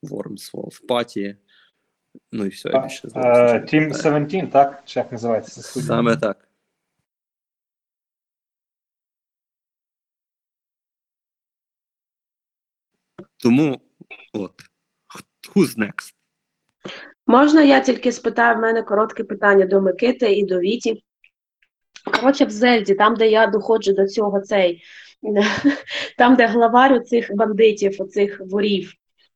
[0.02, 1.36] Worms, Wolf Party.
[2.32, 4.28] Ну і все, я більше зараз Team пам'ятаю.
[4.28, 4.82] 17, так?
[4.85, 5.62] Чи як називається?
[5.62, 6.48] Саме так.
[13.44, 13.80] Тому
[14.32, 14.52] от.
[15.54, 16.14] Who's next?
[17.26, 21.04] Можна я тільки спитаю, в мене коротке питання до Микити і до Віті.
[22.20, 24.82] Коротше, в Зельді, там, де я доходжу до цього цей,
[26.18, 28.92] там, де главар у цих бандитів, оцих ворів,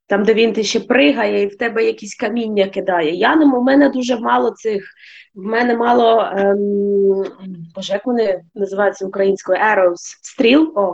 [0.09, 3.14] там, де він ти ще пригає і в тебе якісь каміння кидає.
[3.14, 4.85] Я не у мене дуже мало цих,
[5.35, 7.24] в мене мало, ем,
[7.74, 9.59] боже, як вони називаються українською?
[9.59, 10.72] Arrows, стріл.
[10.76, 10.93] О,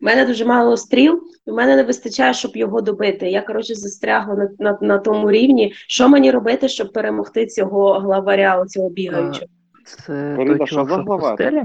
[0.00, 3.30] в мене дуже мало стріл, і в мене не вистачає, щоб його добити.
[3.30, 5.72] Я, коротше, застрягла на, на, на тому рівні.
[5.88, 9.46] Що мені робити, щоб перемогти цього главаря, оцього бігаючого?
[9.86, 11.62] Це Фаріда, той що що в пустелі?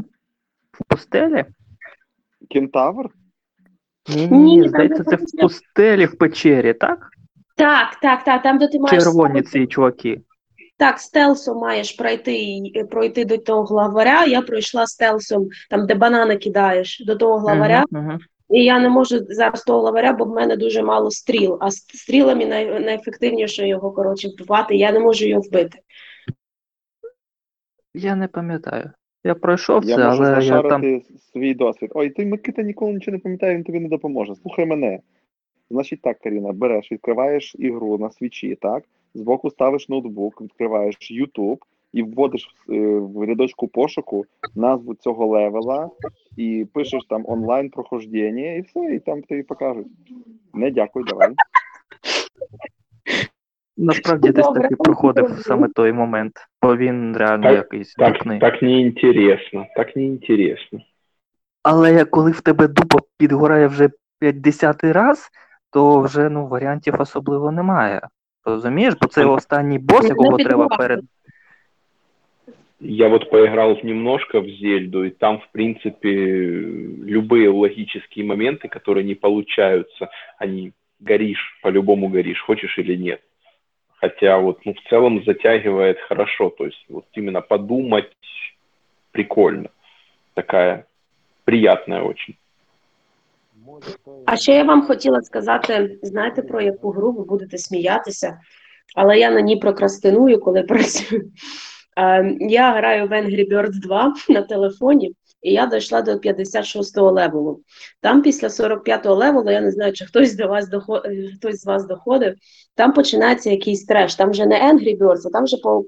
[0.72, 1.46] В пустелі?
[2.50, 3.10] Кентавр?
[4.16, 7.10] Ні, Ні, ні, здається, це в пустелі в печері, так?
[7.56, 10.22] Так, так, так, там, де ти маєш Червоні ці чуваки.
[10.78, 12.62] Так, стелсом маєш пройти
[12.92, 14.26] пройти до того главаря.
[14.26, 17.84] Я пройшла стелсом, там, де банани кидаєш, до того главаря.
[17.92, 18.20] Мгм, мгм.
[18.50, 21.58] І я не можу зараз того главаря, бо в мене дуже мало стріл.
[21.62, 24.76] А стрілами най, найефективніше його коротше вбивати.
[24.76, 25.80] Я не можу його вбити.
[27.94, 28.92] Я не пам'ятаю.
[29.24, 30.82] Я пройшов Я це, можу але я там.
[30.82, 31.02] зашарити
[31.34, 31.92] свій досвід.
[31.96, 34.36] Ой, ти Микита ніколи нічого не пам'ятає, він тобі не допоможе.
[34.36, 35.00] Слухай мене.
[35.70, 38.84] Значить так, Каріна, береш, відкриваєш ігру на свічі, так?
[39.14, 41.58] Збоку ставиш ноутбук, відкриваєш YouTube
[41.94, 44.26] і вводиш е, в рядочку пошуку
[44.56, 45.90] назву цього левела
[46.38, 49.88] і пишеш там онлайн прохождення, і все, і там тобі покажуть.
[50.54, 51.30] Не дякую, давай.
[53.79, 56.33] Насправді десь Добре, таки проходив саме той момент,
[56.63, 58.39] бо він реально Так, якийсь Так, дупний.
[58.41, 60.81] так неинтересно, так неинтересно.
[61.63, 63.89] Але як коли в тебе дупа підгорає вже
[64.21, 65.31] 50 раз,
[65.73, 68.01] то вже ну варіантів особливо немає.
[68.45, 68.95] Розумієш?
[69.01, 70.79] Бо це останній бос, Не якого треба підгорає.
[70.79, 71.05] перед.
[72.81, 76.09] Я вот поиграл немножко в Зельду, и там, в принципе,
[77.07, 80.09] любые логические моменты, которые не получаются,
[80.39, 83.21] они горишь, по-любому горишь, хочешь или нет.
[84.02, 86.50] Хотя вот ну, в целом затягивает хорошо.
[86.50, 88.16] То есть вот именно подумать
[89.12, 89.70] прикольно.
[90.34, 90.86] Такая
[91.44, 92.36] приятная очень.
[94.26, 98.40] А ще я вам хотіла сказати, знаєте, про яку гру ви будете сміятися,
[98.96, 101.32] але я на ній прокрастиную, коли працюю.
[101.98, 107.64] Е, Я граю в Angry Birds 2 на телефоні, і я дійшла до 56-го левелу.
[108.02, 111.02] Там після 45-го левелу, я не знаю, чи хтось до вас доход...
[111.06, 112.36] е, хтось з вас доходив,
[112.76, 114.16] там починається якийсь треш.
[114.16, 115.84] Там вже не Angry Birds, а там вже по,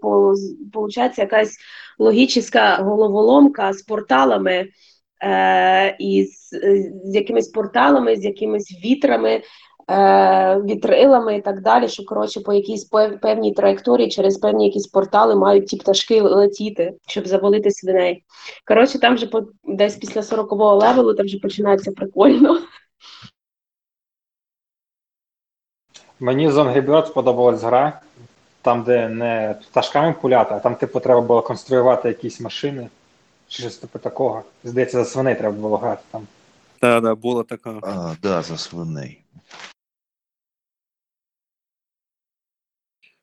[1.18, 1.58] якась
[2.00, 4.68] логічна головоломка з порталами
[5.24, 6.50] е, і з,
[7.06, 9.42] з якимись порталами, з якимись вітрами,
[10.66, 12.84] вітрилами і так далі, що коротше по якійсь
[13.22, 18.24] певній траєкторії через певні якісь портали мають ті пташки летіти, щоб завалити свиней.
[18.68, 22.60] Коротше, там вже по, десь після 40-го левелу там вже починається прикольно.
[26.20, 28.02] Мені з Angry Birds сподобалась гра,
[28.62, 32.88] там, де не пташками пуляти, а там, типу, треба було конструювати якісь машини.
[33.48, 34.44] Чи щось типу такого.
[34.64, 36.28] Здається, за свиней треба було грати там.
[36.82, 37.80] Та, да, була така.
[37.84, 39.24] А, да, за свиней.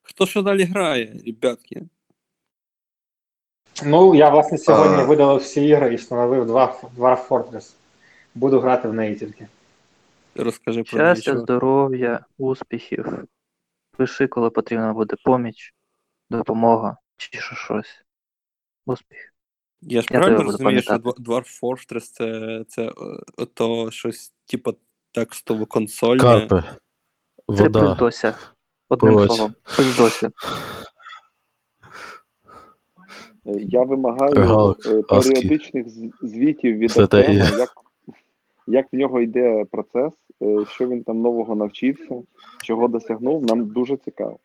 [0.02, 1.82] Хто що далі грає, ребятки?
[3.84, 5.04] Ну, я, власне, сьогодні А.
[5.04, 7.74] видалив всі ігри і встановив два Dwarf Fortress.
[8.34, 9.48] Буду грати в неї тільки.
[10.34, 11.40] Розкажи про Щастя, нічого.
[11.40, 13.24] здоров'я, успіхів.
[13.96, 15.74] Пиши, коли потрібна буде поміч,
[16.30, 18.04] допомога чи що щось.
[18.86, 19.34] Успіх.
[19.82, 20.94] Я ж Я правильно розумію, що.
[20.94, 22.92] Dwarf Fortress це, це е,
[23.36, 24.74] ото щось, типу,
[25.12, 26.22] текстово консольне.
[26.22, 26.62] Карпи.
[27.56, 27.80] Це Вода.
[27.80, 28.34] пиздося.
[28.88, 29.36] Одним Пилоць.
[29.36, 30.30] словом, пиздося.
[33.44, 34.34] Я вимагаю
[34.86, 35.32] е, Аски.
[35.32, 35.86] періодичних
[36.22, 36.98] звітів від.
[36.98, 37.70] Артема, як,
[38.66, 42.22] як в нього йде процес, е, що він там нового навчився,
[42.62, 44.38] чого досягнув, нам дуже цікаво.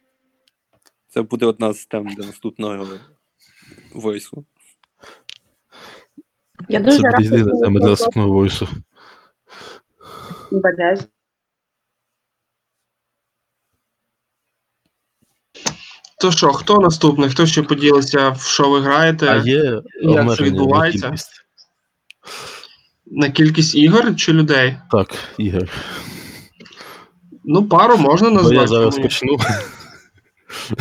[1.08, 2.86] Це буде одна з тем для наступного
[3.96, 4.46] войсу.
[6.70, 8.68] Я Це дуже буде рада, єдина що тема ви для наступного войсу.
[16.20, 17.30] То що, хто наступний?
[17.30, 19.28] Хто ще поділиться, в що ви граєте?
[19.30, 21.06] А є Як це обмеження на відбувається?
[21.08, 21.32] кількість.
[23.06, 24.78] На кількість ігор чи людей?
[24.92, 25.08] Так,
[25.38, 25.70] Ігор.
[27.44, 28.56] Ну, пару можна Бо назвати.
[28.56, 29.04] я зараз чому ні?
[29.04, 29.38] почну.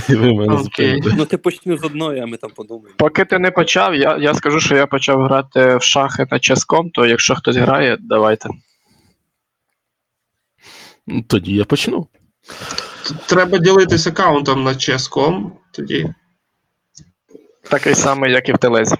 [0.08, 1.02] І ви мене Окей.
[1.16, 2.94] Ну ти почни з одної, а ми там подумаємо.
[2.96, 6.90] Поки ти не почав, я, я скажу, що я почав грати в шахи на ческом,
[6.90, 8.48] то якщо хтось грає, давайте.
[11.06, 12.06] Ну, Тоді я почну.
[13.26, 16.14] Треба ділитись аккаунтом на CS.com, тоді.
[17.70, 18.96] Такий самий, як і в Телезі.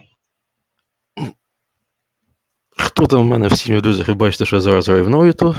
[2.76, 5.56] Хто там в мене в сім'ї друзях, ви бачите, що я зараз в Новіту.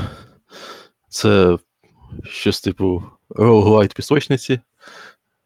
[1.09, 1.57] Це
[2.29, 4.59] щось типу роуглайт пісочниці.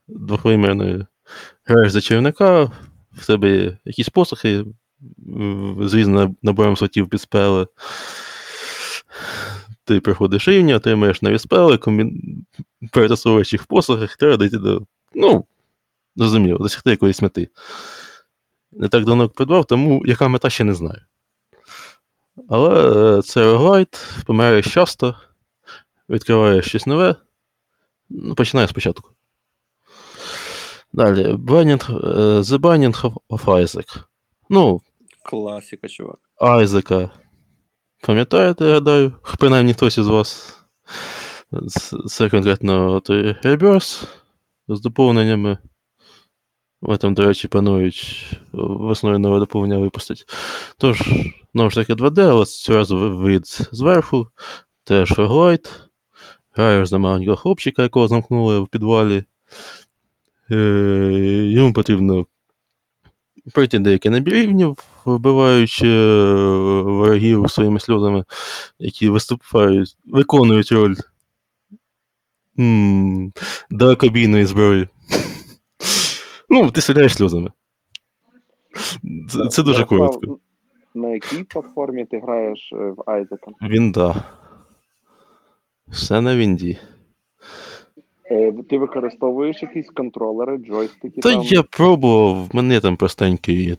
[0.07, 1.05] Двохвимірної.
[1.65, 2.63] Граєш за чарівника,
[3.11, 4.65] в тебе є якісь посохи
[5.79, 7.67] різним набором слотів під спели.
[9.83, 12.23] Ти приходиш рівня, отримаєш нові спели, комбі...
[12.91, 14.81] перетасовуєш їх в посохах, треба дійти до.
[15.13, 15.45] Ну,
[16.15, 17.49] зрозуміло, досягти якоїсь мети.
[18.71, 21.01] Не так давно придбав, тому яка мета ще не знаю.
[22.49, 25.15] Але е, це роглайт, помираєш часто,
[26.09, 27.15] відкриваєш щось нове.
[28.09, 29.09] Ну, починаю спочатку.
[30.93, 31.33] Далі.
[31.33, 34.03] Binding, е, The Binding of- Isaac.
[34.49, 34.81] Ну,
[35.23, 36.19] Класіка, чувак.
[36.41, 37.09] Айзека.
[38.07, 40.59] Пам'ятаєте, я гадаю, принаймні хтось із вас.
[42.07, 44.07] Це- конкретно той Rebirth
[44.67, 45.57] з доповненнями.
[46.81, 50.23] Ви там, до речі, планують весною нове доповнення випустити.
[50.77, 51.01] Тож,
[51.53, 54.27] знову ж таки 2D, але цього разу вид зверху,
[54.83, 55.69] теж роглайт.
[56.51, 59.23] Граєш за маленького хлопчика, якого замкнули в підвалі.
[60.51, 60.55] Е,
[61.51, 62.25] йому потрібно
[63.53, 68.25] пройти деякі набір рівнів, вбиваючи е, ворогів своїми сльозами,
[68.79, 70.95] які виступають, виконують роль
[73.69, 74.87] далекобійної зброї.
[76.49, 77.51] Ну, ти стріляєш сльозами.
[79.29, 80.39] Це, це дуже коротко.
[80.95, 83.51] На якій платформі ти граєш е, в Айзека?
[83.61, 84.23] Вінда.
[85.87, 86.77] Все на Вінді.
[88.31, 91.43] Е, Ти використовуєш якісь контролери, джойстики Та там?
[91.43, 93.77] я пробував, в мене там простенький,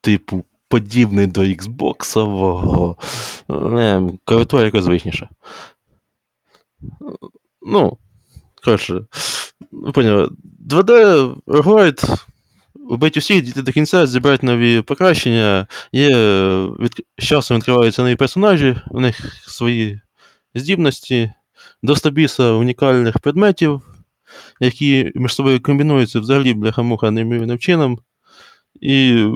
[0.00, 2.96] типу, подібний до Xboxового.
[3.48, 5.28] Не, клавіатура якось звичніша.
[7.62, 7.98] Ну,
[8.64, 9.06] коротше,
[9.72, 10.28] ви поняли,
[10.68, 12.02] 2D роглайт,
[12.74, 15.66] вбити усіх, дійти до кінця, зібрати нові покращення.
[15.92, 16.08] Є,
[16.80, 20.00] від, з часом відкриваються нові персонажі, у них свої
[20.54, 21.32] здібності,
[21.82, 23.80] до стабіса унікальних предметів,
[24.60, 27.98] які між собою комбінуються взагалі бляха-муха неймовірним чином.
[28.80, 29.26] І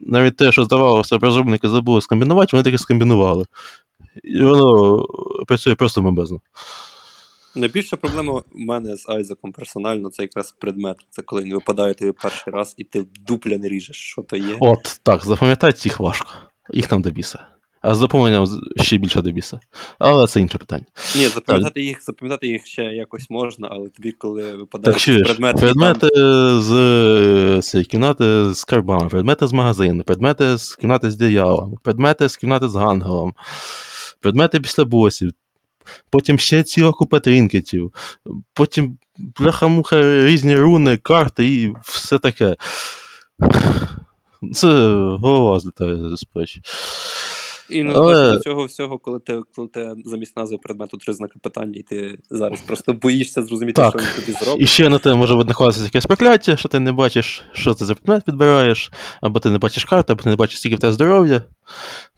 [0.00, 3.46] навіть те, що здавалося, розробники забули скомбінувати, вони таки скомбінували.
[4.24, 5.06] І воно
[5.46, 6.40] працює просто бомбезно.
[7.54, 10.96] Найбільша проблема в мене з Айзеком персонально це якраз предмет.
[11.10, 14.56] Це коли він випадає тобі перший раз, і ти дупля не ріжеш, що то є.
[14.60, 16.30] От так, запам'ятати їх важко.
[16.72, 17.46] Їх там до біса.
[17.86, 18.08] А з
[18.46, 19.60] з- ще більше до біса.
[19.98, 20.84] Але це інше питання.
[21.16, 25.28] Ні, запам'ятати їх, запам'ятати їх ще якось можна, але тобі, коли випадає Так якийсь чуєш,
[25.28, 26.08] предмет, і предмети
[26.60, 32.28] з е, цієї кімнати з карбами, предмети з магазину, предмети з кімнати з дияволом, предмети
[32.28, 33.34] з кімнати з ангелом,
[34.20, 35.32] предмети після босів,
[36.10, 37.92] потім ще ціла купа трінкетів,
[38.54, 42.56] потім бляха-муха різні руни, карти і все таке.
[44.52, 44.68] Це
[45.20, 46.62] голова злітає з плечі.
[47.70, 51.74] І на Але- цього всього, коли ти, коли ти замість назви предмету три знаки питання,
[51.76, 54.00] і ти зараз просто боїшся зрозуміти, Так.
[54.00, 54.62] що він тобі зробить.
[54.62, 57.94] І ще на те може накладатися якесь прокляття, що ти не бачиш, що це за
[57.94, 58.90] предмет підбираєш,
[59.20, 61.42] або ти не бачиш карти, або ти не бачиш, скільки в тебе здоров'я,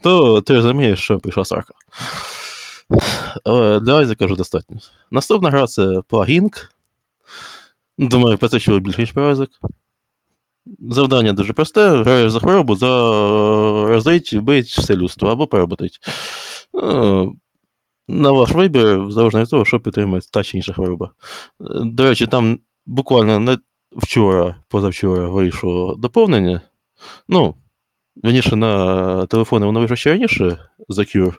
[0.02, 1.74] то ти розумієш, що прийшла сарка.
[3.44, 4.76] Але для Айзека вже достатньо.
[5.10, 6.68] Наступна гра це Pluging.
[7.98, 9.50] Думаю, про це чули більше, ніж про Айзек.
[10.80, 12.88] Завдання дуже просте: граєш за хворобу, за
[13.88, 15.98] розрить, бить все людство або переботить.
[16.72, 17.36] Ну,
[18.08, 21.10] на ваш вибір, залежно від того, що підтримує та чи інша хвороба.
[21.70, 23.58] До речі, там буквально не
[23.92, 26.60] вчора, позавчора вийшло доповнення.
[27.28, 27.54] Ну,
[28.22, 30.58] раніше на телефони воно вийшло ще раніше
[30.88, 31.34] за Cure,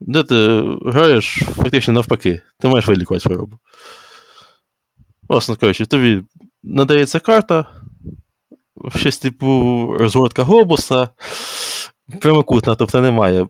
[0.00, 3.58] де ти граєш фактично навпаки, ти маєш вилікувати хворобу.
[5.28, 6.22] Власне кажучи, тобі
[6.62, 7.66] надається карта,
[8.96, 9.46] щось типу
[9.98, 11.08] розгортка глобуса,
[12.20, 13.46] прямокутна, тобто немає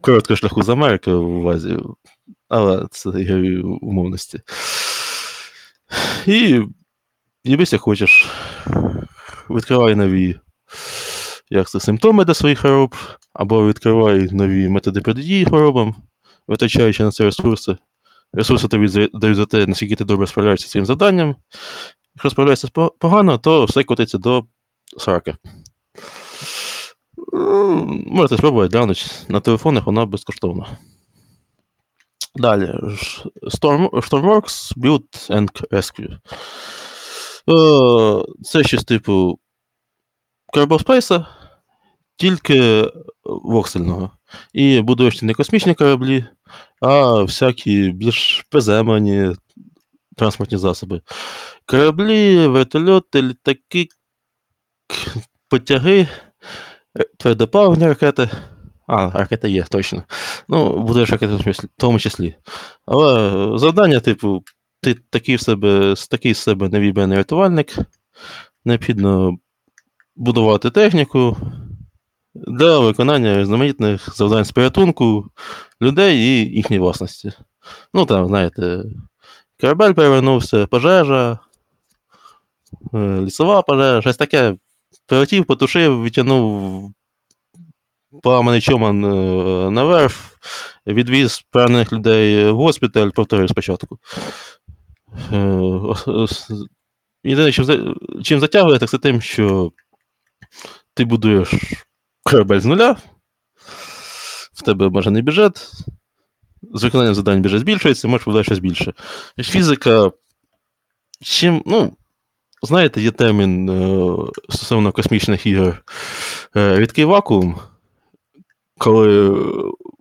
[0.00, 1.78] короткого шляху з Америки в увазі,
[2.48, 4.40] але це ігрові умовності.
[6.26, 6.60] І
[7.44, 8.26] єбись, як хочеш.
[9.50, 10.36] Відкривай нові
[11.50, 12.94] як це, симптоми до своїх хвороб,
[13.32, 15.94] або відкривай нові методи протидії хворобам,
[16.48, 17.76] витрачаючи на це ресурси.
[18.32, 21.36] Ресурси тобі дають за те, наскільки ти добре справляєшся з цим завданням.
[22.16, 24.44] Якщо справляєшся по- погано, то все котиться до
[24.98, 25.34] сраки.
[27.34, 29.00] М, Можете спробувати глянути.
[29.28, 30.66] На телефонах вона безкоштовна.
[32.34, 32.64] Далі.
[33.42, 36.18] Storm, Stormworks Build and Rescue.
[37.50, 39.38] Е, Це щось типу
[40.54, 41.26] Space,
[42.16, 42.90] тільки
[43.24, 44.10] воксельного.
[44.52, 46.24] І будуєш не космічні кораблі,
[46.80, 49.36] а всякі більш приземлені
[50.16, 51.00] транспортні засоби.
[51.66, 53.88] Кораблі, вертольоти, літаки,
[55.48, 56.08] потяги,
[56.98, 58.30] е, твердопаливні ракети.
[58.86, 60.02] А, ракета є, точно.
[60.48, 62.34] Ну, будуєш ракети в тому числі.
[62.86, 64.44] Але е, завдання, типу,
[64.80, 67.76] ти такий в себе, такий з себе невібраний рятувальник.
[68.64, 69.38] Необхідно
[70.16, 71.36] будувати техніку
[72.34, 75.30] для виконання різноманітних завдань з порятунку
[75.82, 77.32] людей і їхньої власності.
[77.94, 78.84] Ну, там, знаєте,
[79.60, 81.38] корабель перевернувся, пожежа,
[82.94, 84.56] е, лісова пожежа, щось таке.
[85.06, 86.92] Прилетів, потушив, відтягнув
[88.22, 90.14] поламаний чоман е, наверх,
[90.86, 93.98] відвіз поранених людей в госпіталь, повторив спочатку.
[95.32, 96.26] Е,
[97.24, 97.52] Єдине,
[98.22, 99.72] чим, затягує, так це тим, що
[100.94, 101.54] ти будуєш
[102.22, 102.96] корабель з нуля,
[104.54, 105.70] в тебе бажаний бюджет,
[106.74, 108.92] з виконанням завдань бюджет збільшується, можеш подати щось більше.
[109.38, 110.12] Фізика.
[111.22, 111.96] Чим, ну,
[112.62, 114.16] знаєте, є термін е,
[114.48, 115.82] стосовно космічних ігор
[116.56, 117.58] е, рідкий вакуум,
[118.78, 119.36] коли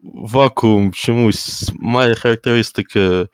[0.04, 3.28] вакуум чомусь має характеристики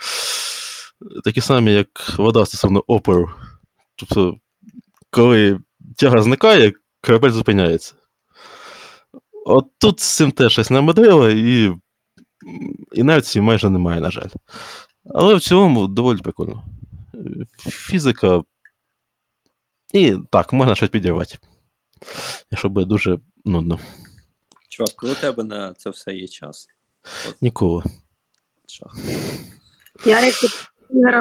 [1.24, 3.32] такі самі, як вода стосовно опору.
[3.96, 4.36] Тобто,
[5.10, 5.60] коли
[5.98, 7.94] тяга зникає, корабель зупиняється.
[9.46, 11.74] От тут з цим теж щось намудрило, і
[12.92, 14.30] інерції майже немає, на жаль.
[15.06, 16.64] Але в цілому доволі прикольно.
[17.58, 18.44] Фізика.
[19.94, 21.38] І так, можна щось підірвати.
[22.52, 23.80] Якщо буде дуже нудно.
[24.70, 26.68] Чувак, коли у тебе на це все є час?
[27.42, 27.84] Ніколи.
[28.68, 28.98] Шах.
[30.06, 30.71] Я як ти Ігор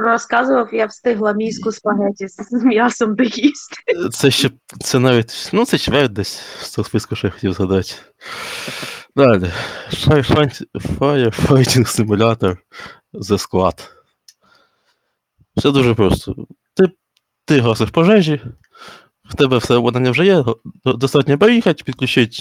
[0.03, 3.77] розказував, я встигла мізку спагеті з м'ясом доїсти.
[4.13, 5.51] Це ще це навіть.
[5.53, 6.43] Ну, це чверть десь
[6.77, 7.93] того списку, що я хотів згадати.
[9.17, 9.51] Далі.
[9.93, 10.65] Firefight-
[10.99, 12.57] Firefighting Simulator
[13.13, 13.89] The Squad.
[15.57, 16.47] Все дуже просто.
[16.75, 16.91] Ти,
[17.45, 18.41] ти гасиш пожежі,
[19.25, 20.45] в тебе все обладнання вже є,
[20.85, 22.37] достатньо поїхати, підключити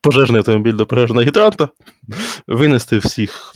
[0.00, 1.68] пожежний автомобіль до пожежного гідранта,
[2.46, 3.54] винести всіх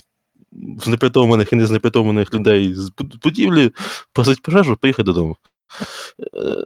[0.79, 2.93] з непритомлених і незнепритомлених людей з
[3.23, 3.73] будівлі,
[4.12, 5.37] погасить пожежу, поїхати додому.
[6.35, 6.65] Е,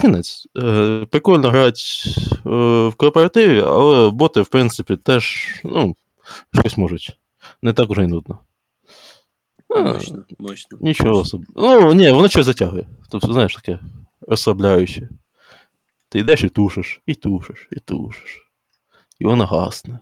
[0.00, 0.46] Кінець.
[0.58, 1.80] Е, Прикольно грати
[2.46, 5.96] е, в кооперативі, але боти, в принципі, теж ну,
[6.54, 7.18] щось можуть.
[7.62, 8.38] Не так уже й нудно.
[9.70, 10.78] Мощно, мощно.
[10.80, 11.80] Нічого особливого.
[11.80, 12.86] Ну, ні, воно щось затягує.
[13.10, 13.78] Тобто, знаєш, таке
[14.20, 15.08] розслабляюче.
[16.08, 18.52] Ти йдеш і тушиш, і тушиш, і тушиш.
[19.18, 19.98] І воно гасне.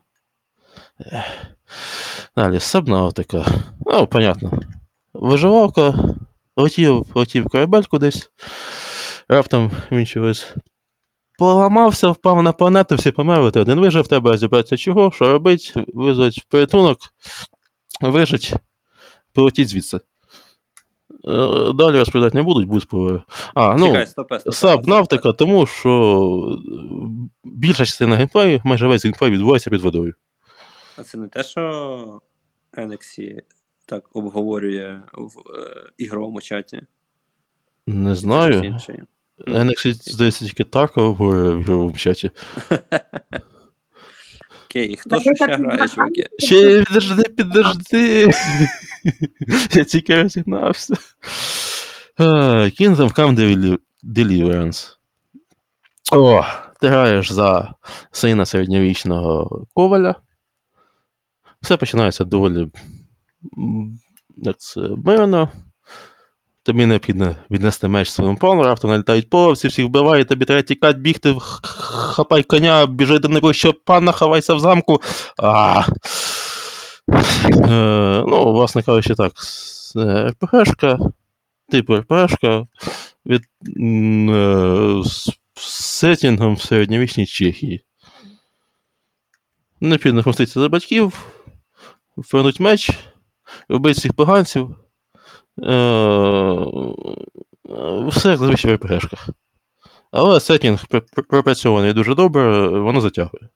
[2.36, 3.46] Далі, сабнавтика.
[3.86, 4.60] Ну, понятно.
[5.14, 5.94] Виживалка,
[6.56, 8.30] летів, летів корабель кудись.
[9.28, 10.54] Раптом він чогось
[11.38, 16.46] поламався, впав на планету, всі померли, ти один вижив, треба розібратися чого, що робить, визвать
[16.48, 16.98] порятунок,
[18.00, 18.54] вижить,
[19.32, 19.96] полетіть звідси.
[19.96, 23.22] Е, Далі розповідати не будуть, будуть спойлери.
[23.54, 24.56] А, ну, Чекай, стопе, стопе.
[24.56, 26.58] Сабнавтика, тому що
[27.44, 30.14] більша частина геймплею, майже весь геймплей відбувається під водою.
[30.96, 32.20] А це не те, що
[32.72, 33.42] Енексі
[33.86, 36.82] так обговорює в е, ігровому чаті.
[37.86, 38.62] Не знаю.
[38.62, 39.06] інше.
[39.38, 42.30] NXT, здається, тільки так говорить в ігровому чаті.
[44.64, 46.28] Окей, хто ж ще грає, чуваки?
[46.38, 48.30] Ще підожди, підожди.
[49.74, 50.94] Я тільки розігнався.
[52.16, 52.24] А,
[52.80, 54.96] Kingdom Come Deliverance.
[56.12, 56.44] О,
[56.80, 57.74] ти граєш за
[58.10, 60.14] сина середньовічного коваля.
[61.62, 62.68] Все починається доволі
[64.36, 65.48] як це, мирно.
[66.62, 71.36] Тобі необхідно віднести меч своєму пану, раптом налітають половці, всіх вбивають, тобі треба тікати, бігти,
[71.40, 75.02] хапай коня, біжи до найближчого пана, ховайся в замку.
[75.38, 75.82] А.
[77.08, 79.32] Е, ну, власне кажучи, так.
[79.96, 80.98] РПГшка,
[81.70, 82.66] типу РПГшка
[83.26, 83.42] від
[84.30, 87.84] е, з сетінгом в середньовічній Чехії.
[89.80, 91.35] Необхідно помститися за батьків,
[92.16, 92.90] вернуть меч,
[93.68, 94.76] вбити всіх поганців.
[95.62, 96.66] Е,
[98.08, 99.28] все як зазвичай в РПГшках.
[100.10, 103.48] Але пр- пропрацьований дуже добре, воно затягує.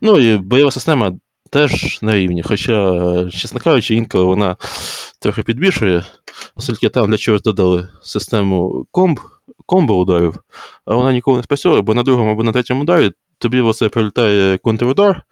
[0.00, 1.12] Ну і бойова система
[1.50, 4.56] теж на рівні, хоча, чесно кажучи, інколи вона
[5.20, 6.04] трохи підбільшує,
[6.56, 9.20] оскільки там для чогось додали систему комб,
[9.66, 10.34] комбо ударів,
[10.84, 14.58] а вона ніколи не спрацьовує, бо на другому або на третьому ударі тобі оце прилітає
[14.58, 15.22] контрудар,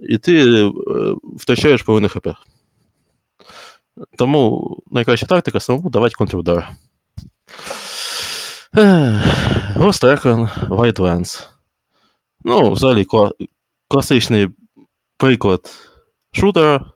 [0.00, 0.72] і ти е,
[1.36, 2.28] втрачаєш половину хп.
[4.18, 6.70] Тому найкраща тактика самому давати контрудар.
[9.76, 11.48] Ghost Recon Wildlands.
[12.44, 13.32] Ну, взагалі, кла-
[13.88, 14.48] класичний
[15.16, 15.70] приклад
[16.32, 16.92] шутера.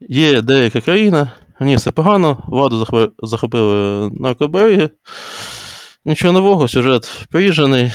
[0.00, 4.90] Є деяка країна, ній все погано, владу захопи- захопили наркоберги.
[6.04, 7.92] Нічого нового, сюжет приїжджений.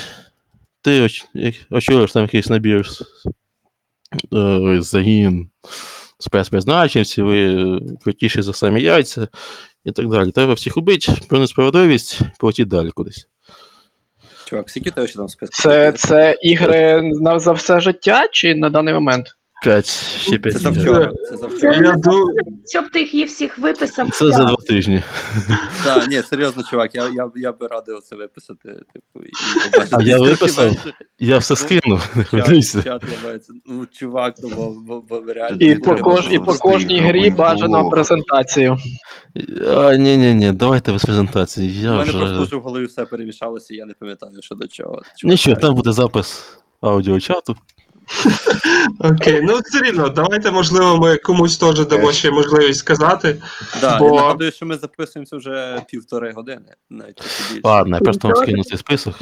[0.81, 2.87] Ти оч- очолюєш там якийсь набір
[4.79, 5.49] загін
[6.19, 9.27] спецпризначенців, ви крутіші за самі яйця
[9.85, 10.31] і так далі.
[10.31, 13.27] Треба всіх убити, про несправедливість, полетіть далі кудись.
[14.45, 15.61] Чувак, скільки тебе ще там списку?
[15.61, 19.35] Це, це ігри на за все життя чи на даний момент?
[19.61, 19.87] П'ять,
[20.19, 20.61] ще Це п'ять.
[20.61, 20.73] ігор.
[20.73, 21.11] завчора.
[21.29, 21.75] Це завчора.
[21.75, 22.27] Я ду...
[22.69, 24.09] Щоб ти їх всіх виписав.
[24.11, 25.03] Це за два тижні.
[25.83, 28.69] Так, ні, серйозно, чувак, я, я, я би радив це виписати.
[28.93, 29.31] Типу, і
[29.71, 29.95] побачити.
[29.99, 30.71] А я виписав?
[31.19, 32.83] Я все Ну, скину, не Чат, хвилюйся.
[32.83, 33.53] чат ламається.
[33.65, 35.57] Ну, чувак, ну, бо, бо, бо, реально.
[35.59, 37.91] І по, треба кож, і по кожній грі ігровий бажано блог.
[37.91, 38.77] презентацію.
[39.67, 41.79] А, ні, ні, ні, давайте без презентації.
[41.79, 42.41] У Я мене просто вже...
[42.43, 45.01] вже в голові все перемішалося, і я не пам'ятаю, що до чого.
[45.17, 46.43] Чувак, Нічого, там буде запис
[46.81, 47.55] аудіочату.
[48.99, 53.41] Окей, ну все рівно, давайте, можливо, ми комусь теж дамо ще можливість сказати.
[53.81, 57.21] Да, Бо- Я нагадую, що ми записуємося вже півтори години, навіть.
[57.63, 59.15] Ладно, я просто вам скину цей список.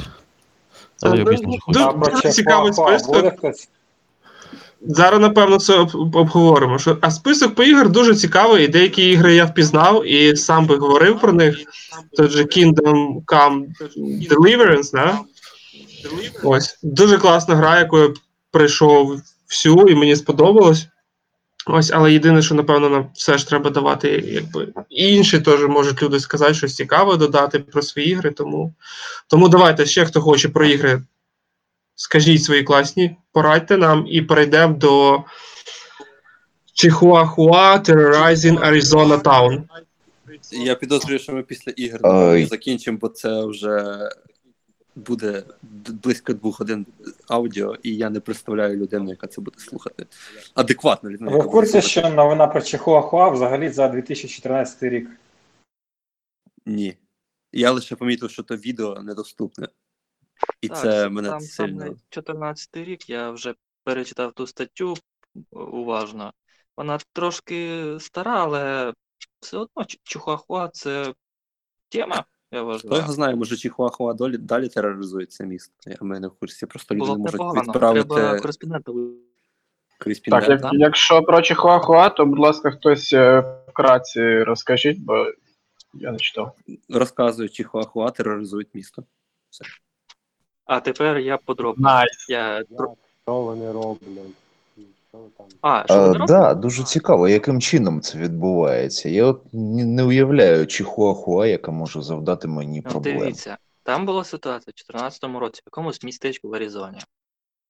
[1.02, 1.60] Але я хочу.
[1.68, 3.34] Дуже, цікавий список.
[4.82, 6.78] Зараз, напевно, це об- обговоримо.
[6.78, 6.98] Що...
[7.00, 11.20] А список по ігор дуже цікавий, і деякі ігри я впізнав і сам би говорив
[11.20, 11.56] про них.
[12.16, 13.64] Тот же Kingdom Come
[14.30, 15.18] Deliverance, да?
[16.42, 16.78] Ось.
[16.82, 18.14] Дуже класна гра, яку
[18.54, 20.86] я пройшов всю, і мені сподобалось.
[21.66, 26.20] Ось, але єдине, що напевно нам все ж треба давати, якби інші теж можуть люди
[26.20, 28.30] сказати щось цікаве додати про свої ігри.
[28.30, 28.74] Тому,
[29.28, 31.02] тому давайте ще хто хоче про ігри
[31.94, 35.24] скажіть свої класні, порадьте нам і перейдемо до
[36.74, 39.62] Чихуахуа Terrorizing Arizona Town.
[40.52, 42.46] Я підозрюю, що ми після ігор Ой.
[42.46, 43.98] закінчимо, бо це вже
[44.94, 45.44] буде
[46.02, 46.86] близько двох годин
[47.28, 50.06] аудіо, і я не представляю людину, яка це буде слухати.
[50.54, 51.30] Адекватно людина.
[51.30, 51.88] Ви в курсі, слухати.
[51.88, 55.10] що новина про Чихуахуа взагалі за 2014 рік?
[56.66, 56.96] Ні.
[57.52, 59.68] Я лише помітив, що то відео недоступне.
[60.60, 61.80] І Так, це мене там сильно.
[61.84, 63.54] саме 14 рік, я вже
[63.84, 64.96] перечитав ту статтю
[65.50, 66.32] уважно.
[66.76, 68.94] Вона трошки стара, але
[69.40, 71.14] все одно Чихуахуа це
[71.88, 75.74] тема, я Хто його знає, може Чихуахуа далі, далі тероризує це місто.
[75.86, 76.66] Я в мене в курсі.
[76.66, 77.62] Просто люди Було не б можуть непогано.
[77.62, 79.10] відправити Треба кореспондента ви-
[80.30, 85.26] Так, як, якщо про Чихуахуа, то, будь ласка, хтось е, вкратці розкажіть, бо
[85.94, 86.56] я не читав.
[86.88, 89.04] Розказує, Чихуахуа тероризують місто.
[90.64, 91.88] А тепер я подробно.
[91.88, 92.26] Nice.
[92.28, 92.62] Я...
[92.62, 92.94] тро-
[93.24, 94.34] Що вони роблять?
[95.60, 99.08] А, що А, да, дуже цікаво, яким чином це відбувається.
[99.08, 103.18] Я от не, уявляю Чихуахуа, яка може завдати мені Ну, проблем.
[103.18, 106.98] Дивіться, там була ситуація в 2014 році в якомусь містечку в Аризоні.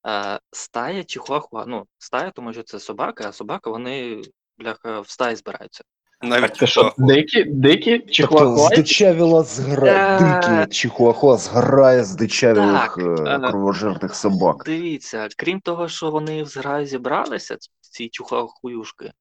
[0.06, 4.22] Е, стая чихуахуа, ну, стая, тому що це собака, а собака вони
[4.58, 5.84] бляха в стаї збираються.
[6.22, 7.98] Навіть Це що, дикі, дикі?
[7.98, 14.62] Тобто здичавіла зграя, Е, дикі Чихуахуа зграє здичавілих Так, е, е, кровожерних собак.
[14.66, 19.12] Дивіться, крім того, що вони в зграї зібралися, ці чухахуюшки,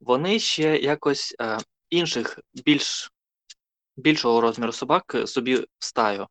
[0.00, 1.58] вони ще якось е,
[1.90, 3.10] інших більш
[3.96, 6.26] більшого розміру собак собі в стаю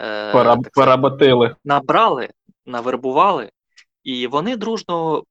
[0.00, 2.28] е, так сказати, набрали,
[2.66, 3.50] навербували,
[4.02, 5.24] і вони дружно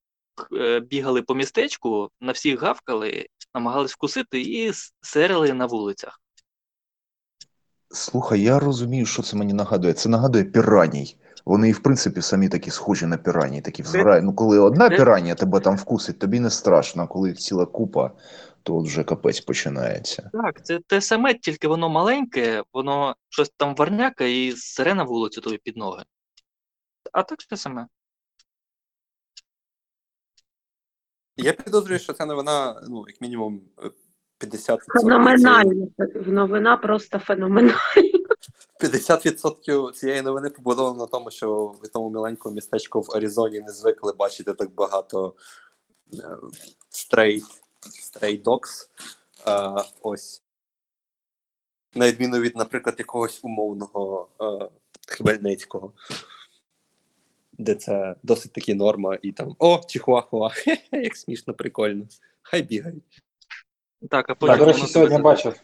[0.54, 4.72] е, бігали по містечку, на всіх гавкали, намагались вкусити і
[5.02, 6.20] серили на вулицях.
[7.90, 9.94] Слухай, я розумію, що це мені нагадує.
[9.94, 11.18] Це нагадує піраній.
[11.46, 14.22] Вони і в принципі самі такі схожі на пірані, такі в.
[14.22, 18.12] Ну, коли одна піранія тебе там вкусить, тобі не страшно, а коли їх ціла купа,
[18.64, 20.30] то от вже капець починається.
[20.34, 25.42] Так, це те саме, тільки воно маленьке, воно щось там варняка і сере на вулицю
[25.42, 26.04] тобі під ноги.
[27.12, 27.88] А так те саме.
[31.38, 33.92] Я підозрюю, що ця новина, ну, як мінімум, е,
[34.40, 35.88] 50% Феноменально.
[36.26, 37.80] Новина просто феноменальна.
[38.80, 44.14] 50% цієї новини побудовано на тому, що в тому маленькому містечку в Аризоні не звикли
[44.14, 45.34] бачити так багато
[46.14, 46.38] е,
[46.90, 47.44] стрей,
[47.82, 48.90] стрей докс.
[49.48, 49.70] Е,
[50.02, 50.44] ось.
[51.96, 54.70] На відміну від, наприклад, якогось умовного е,
[55.08, 55.94] Хмельницького,
[57.58, 60.52] де це досить таки норма, і там о, чихуахуа,
[60.92, 62.06] як смішно, прикольно.
[62.42, 63.22] Хай бігають.
[64.10, 65.60] Так, а Так, потім до речі, сьогодні бачив.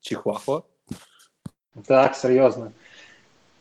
[0.00, 0.62] Чихуахуа.
[1.84, 2.72] Так, серйозно.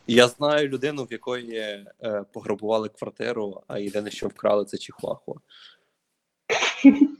[0.07, 5.35] Я знаю людину, в якої е, пограбували квартиру, а єдине, що вкрали, це чихуахуа.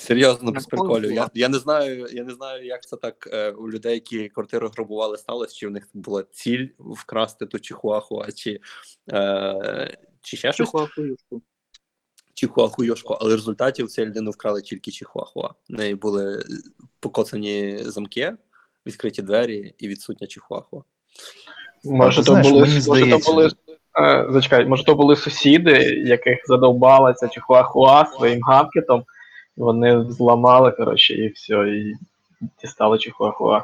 [0.00, 1.10] Серйозно, без приколю.
[1.10, 4.68] Я, я не знаю, я не знаю, як це так е, у людей, які квартиру
[4.68, 8.60] грабували, сталося, чи в них була ціль вкрасти ту чихуахуа, чи,
[9.12, 10.70] е, чи ще щось.
[12.34, 13.16] Чихуахуюшку.
[13.20, 15.48] Але в результаті в цієї людини вкрали тільки чихуахуа.
[15.68, 16.44] В неї були
[17.00, 18.36] покоцані замки,
[18.86, 20.82] відкриті двері і відсутня чихуахуа.
[21.84, 23.50] Може, то були, може, то були
[24.00, 25.72] е, зачекай, може, то були сусіди,
[26.06, 29.04] яких задовбала ця чихуахуа своїм гавкітом.
[29.60, 31.94] Вони зламали, коротше, і все, і
[32.62, 33.62] дістали чихуахуа.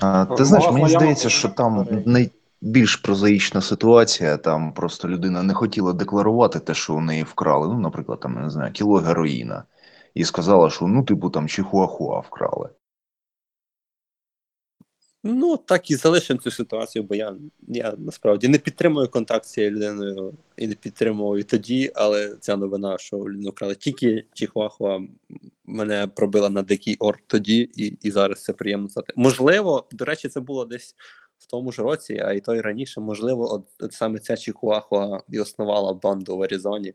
[0.00, 4.36] А, Ну, ти знаєш, мені здається, що там найбільш прозаїчна ситуація.
[4.36, 7.68] Там просто людина не хотіла декларувати те, що у неї вкрали.
[7.68, 9.62] Ну, наприклад, там не знаю, кіло героїна,
[10.14, 12.68] і сказала, що ну, типу, там чихуахуа вкрали.
[15.26, 17.36] Ну, так і залишимо цю ситуацію, бо я,
[17.68, 22.56] я насправді не підтримую контакт з цією людиною і не підтримував і тоді, але ця
[22.56, 25.00] новина, що людину вкрали тільки Чихуахуа,
[25.64, 29.12] мене пробила на дикий орк тоді, і, і зараз це приємно знати.
[29.16, 30.94] Можливо, до речі, це було десь
[31.38, 33.00] в тому ж році, а і то й раніше.
[33.00, 36.94] Можливо, от, от саме ця Чихуахуа і основала банду в Аризоні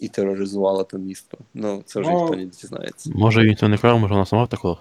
[0.00, 1.38] і тероризувала то місто.
[1.54, 3.10] Ну, це вже Ну, ніхто не дізнається.
[3.14, 4.78] Може він то не крав, може вона сама втекла.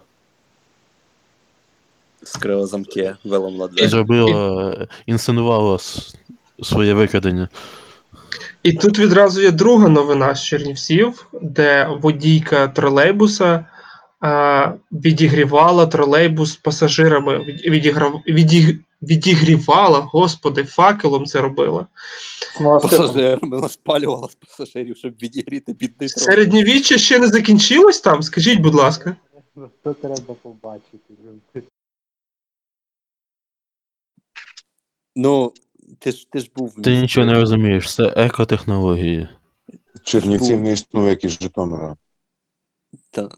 [2.23, 3.87] Скрила замки, виламала І двері.
[3.89, 6.15] зробила, е, інсценувала с-
[6.63, 7.49] своє викрадення.
[8.63, 13.65] І тут відразу є друга новина з Чернівців, де водійка тролейбуса
[14.23, 21.87] а, відігрівала тролейбус з пасажирами, від- відіграв, відіг, відігрівала, господи, факелом це робила.
[22.81, 26.23] Пасажирами вона спалювала з пасажирів, щоб відігріти бідний тролейбус.
[26.23, 28.23] Середньовіччя ще не закінчилось там?
[28.23, 29.15] Скажіть, будь ласка.
[29.83, 31.13] Це треба побачити.
[35.15, 35.53] Ну,
[35.99, 36.81] ти ж ти ж був.
[36.81, 39.29] Ти нічого не розумієш, це екотехнології.
[40.03, 41.97] Чернівців не існує, як і Житомира.
[43.09, 43.29] Та,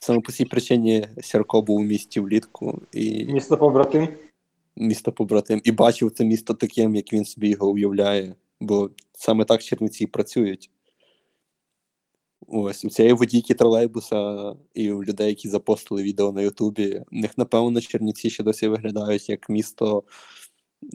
[0.00, 4.08] саме по цій причині Сірко був у місті влітку і Місто побратим.
[4.76, 8.34] місто побратим, і бачив це місто таким, як він собі його уявляє.
[8.60, 10.70] Бо саме так Чернівці працюють.
[12.48, 17.38] Ось у цієї водійки тролейбуса і у людей, які запостили відео на Ютубі, у них,
[17.38, 20.02] напевно, Чернівці ще досі виглядають як місто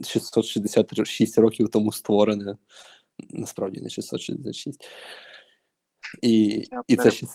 [0.04, 2.56] 666 років тому створене.
[3.30, 4.88] Насправді не 666.
[6.22, 7.26] І, Я і це ще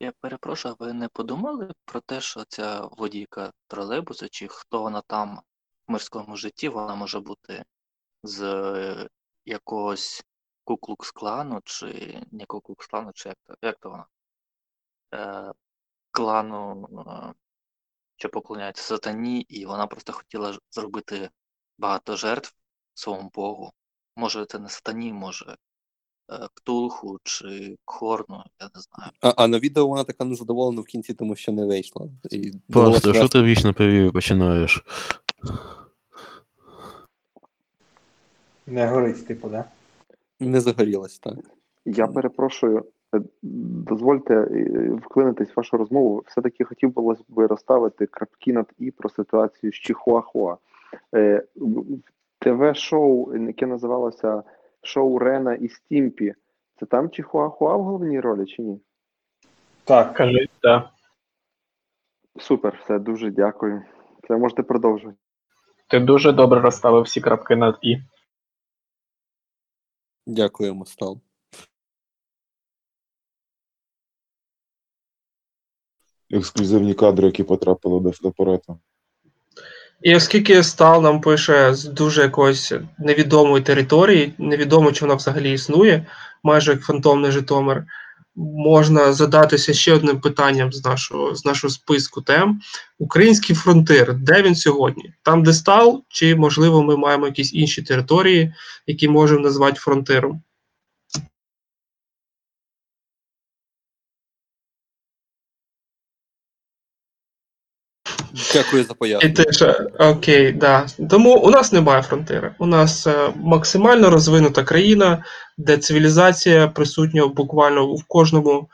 [0.00, 5.02] Я перепрошую, а ви не подумали про те, що ця водійка тролейбусу, чи хто вона
[5.06, 5.40] там
[5.88, 7.64] в мирському житті, вона може бути
[8.22, 9.08] з е,
[9.44, 10.24] якогось
[10.64, 14.06] Куклукс-клану, чи не Куклукс-клану, чи як то, як то вона?
[15.14, 15.52] Е,
[16.10, 17.34] клану, е,
[18.20, 21.30] що поклоняється сатані, і вона просто хотіла зробити
[21.78, 22.54] багато жертв
[22.94, 23.72] своєму Богу.
[24.16, 25.56] Може, це не сатані, може
[26.32, 29.12] е, Ктулху чи Хорну, я не знаю.
[29.20, 32.08] А, а на відео вона така незадоволена в кінці, тому що не вийшла.
[32.30, 34.84] І Пастор, що ти вічно перевірю починаєш?
[38.66, 39.64] Не горить, типу, да?
[40.40, 41.34] Не загорілась, так.
[41.84, 42.84] Я перепрошую,
[43.42, 46.22] дозвольте е, вклинитись в вашу розмову.
[46.26, 46.94] Все-таки хотів
[47.28, 50.56] би розставити крапки над і про ситуацію з Чихуахуа.
[51.14, 51.44] Е,
[52.38, 54.42] ТВ-шоу, яке називалося
[54.82, 56.34] Шоу Рена і Стімпі.
[56.80, 58.80] Це там Чихуахуа в головній ролі чи ні?
[59.84, 60.14] Так.
[60.14, 60.88] Кажіть, так.
[62.38, 63.82] Супер, все, дуже дякую.
[64.24, 65.18] Все, можете продовжувати.
[65.88, 67.96] Ти дуже добре розставив всі крапки над і.
[70.26, 71.20] Дякуємо, Стал.
[76.30, 78.78] Ексклюзивні кадри, які потрапили до фотоапарату.
[80.02, 86.06] І оскільки Стал нам пише з дуже якоїсь невідомої території, невідомо, чи вона взагалі існує,
[86.42, 87.84] майже як фантомний Житомир,
[88.36, 92.60] можна задатися ще одним питанням з нашого, з нашого списку тем.
[92.98, 95.12] Український фронтир, де він сьогодні?
[95.22, 98.54] Там, де стал, чи можливо ми маємо якісь інші території,
[98.86, 100.42] які можемо назвати фронтиром?
[108.54, 109.34] Дякую за І пояснення.
[109.34, 110.86] теж, е, окей, да.
[111.10, 112.54] Тому у нас немає фронтири.
[112.58, 115.24] У нас е, максимально розвинута країна,
[115.58, 118.68] де цивілізація присутня буквально в кожному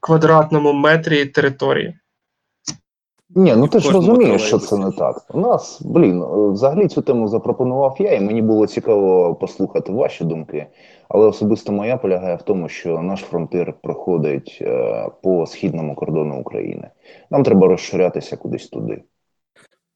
[0.00, 1.94] квадратному метрі території.
[3.36, 5.26] Ні, ну ти ж розумієш, що це не так.
[5.34, 10.24] У нас, блін, е, взагалі цю тему запропонував я, і мені було цікаво послухати ваші
[10.24, 10.66] думки.
[11.08, 16.88] Але особисто моя полягає в тому, що наш фронтир проходить е, по східному кордону України.
[17.30, 19.04] Нам треба розширятися кудись туди.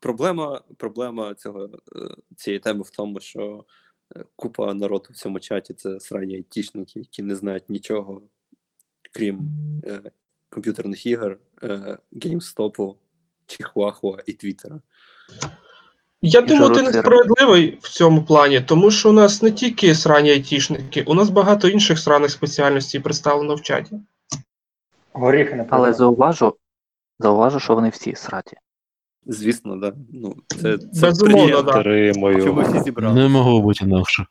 [0.01, 1.69] Проблема, проблема цього, е,
[2.37, 3.65] цієї теми в тому, що
[4.17, 8.23] е, купа народу в цьому чаті це срані айтішники, які не знають нічого,
[9.13, 9.41] крім
[9.85, 10.01] е,
[10.51, 12.97] комп'ютерних ігор, е, геймстопу,
[13.47, 14.81] Чихуахуа і Твіттера.
[16.23, 20.31] Я І думаю, ти несправедливий в цьому плані, тому що у нас не тільки срані
[20.31, 23.97] айтішники, у нас багато інших сраних спеціальностей представлено в чаті.
[25.13, 26.57] Горіхи не Але зауважу,
[27.19, 28.57] зауважу, що вони всі сраті.
[29.27, 29.93] Звісно, да.
[30.13, 31.73] Ну, це, це Безумовно, приємно, да.
[31.73, 32.63] Підтримую.
[32.63, 33.15] всі зібрали.
[33.21, 34.27] Не могло бути інакше.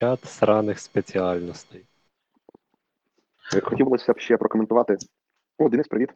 [0.00, 1.84] Чат сраних спеціальностей.
[3.54, 4.96] Е, Хотілося б ще прокоментувати.
[5.58, 6.10] О, Денис, привіт.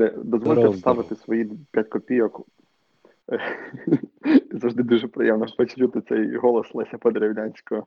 [0.00, 2.46] Е, Дозвольте Здорово, вставити свої 5 копійок.
[3.32, 3.40] Е,
[4.52, 7.86] Завжди дуже приємно почути цей голос Леся Подеревнянського.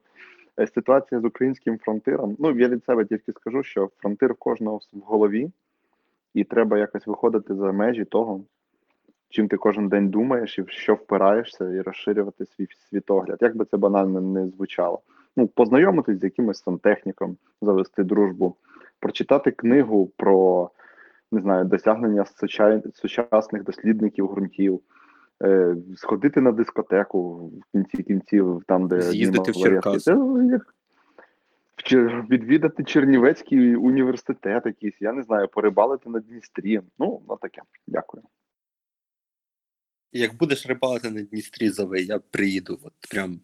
[0.60, 2.36] Е, Ситуація з українським фронтиром.
[2.40, 5.52] Ну, я від себе тільки скажу, що фронтир в кожного в голові,
[6.34, 8.42] і треба якось виходити за межі того,
[9.30, 13.38] чим ти кожен день думаєш і в що впираєшся, і розширювати свій світогляд.
[13.42, 15.02] Як би це банально не звучало.
[15.38, 18.56] Ну, познайомитись з якимось сантехніком, завести дружбу,
[19.00, 20.70] прочитати книгу про
[21.32, 22.26] не знаю, досягнення
[22.94, 24.82] сучасних дослідників ґрунтів,
[25.44, 29.56] е, сходити на дискотеку в кінці кінців, там, де З'їздити в.
[29.56, 30.00] Черкаси.
[30.00, 30.76] Це ну, як
[31.76, 36.82] в Чер- відвідати Чернівецький університет якийсь, я не знаю, порибалити на Дністрі.
[37.00, 37.62] Ну, ну таке.
[37.88, 38.24] Дякую.
[40.12, 42.80] Як будеш рибалити на Дністрі, зови, я приїду.
[42.84, 43.40] От прям.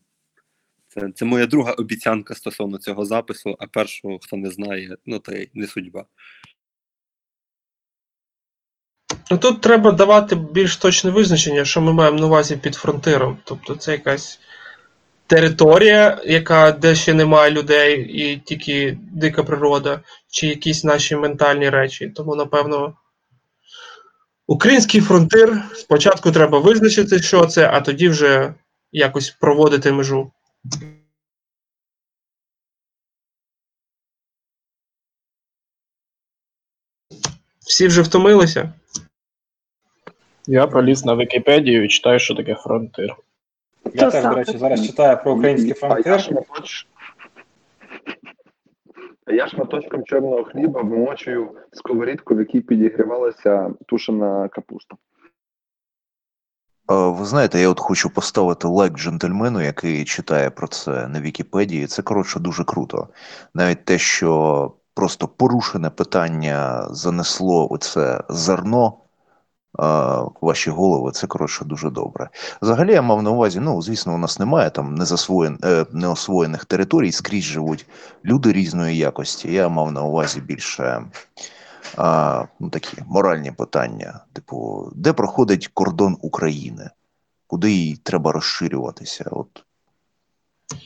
[0.87, 5.31] Це, це моя друга обіцянка стосовно цього запису, а першого, хто не знає, ну то
[5.31, 6.05] й не судьба.
[9.31, 13.37] Ну тут треба давати більш точне визначення, що ми маємо на увазі під фронтиром.
[13.43, 14.39] Тобто це якась
[15.27, 22.11] територія, яка де ще немає людей, і тільки дика природа, чи якісь наші ментальні речі.
[22.15, 22.93] Тому, напевно,
[24.47, 28.53] український фронтир спочатку треба визначити, що це, а тоді вже
[28.91, 30.31] якось проводити межу.
[37.59, 38.73] Всі вже втомилися?
[40.47, 43.15] Я проліз на Вікіпедію і читаю, що таке фронтир.
[43.93, 46.19] Я теж, до речі, зараз читаю про український фронтир.
[49.25, 54.95] А я шматочком чорного хліба вмочую сковорідку, в якій підігрівалася тушена капуста.
[56.91, 61.87] Е, Ви знаєте, я от хочу поставити лайк джентльмену, який читає про це на Вікіпедії.
[61.87, 63.07] Це коротше дуже круто.
[63.53, 68.97] Навіть те, що просто порушене питання занесло оце зерно
[70.41, 72.29] ваші голови, це коротше дуже добре.
[72.61, 77.11] Взагалі я мав на увазі, ну звісно, у нас немає там незасвоєн, е, неосвоєних територій,
[77.11, 77.85] скрізь живуть
[78.25, 79.53] люди різної якості.
[79.53, 81.03] Я мав на увазі більше
[81.97, 86.89] а, ну, такі моральні питання, типу, де проходить кордон України,
[87.47, 89.25] куди їй треба розширюватися?
[89.31, 89.47] От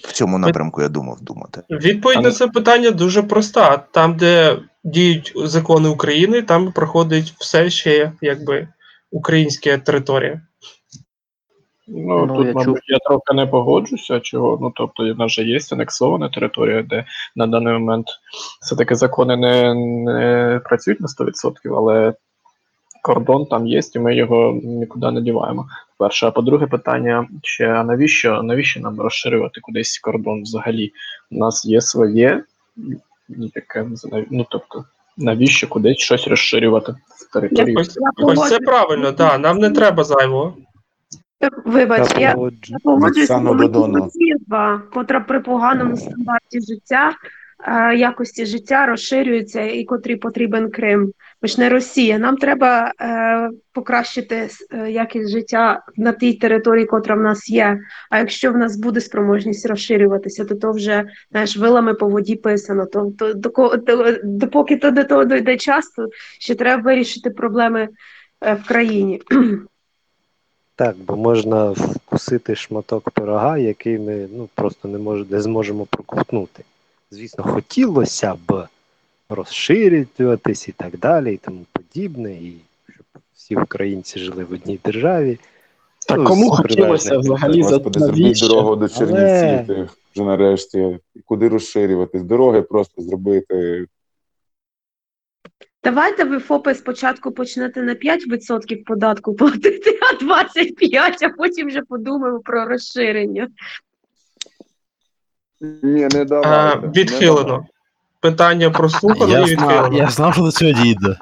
[0.07, 1.63] в цьому напрямку я думав думати.
[1.69, 3.77] Відповідь на це питання дуже проста.
[3.77, 8.67] Там, де діють закони України, там проходить все ще якби
[9.11, 10.41] українська територія.
[11.87, 12.79] Ну, Ну, тут, я мабуть, чув.
[12.87, 14.57] я трохи не погоджуся, чого.
[14.61, 17.05] Ну, тобто, в нас же є анексована територія, де
[17.35, 18.07] на даний момент
[18.61, 22.13] все-таки закони не, не працюють на 100%, але
[23.01, 25.67] кордон там є, і ми його нікуди не діваємо.
[25.97, 30.91] Перше, а по-друге, питання ще навіщо, навіщо нам розширювати кудись кордон взагалі?
[31.31, 32.43] У нас є своє,
[33.29, 33.85] ну, таке,
[34.31, 34.85] ну тобто,
[35.17, 36.95] навіщо кудись щось розширювати
[37.33, 37.75] території?
[37.75, 39.39] Ось, ось це правильно, так.
[39.39, 40.57] нам не треба зайвого.
[41.65, 42.57] Вибач, я, погоджу.
[42.67, 44.09] я погоджуюсь з Оксана Додоно.
[44.93, 47.11] Котра при поганому стандарті життя,
[47.97, 51.13] якості життя розширюється і котрий потрібен Крим.
[51.41, 52.19] Ми ж не Росія.
[52.19, 57.79] Нам треба е, покращити е, якість життя на тій території, котра в нас є.
[58.09, 62.85] А якщо в нас буде спроможність розширюватися, то то вже знаєш, вилами по воді писано.
[62.85, 63.33] То, то
[64.23, 66.07] допоки то до того дойде час, то
[66.39, 67.89] ще треба вирішити проблеми
[68.41, 69.21] е, в країні.
[70.75, 76.63] Так, бо можна вкусити шматок пирога, який ми ну, просто не, мож, не зможемо проковтнути.
[77.11, 78.67] Звісно, хотілося б
[79.29, 82.53] розширюватись і так далі, і тому подібне, і
[82.93, 83.05] щоб
[83.35, 85.39] всі українці жили в одній державі.
[86.07, 90.99] Та Ну, кому хотілося взагалі за Господи, зробіть дорогу до Але- Чернівців вже нарешті.
[91.25, 92.23] Куди розширюватись?
[92.23, 93.85] Дороги просто зробити.
[95.83, 102.39] Давайте ви ФОПи спочатку почнете на 5% податку платити, а 25%, а потім вже подумаємо
[102.39, 103.47] про розширення.
[105.61, 106.81] Ні, не А, давайте.
[106.87, 107.43] не відхилено.
[107.43, 107.67] давайте.
[108.19, 109.97] Питання прослухано Я і відхилено.
[109.97, 111.17] я знав, що до цього дійде.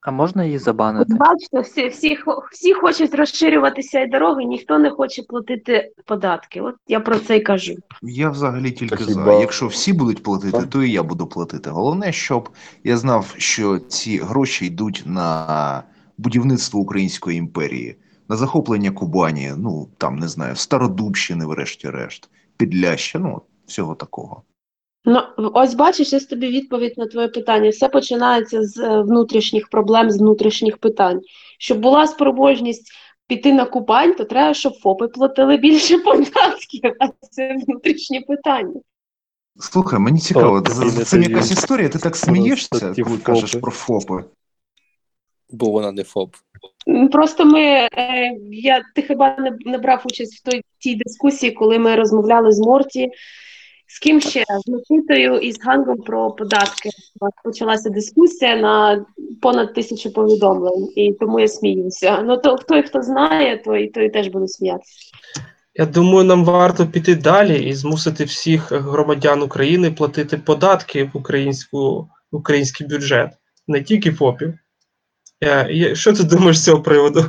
[0.00, 1.14] А можна її забанити?
[1.14, 2.18] Бачите, всі, всі,
[2.52, 6.60] всі хочуть розширюватися і дороги, ніхто не хоче платити податки.
[6.60, 7.74] От я про це й кажу.
[8.02, 9.32] Я взагалі тільки Та за.
[9.32, 11.70] Якщо всі будуть платити, то і я буду платити.
[11.70, 12.48] Головне, щоб
[12.84, 15.82] я знав, що ці гроші йдуть на
[16.18, 17.96] будівництво Української імперії,
[18.28, 22.28] на захоплення Кубані, ну там не знаю, Стародубщини, врешті-решт,
[22.58, 24.42] Підляща, ну всього такого.
[25.04, 25.20] Ну,
[25.54, 27.70] ось бачиш, я тобі відповідь на твоє питання.
[27.70, 31.20] Все починається з е, внутрішніх проблем, з внутрішніх питань.
[31.58, 32.92] Щоб була спроможність
[33.26, 38.80] піти на Кубань, то треба, щоб ФОПи платили більше податків, а це внутрішні питання.
[39.60, 41.30] Слухай, мені цікаво, з- не цим дають.
[41.36, 44.24] якась історія, ти так смієшся, коли кажеш про ФОПи.
[45.50, 46.34] Бо вона не ФОП.
[47.12, 47.88] Просто ми, е,
[48.50, 52.60] я, ти хіба не, не брав участь в той тій дискусії, коли ми розмовляли з
[52.60, 53.10] Морті,
[53.86, 54.44] з ким ще?
[54.66, 56.88] З Микитою і з Гангом про податки.
[57.20, 59.06] У нас Почалася дискусія на
[59.42, 62.22] понад тисячу повідомлень, і тому я сміюся.
[62.22, 65.10] Ну то хто хто знає, той, той теж буде сміятися.
[65.74, 72.08] Я думаю, нам варто піти далі і змусити всіх громадян України платити податки в українську,
[72.32, 73.30] в український бюджет,
[73.68, 74.54] не тільки ФОПів.
[75.40, 77.20] Я, я, що ти думаєш з цього приводу?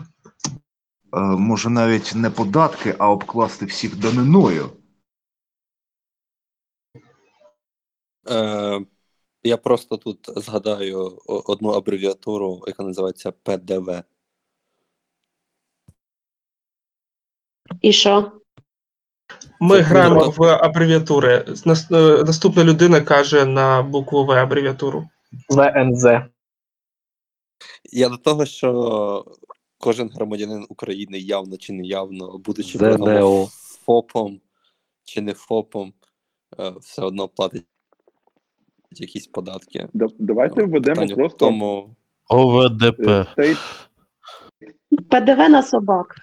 [1.14, 4.70] Е, може навіть не податки, а обкласти всіх даниною.
[8.30, 8.82] Е,
[9.44, 14.04] я просто тут згадаю одну абревіатуру, яка називається ПДВ.
[17.82, 18.32] І що?
[19.60, 21.46] Ми Це граємо в абревіатури.
[21.92, 25.10] Е, Наступна людина каже на букву В абревіатуру.
[25.50, 26.06] ВНЗ.
[27.92, 29.26] Я до того, що
[29.78, 33.46] кожен громадянин України явно чи неявно, будучи ЗНО.
[33.86, 34.42] ФОПом
[35.04, 35.94] чи не ФОПом,
[36.60, 37.66] е, все одно платить
[38.92, 39.88] якісь податки.
[39.94, 41.96] Да- Давайте введемо просто тому,
[42.28, 43.00] ОВДП.
[43.00, 43.88] е, state,
[45.10, 46.16] ПДВ на собак.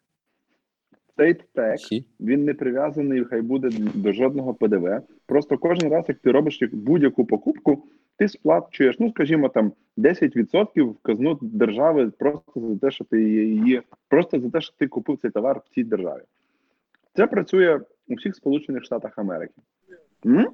[1.16, 5.00] state tax, він не прив'язаний, хай буде до жодного ПДВ.
[5.26, 7.84] Просто кожен раз, як ти робиш будь-яку покупку,
[8.18, 13.82] ти сплачуєш, ну скажімо, там 10% в казну держави просто за те, що ти її,
[14.08, 16.22] просто за те, що ти купив цей товар в цій державі.
[17.16, 19.54] Це працює у всіх Сполучених Штатах Америки.
[20.26, 20.50] М?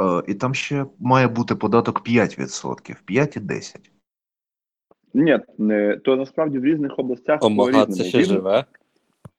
[0.00, 3.90] Е, і там ще має бути податок 5%, 5 і 10.
[5.14, 7.96] Ні, не, то насправді в різних областях Омага, по-різному.
[7.96, 8.64] це ще В живе.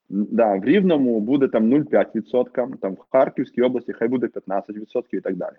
[0.10, 5.36] Да, в Рівному буде там 0,5%, там в Харківській області хай буде 15% і так
[5.36, 5.56] далі.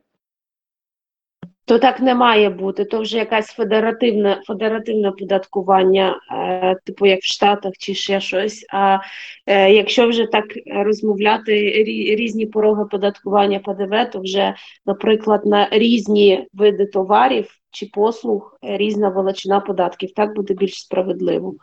[1.73, 2.85] То так не має бути.
[2.85, 8.67] То вже якась федеративне, федеративне податкування, е, типу як в Штатах чи ще щось.
[8.73, 8.99] А
[9.47, 14.55] е, якщо вже так розмовляти рі- різні пороги податкування ПДВ, то вже,
[14.87, 20.13] наприклад, на різні види товарів чи послуг різна величина податків.
[20.13, 21.55] Так буде більш справедливо.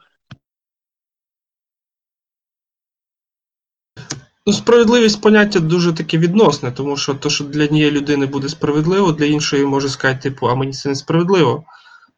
[4.49, 9.11] Ну, справедливість поняття дуже таке відносне, тому що то, що для однієї людини буде справедливо,
[9.11, 11.63] для іншої може сказати, типу, а мені це несправедливо.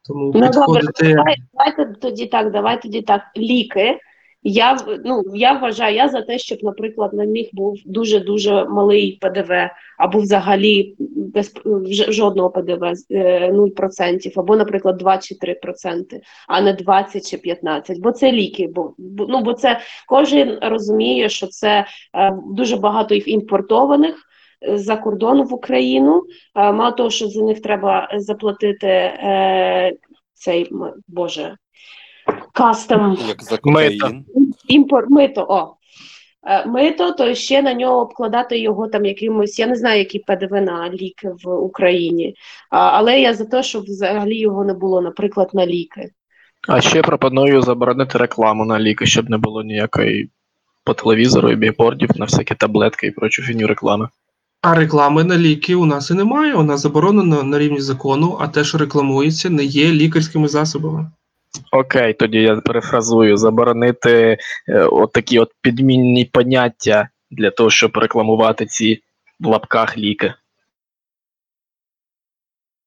[0.08, 1.14] Тому Ну підходити.
[1.14, 3.22] давай, давайте тоді так, давай тоді так.
[3.38, 4.00] Ліки.
[4.44, 9.18] Я ну я вважаю, я за те, щоб, наприклад, на них був дуже дуже малий
[9.22, 9.52] ПДВ,
[9.98, 11.54] або взагалі без
[12.10, 18.00] жодного ПДВ з, е, 0%, або, наприклад, 2 чи 3%, а не 20 чи 15%.
[18.00, 18.68] Бо це ліки.
[18.68, 21.86] Бо ну бо це кожен розуміє, що це
[22.16, 24.16] е, дуже багато їх імпортованих
[24.68, 26.24] е, за кордону в Україну.
[26.56, 29.94] Е, Мало того, що за них треба заплатити е,
[30.34, 30.70] цей
[31.08, 31.58] боже
[32.54, 34.26] кастом Як за кокаїн.
[34.68, 35.46] імпорт мито.
[35.50, 35.76] О.
[36.48, 40.52] Е, Мито, то ще на нього обкладати його там якимось, я не знаю, який ПДВ
[40.52, 42.36] на ліки в Україні.
[42.70, 46.12] Але я за те, щоб взагалі його не було, наприклад, на ліки.
[46.68, 50.30] А ще пропоную заборонити рекламу на ліки, щоб не було ніякої
[50.84, 54.10] по телевізору і бігбордів на всякі таблетки і прочу фіню реклами.
[54.62, 56.54] А реклами на ліки у нас і немає.
[56.56, 61.12] Вона заборонена на рівні закону, а те, що рекламується, не є лікарськими засобами.
[61.72, 64.38] Окей, тоді я перефразую: заборонити
[64.70, 69.04] е, такі от підмінні поняття для того, щоб рекламувати ці
[69.40, 70.34] в лапках ліки.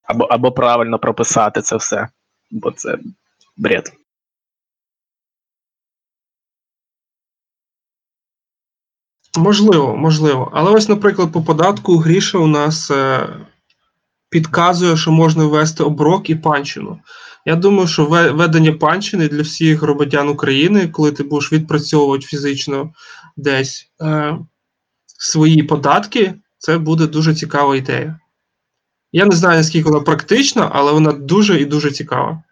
[0.03, 2.09] Або, або правильно прописати це все,
[2.51, 2.99] бо це
[3.57, 3.93] бред.
[9.37, 10.51] Можливо, можливо.
[10.55, 13.29] Але ось, наприклад, по податку Гріша у нас е,
[14.29, 17.01] підказує, що можна ввести оброк і панщину.
[17.45, 22.93] Я думаю, що ведення панщини для всіх громадян України, коли ти будеш відпрацьовувати фізично
[23.37, 24.39] десь е,
[25.07, 28.21] свої податки, це буде дуже цікава ідея.
[29.13, 32.43] Я не знаю, наскільки вона практична, але вона дуже і дуже цікава.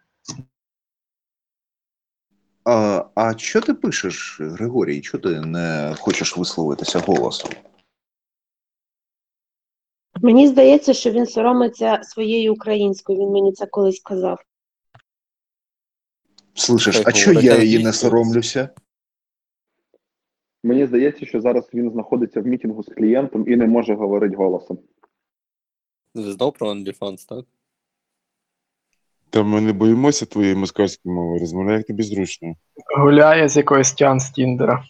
[2.65, 5.01] А, а що ти пишеш, Григорій?
[5.01, 7.51] Чого ти не хочеш висловитися голосом?
[10.21, 13.19] Мені здається, що він соромиться своєї української.
[13.19, 14.39] Він мені це колись казав.
[16.55, 18.69] Слышиш, а чого я її не соромлюся?
[20.63, 24.79] Мені здається, що зараз він знаходиться в мітингу з клієнтом і не може говорити голосом.
[26.15, 27.45] Ви знов про OnlyFans, так?
[29.29, 32.55] Та ми не боїмося твоєї москальської мови, розмовляй як тобі зручно.
[32.97, 34.83] Гуляє з якоїсь тян з Тіндера.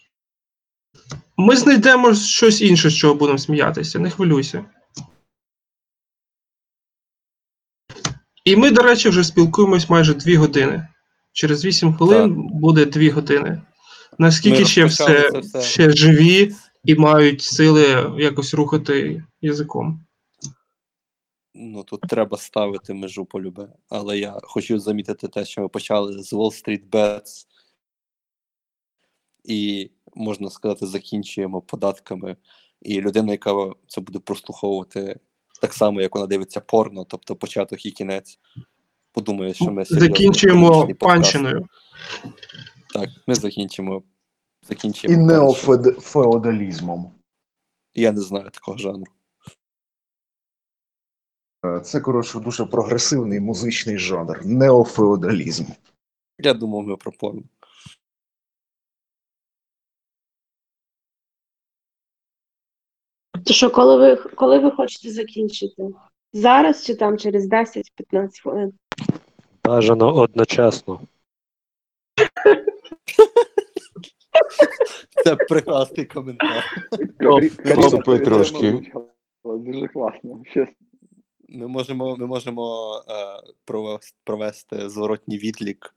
[1.38, 4.66] Ми знайдемо щось інше, з чого будемо сміятися, не хвилюйся.
[8.46, 10.88] І ми, до речі, вже спілкуємось майже дві години.
[11.34, 13.62] Через 8 хвилин буде дві години.
[14.18, 15.62] Наскільки Ми ще все, все.
[15.62, 20.06] ще живі і мають сили якось рухати язиком.
[21.56, 23.68] Ну тут треба ставити межу полюбе.
[23.90, 27.46] Але я хочу замітити те, що ми почали з Wall Street Bets
[29.44, 32.38] і, можна сказати, закінчуємо податками.
[32.82, 35.20] І людина, яка це буде прослуховувати
[35.62, 38.40] так само, як вона дивиться порно, тобто початок і кінець,
[39.14, 41.68] подумає, що ми серйозний Закінчуємо панщиною.
[42.94, 44.04] Так, ми закінчимо.
[44.64, 45.14] І Закінчимо.
[45.28, 45.44] панщиною.
[45.44, 47.12] неофеодалізмом.
[47.94, 49.12] Я не знаю такого жанру.
[51.66, 54.46] Е, Це, коротше, дуже прогресивний музичний жанр.
[54.46, 55.66] Неофеодалізм.
[56.40, 57.44] Я думав, ми про порно.
[63.46, 65.84] То що, коли ви коли ви хочете закінчити?
[66.34, 68.74] Зараз чи там через 10-15 хвилин?
[69.64, 71.02] Бажано одночасно.
[75.24, 76.64] Це прекрасний коментар.
[77.76, 78.92] Поступи трошки.
[79.44, 80.44] Дуже класно.
[80.54, 80.76] Чесно.
[81.50, 83.14] Ми можемо, ми можемо е,
[83.66, 85.96] провести, провести зворотній відлік,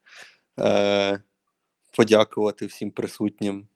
[0.60, 1.22] е,
[1.96, 3.68] подякувати всім присутнім,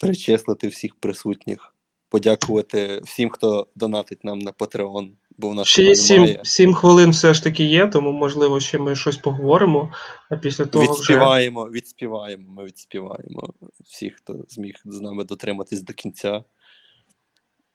[0.00, 1.74] перечислити всіх присутніх,
[2.10, 6.40] подякувати всім, хто донатить нам на Patreon, бо в нас Ще цього 7, немає.
[6.42, 9.92] 7 хвилин все ж таки є, тому можливо ще ми щось поговоримо,
[10.30, 10.92] а після того вже.
[10.92, 13.54] Відспіваємо, відспіваємо, ми відспіваємо
[13.84, 16.44] всіх, хто зміг з нами дотриматись до кінця.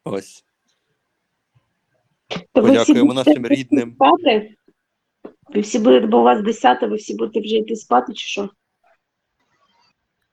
[0.04, 0.44] Ось.
[2.54, 3.94] То Подякуємо нашим рідним.
[3.96, 4.56] спати?
[5.54, 8.50] Ви всі будете, бо у вас 10, ви всі будете вже йти спати, чи що?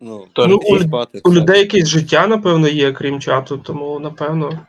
[0.04, 4.66] Ну, Ну, у, спати, у людей якесь життя, напевно, є, крім чату, тому напевно.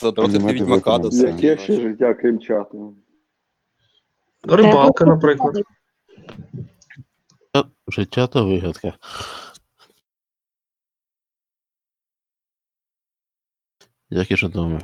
[0.00, 1.46] Піднімати відьмака до виконавця.
[1.48, 2.96] Яке ще життя, крім чату?
[4.42, 5.62] Рибалка, наприклад.
[7.88, 8.92] Життя то вигадка.
[14.10, 14.80] Як і ж думаю.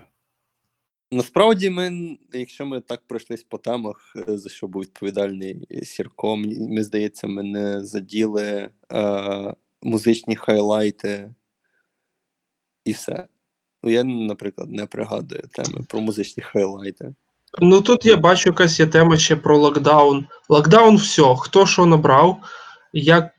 [1.13, 6.59] Насправді, ми, якщо ми так пройшлись по темах, е, за що був відповідальний Сірко, мені
[6.61, 11.35] мені здається, ми не заділи е, музичні хайлайти
[12.85, 13.27] і все.
[13.83, 17.15] Ну, я, наприклад, не пригадую теми про музичні хайлайти.
[17.61, 20.27] Ну тут я бачу, якась є тема ще про локдаун.
[20.49, 22.39] Локдаун все, хто що набрав,
[22.93, 23.31] як,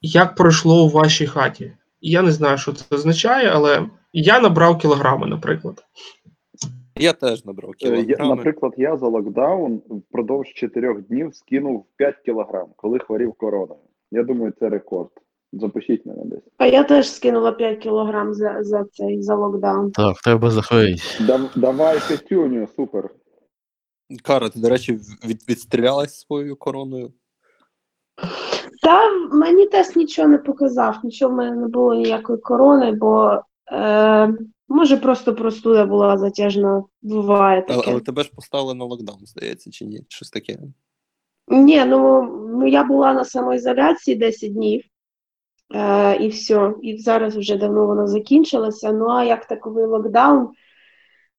[0.00, 1.72] як пройшло у вашій хаті.
[2.00, 5.84] Я не знаю, що це означає, але я набрав кілограми, наприклад.
[6.96, 8.36] Я теж набрав Е, кілограми.
[8.36, 13.80] наприклад, я за локдаун впродовж 4 днів скинув 5 кілограм, коли хворів короною.
[14.10, 15.10] Я думаю, це рекорд.
[15.52, 16.42] Запишіть мене десь.
[16.56, 19.90] А я теж скинула 5 кілограм за, за цей за локдаун.
[19.90, 21.02] Так, треба захворіти.
[21.20, 23.10] Дав, давай п'ятюню, супер.
[24.22, 27.12] Кара, ти, до речі, від, відстрілялась своєю короною?
[28.82, 33.42] Та мені тест нічого не показав, нічого в мене не було ніякої корони, бо
[33.72, 34.34] е,
[34.68, 37.90] може просто простуда була затяжна, буває Але, таке.
[37.90, 40.00] але тебе ж поставили на локдаун, здається, чи ні?
[40.08, 40.58] Щось таке.
[41.48, 44.84] Ні, ну, ну я була на самоізоляції 10 днів,
[45.74, 46.74] е, і все.
[46.82, 48.92] І зараз вже давно вона закінчилася.
[48.92, 50.48] Ну а як таковий локдаун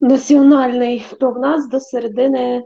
[0.02, 2.64] національний, то в нас до середини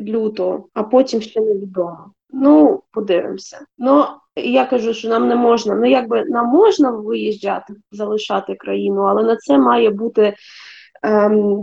[0.00, 2.12] лютого, а потім ще невідомо.
[2.30, 3.60] Ну, подивимося.
[3.78, 4.04] Ну,
[4.36, 5.74] я кажу, що нам не можна.
[5.74, 10.34] Ну, якби нам можна виїжджати, залишати країну, але на це має бути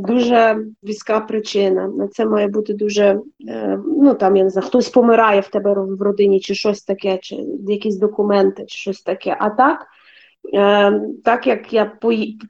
[0.06, 1.88] дуже війська причина.
[1.88, 5.74] На це має бути дуже, е, ну там я не знаю, хтось помирає в тебе
[5.74, 7.36] в родині, чи щось таке, чи
[7.68, 9.38] якісь документи, чи щось таке.
[9.40, 9.86] А так,
[10.54, 11.92] е, так як я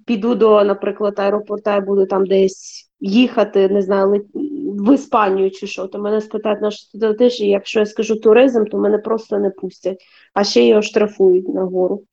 [0.06, 5.88] піду до, наприклад, аеропорта і буду там десь їхати, не знаю, в Іспанію чи що,
[5.88, 9.50] то мене спитають на що ти і якщо я скажу туризм, то мене просто не
[9.50, 10.04] пустять,
[10.34, 12.04] а ще й оштрафують нагору.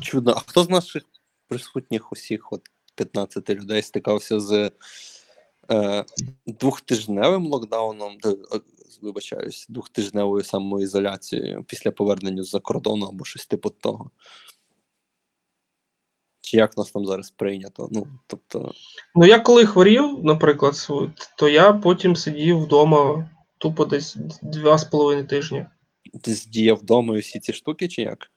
[0.00, 0.32] Чудно.
[0.36, 1.02] А хто з наших
[1.48, 2.62] присутніх усіх от
[2.94, 4.70] 15 людей стикався з
[5.70, 6.04] е,
[6.46, 8.60] двохтижневим локдауном, де, е,
[9.02, 14.10] вибачаюсь, двохтижневою самоізоляцією після повернення з-за кордону або щось типу того?
[16.40, 17.88] Чи як нас там зараз прийнято?
[17.90, 18.72] Ну, тобто,
[19.14, 20.88] Ну, я коли хворів, наприклад,
[21.38, 25.66] то я потім сидів вдома тупо десь два з половиною тижні.
[26.22, 28.30] ти здіяв вдома і всі ці штуки, чи як?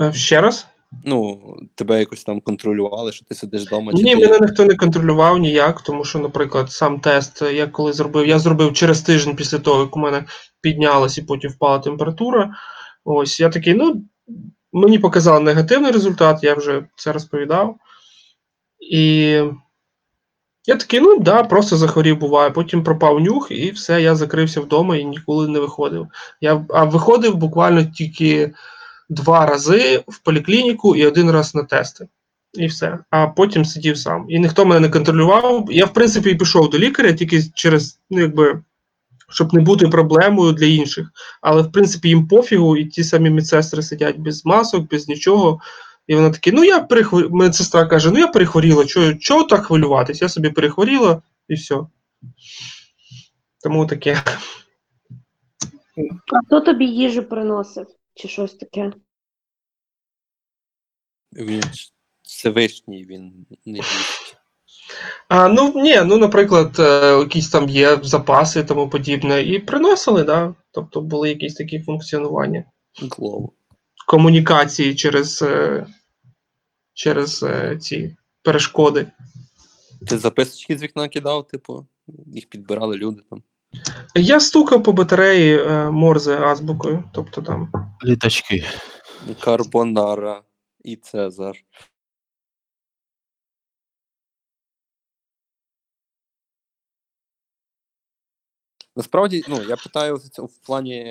[0.00, 0.66] Е, Ще раз?
[1.04, 1.40] Ну,
[1.74, 4.26] тебе якось там контролювали, що ти сидиш вдома, чи Ні, ти...
[4.28, 8.38] мене ніхто не контролював ніяк, тому що, наприклад, сам тест е, я коли зробив, я
[8.38, 10.24] зробив через тиждень після того, як у мене
[10.60, 12.54] піднялась і потім впала температура.
[13.04, 14.02] Ось я такий, ну,
[14.72, 17.76] мені показали негативний результат, я вже це розповідав.
[18.80, 19.40] І
[20.66, 22.50] я такий, ну да, просто захворів буває.
[22.50, 26.06] Потім пропав нюх, і все, я закрився вдома і ніколи не виходив.
[26.40, 28.54] Я а виходив буквально тільки
[29.08, 32.08] два рази в поліклініку і один раз на тести.
[32.54, 32.98] І все.
[33.10, 34.26] А потім сидів сам.
[34.28, 35.66] І ніхто мене не контролював.
[35.70, 38.62] Я, в принципі, і пішов до лікаря тільки через, ну, якби,
[39.28, 41.12] щоб не бути проблемою для інших.
[41.42, 45.60] Але, в принципі, їм пофігу, і ті самі медсестри сидять без масок, без нічого.
[46.06, 47.30] І вона такі, ну я перехворіла.
[47.32, 50.22] Медсестра каже: ну я перехворіла, чого, чого так хвилюватись?
[50.22, 51.76] Я собі перехворіла і все.
[53.62, 54.22] Тому таке.
[56.32, 57.86] А хто тобі їжу приносив?
[58.14, 58.92] Чи щось таке?
[61.32, 61.62] Він
[62.22, 64.36] Всевишній, він не їсть.
[65.28, 70.24] А, ну ні, ну, наприклад, е, якісь там є запаси і тому подібне, і приносили,
[70.24, 70.54] да.
[70.70, 72.64] Тобто були якісь такі функціонування.
[73.10, 73.52] Клово.
[74.06, 75.86] Комунікації через, е,
[76.94, 79.06] через е, ці перешкоди.
[80.06, 81.86] Ти записочки з вікна кидав, типу,
[82.26, 83.42] їх підбирали люди там.
[84.14, 87.72] Я стукав по батареї е, Морзе азбукою, тобто там.
[88.04, 88.64] Літачки.
[89.40, 90.42] Карбонара
[90.84, 91.56] і Цезар.
[98.96, 101.04] Насправді, ну, я питаю в плані,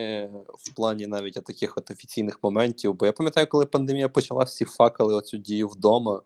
[0.59, 5.15] в плані навіть таких от офіційних моментів, бо я пам'ятаю, коли пандемія почалася, всі факали
[5.15, 6.21] оцю дію вдома,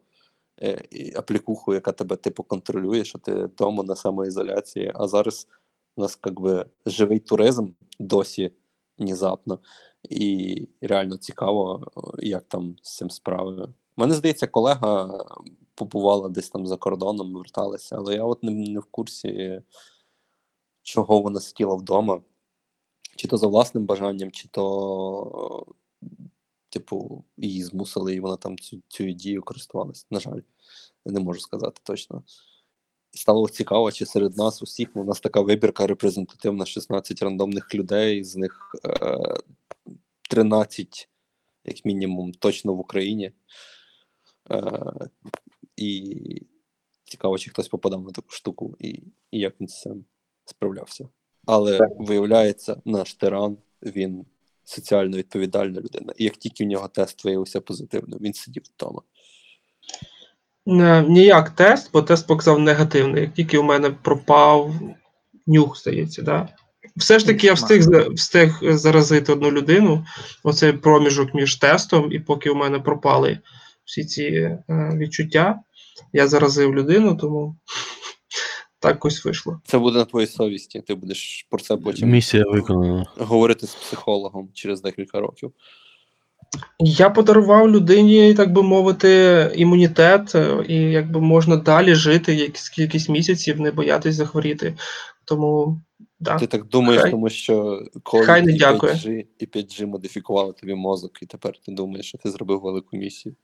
[0.61, 5.47] е, і аплікуху, яка тебе типу контролює, що ти вдома на самоізоляції, а зараз
[5.97, 7.67] у нас як би живий туризм
[7.99, 8.51] досі
[8.97, 9.59] внезапно,
[10.09, 13.73] і реально цікаво, як там з цим справи.
[13.97, 15.23] Мене здається, колега
[15.75, 17.95] побувала десь там за кордоном, верталася.
[17.95, 19.61] Але я от не, не в курсі,
[20.83, 22.21] чого вона сиділа вдома.
[23.15, 25.65] Чи то за власним бажанням, чи то,
[26.69, 30.07] типу, її змусили, і вона там цю, цю ідею користувалась.
[30.11, 30.39] На жаль,
[31.05, 32.23] не можу сказати точно.
[33.17, 38.23] Стало цікаво, чи серед нас усіх ну, у нас така вибірка репрезентативна 16 рандомних людей,
[38.23, 39.17] з них е,
[40.29, 41.09] 13,
[41.65, 43.31] як мінімум, точно в Україні.
[44.51, 44.71] Е,
[45.75, 46.41] і
[47.03, 48.89] цікаво, чи хтось попадав на таку штуку, і,
[49.31, 50.05] і як він з цим
[50.45, 51.09] справлявся.
[51.45, 51.89] Але Так.
[51.99, 54.25] виявляється, наш тиран він
[54.63, 56.13] соціально відповідальна людина.
[56.17, 59.01] І як тільки в нього тест виявився позитивним, він сидів вдома.
[60.67, 63.21] Е, Ніяк тест, бо тест показав негативний.
[63.21, 64.73] Як тільки у мене пропав
[65.47, 66.49] нюх, здається, да?
[66.95, 70.05] Все ж таки я встиг, встиг заразити одну людину.
[70.43, 73.39] Оцей проміжок між тестом, і поки у мене пропали
[73.85, 75.59] всі ці е, відчуття,
[76.13, 77.55] я заразив людину, тому
[78.79, 79.61] так ось вийшло.
[79.65, 80.81] Це буде на твоїй совісті.
[80.81, 83.05] Ти будеш про це потім Місія виконана.
[83.17, 85.51] говорити з психологом через декілька років.
[86.79, 93.09] Я подарував людині, так би мовити, імунітет, е, і якби можна далі жити якісь кількість
[93.09, 94.77] місяців, не боятись захворіти.
[95.25, 95.81] Тому
[96.19, 96.35] да.
[96.35, 98.93] Ти так думаєш, Хай- тому що Хай не і дякує.
[98.93, 103.35] 5G, і 5G модифікували тобі мозок, і тепер ти думаєш, що ти зробив велику місію.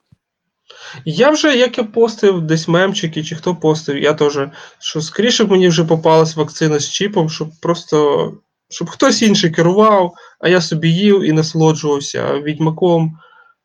[1.06, 4.40] Я вже, як я постив десь мемчики, чи хто постив, я теж,
[4.80, 8.38] що скоріше б мені вже попалась вакцина з чіпом, щоб просто
[8.74, 13.20] щоб хтось інший керував, а я собі їв і насолоджувався відьмаком,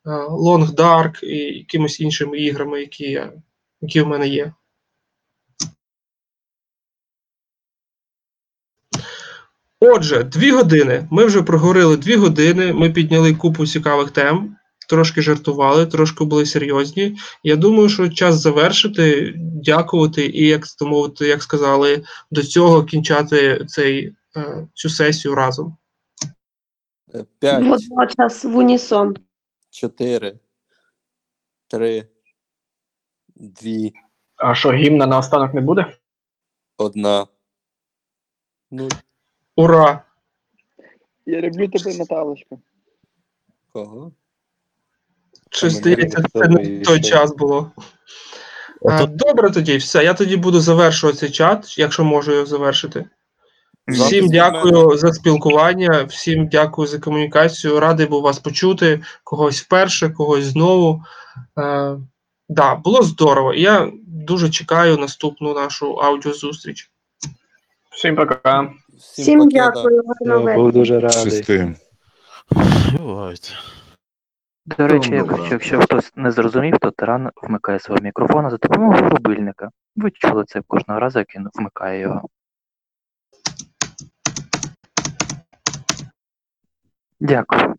[0.05, 3.31] е, Long Dark і якимись іншими іграми, які, я,
[3.81, 4.53] які в мене є.
[9.79, 11.07] Отже, дві години.
[11.11, 12.73] Ми вже проговорили дві години.
[12.73, 14.55] Ми підняли купу цікавих тем,
[14.89, 17.17] трошки жартували, трошки були серйозні.
[17.43, 20.65] Я думаю, що час завершити, дякувати і, як
[21.21, 24.13] як сказали, до цього кінчати цей,
[24.73, 25.77] цю сесію разом.
[27.15, 29.15] Е, П'ять, Водночас в унісон.
[29.69, 30.39] чотири,
[31.67, 32.07] три,
[33.35, 33.93] дві,
[34.35, 35.93] А що, гімна на останок не буде?
[36.77, 37.27] одна.
[38.71, 38.89] Ну,
[39.55, 40.03] Ура!
[41.25, 42.57] Я люблю тебе, Наталочка.
[43.69, 44.11] кого?
[45.51, 47.71] Щось Та мене здається, це не той час було.
[48.85, 50.03] А, добре тоді, все.
[50.03, 53.09] Я тоді буду завершувати цей чат, якщо можу його завершити.
[53.89, 57.79] Всім дякую за спілкування, всім дякую за комунікацію.
[57.79, 61.03] Радий був вас почути, когось вперше, когось знову.
[61.59, 61.97] Е,
[62.49, 63.53] да, було здорово.
[63.53, 66.91] Я дуже чекаю наступну нашу аудіозустріч.
[67.91, 68.69] Всім пока.
[68.97, 70.63] Всім пока, дякую, гарного вечора.
[70.63, 71.75] Був дуже радий.
[72.97, 73.49] Бувайте.
[74.77, 79.69] До речі, якщо, якщо хтось не зрозумів, то тиран вмикає свого мікрофона за допомогою рубильника.
[79.95, 82.29] Ви чули це кожного разу, як він вмикає його.
[87.19, 87.75] Дякую.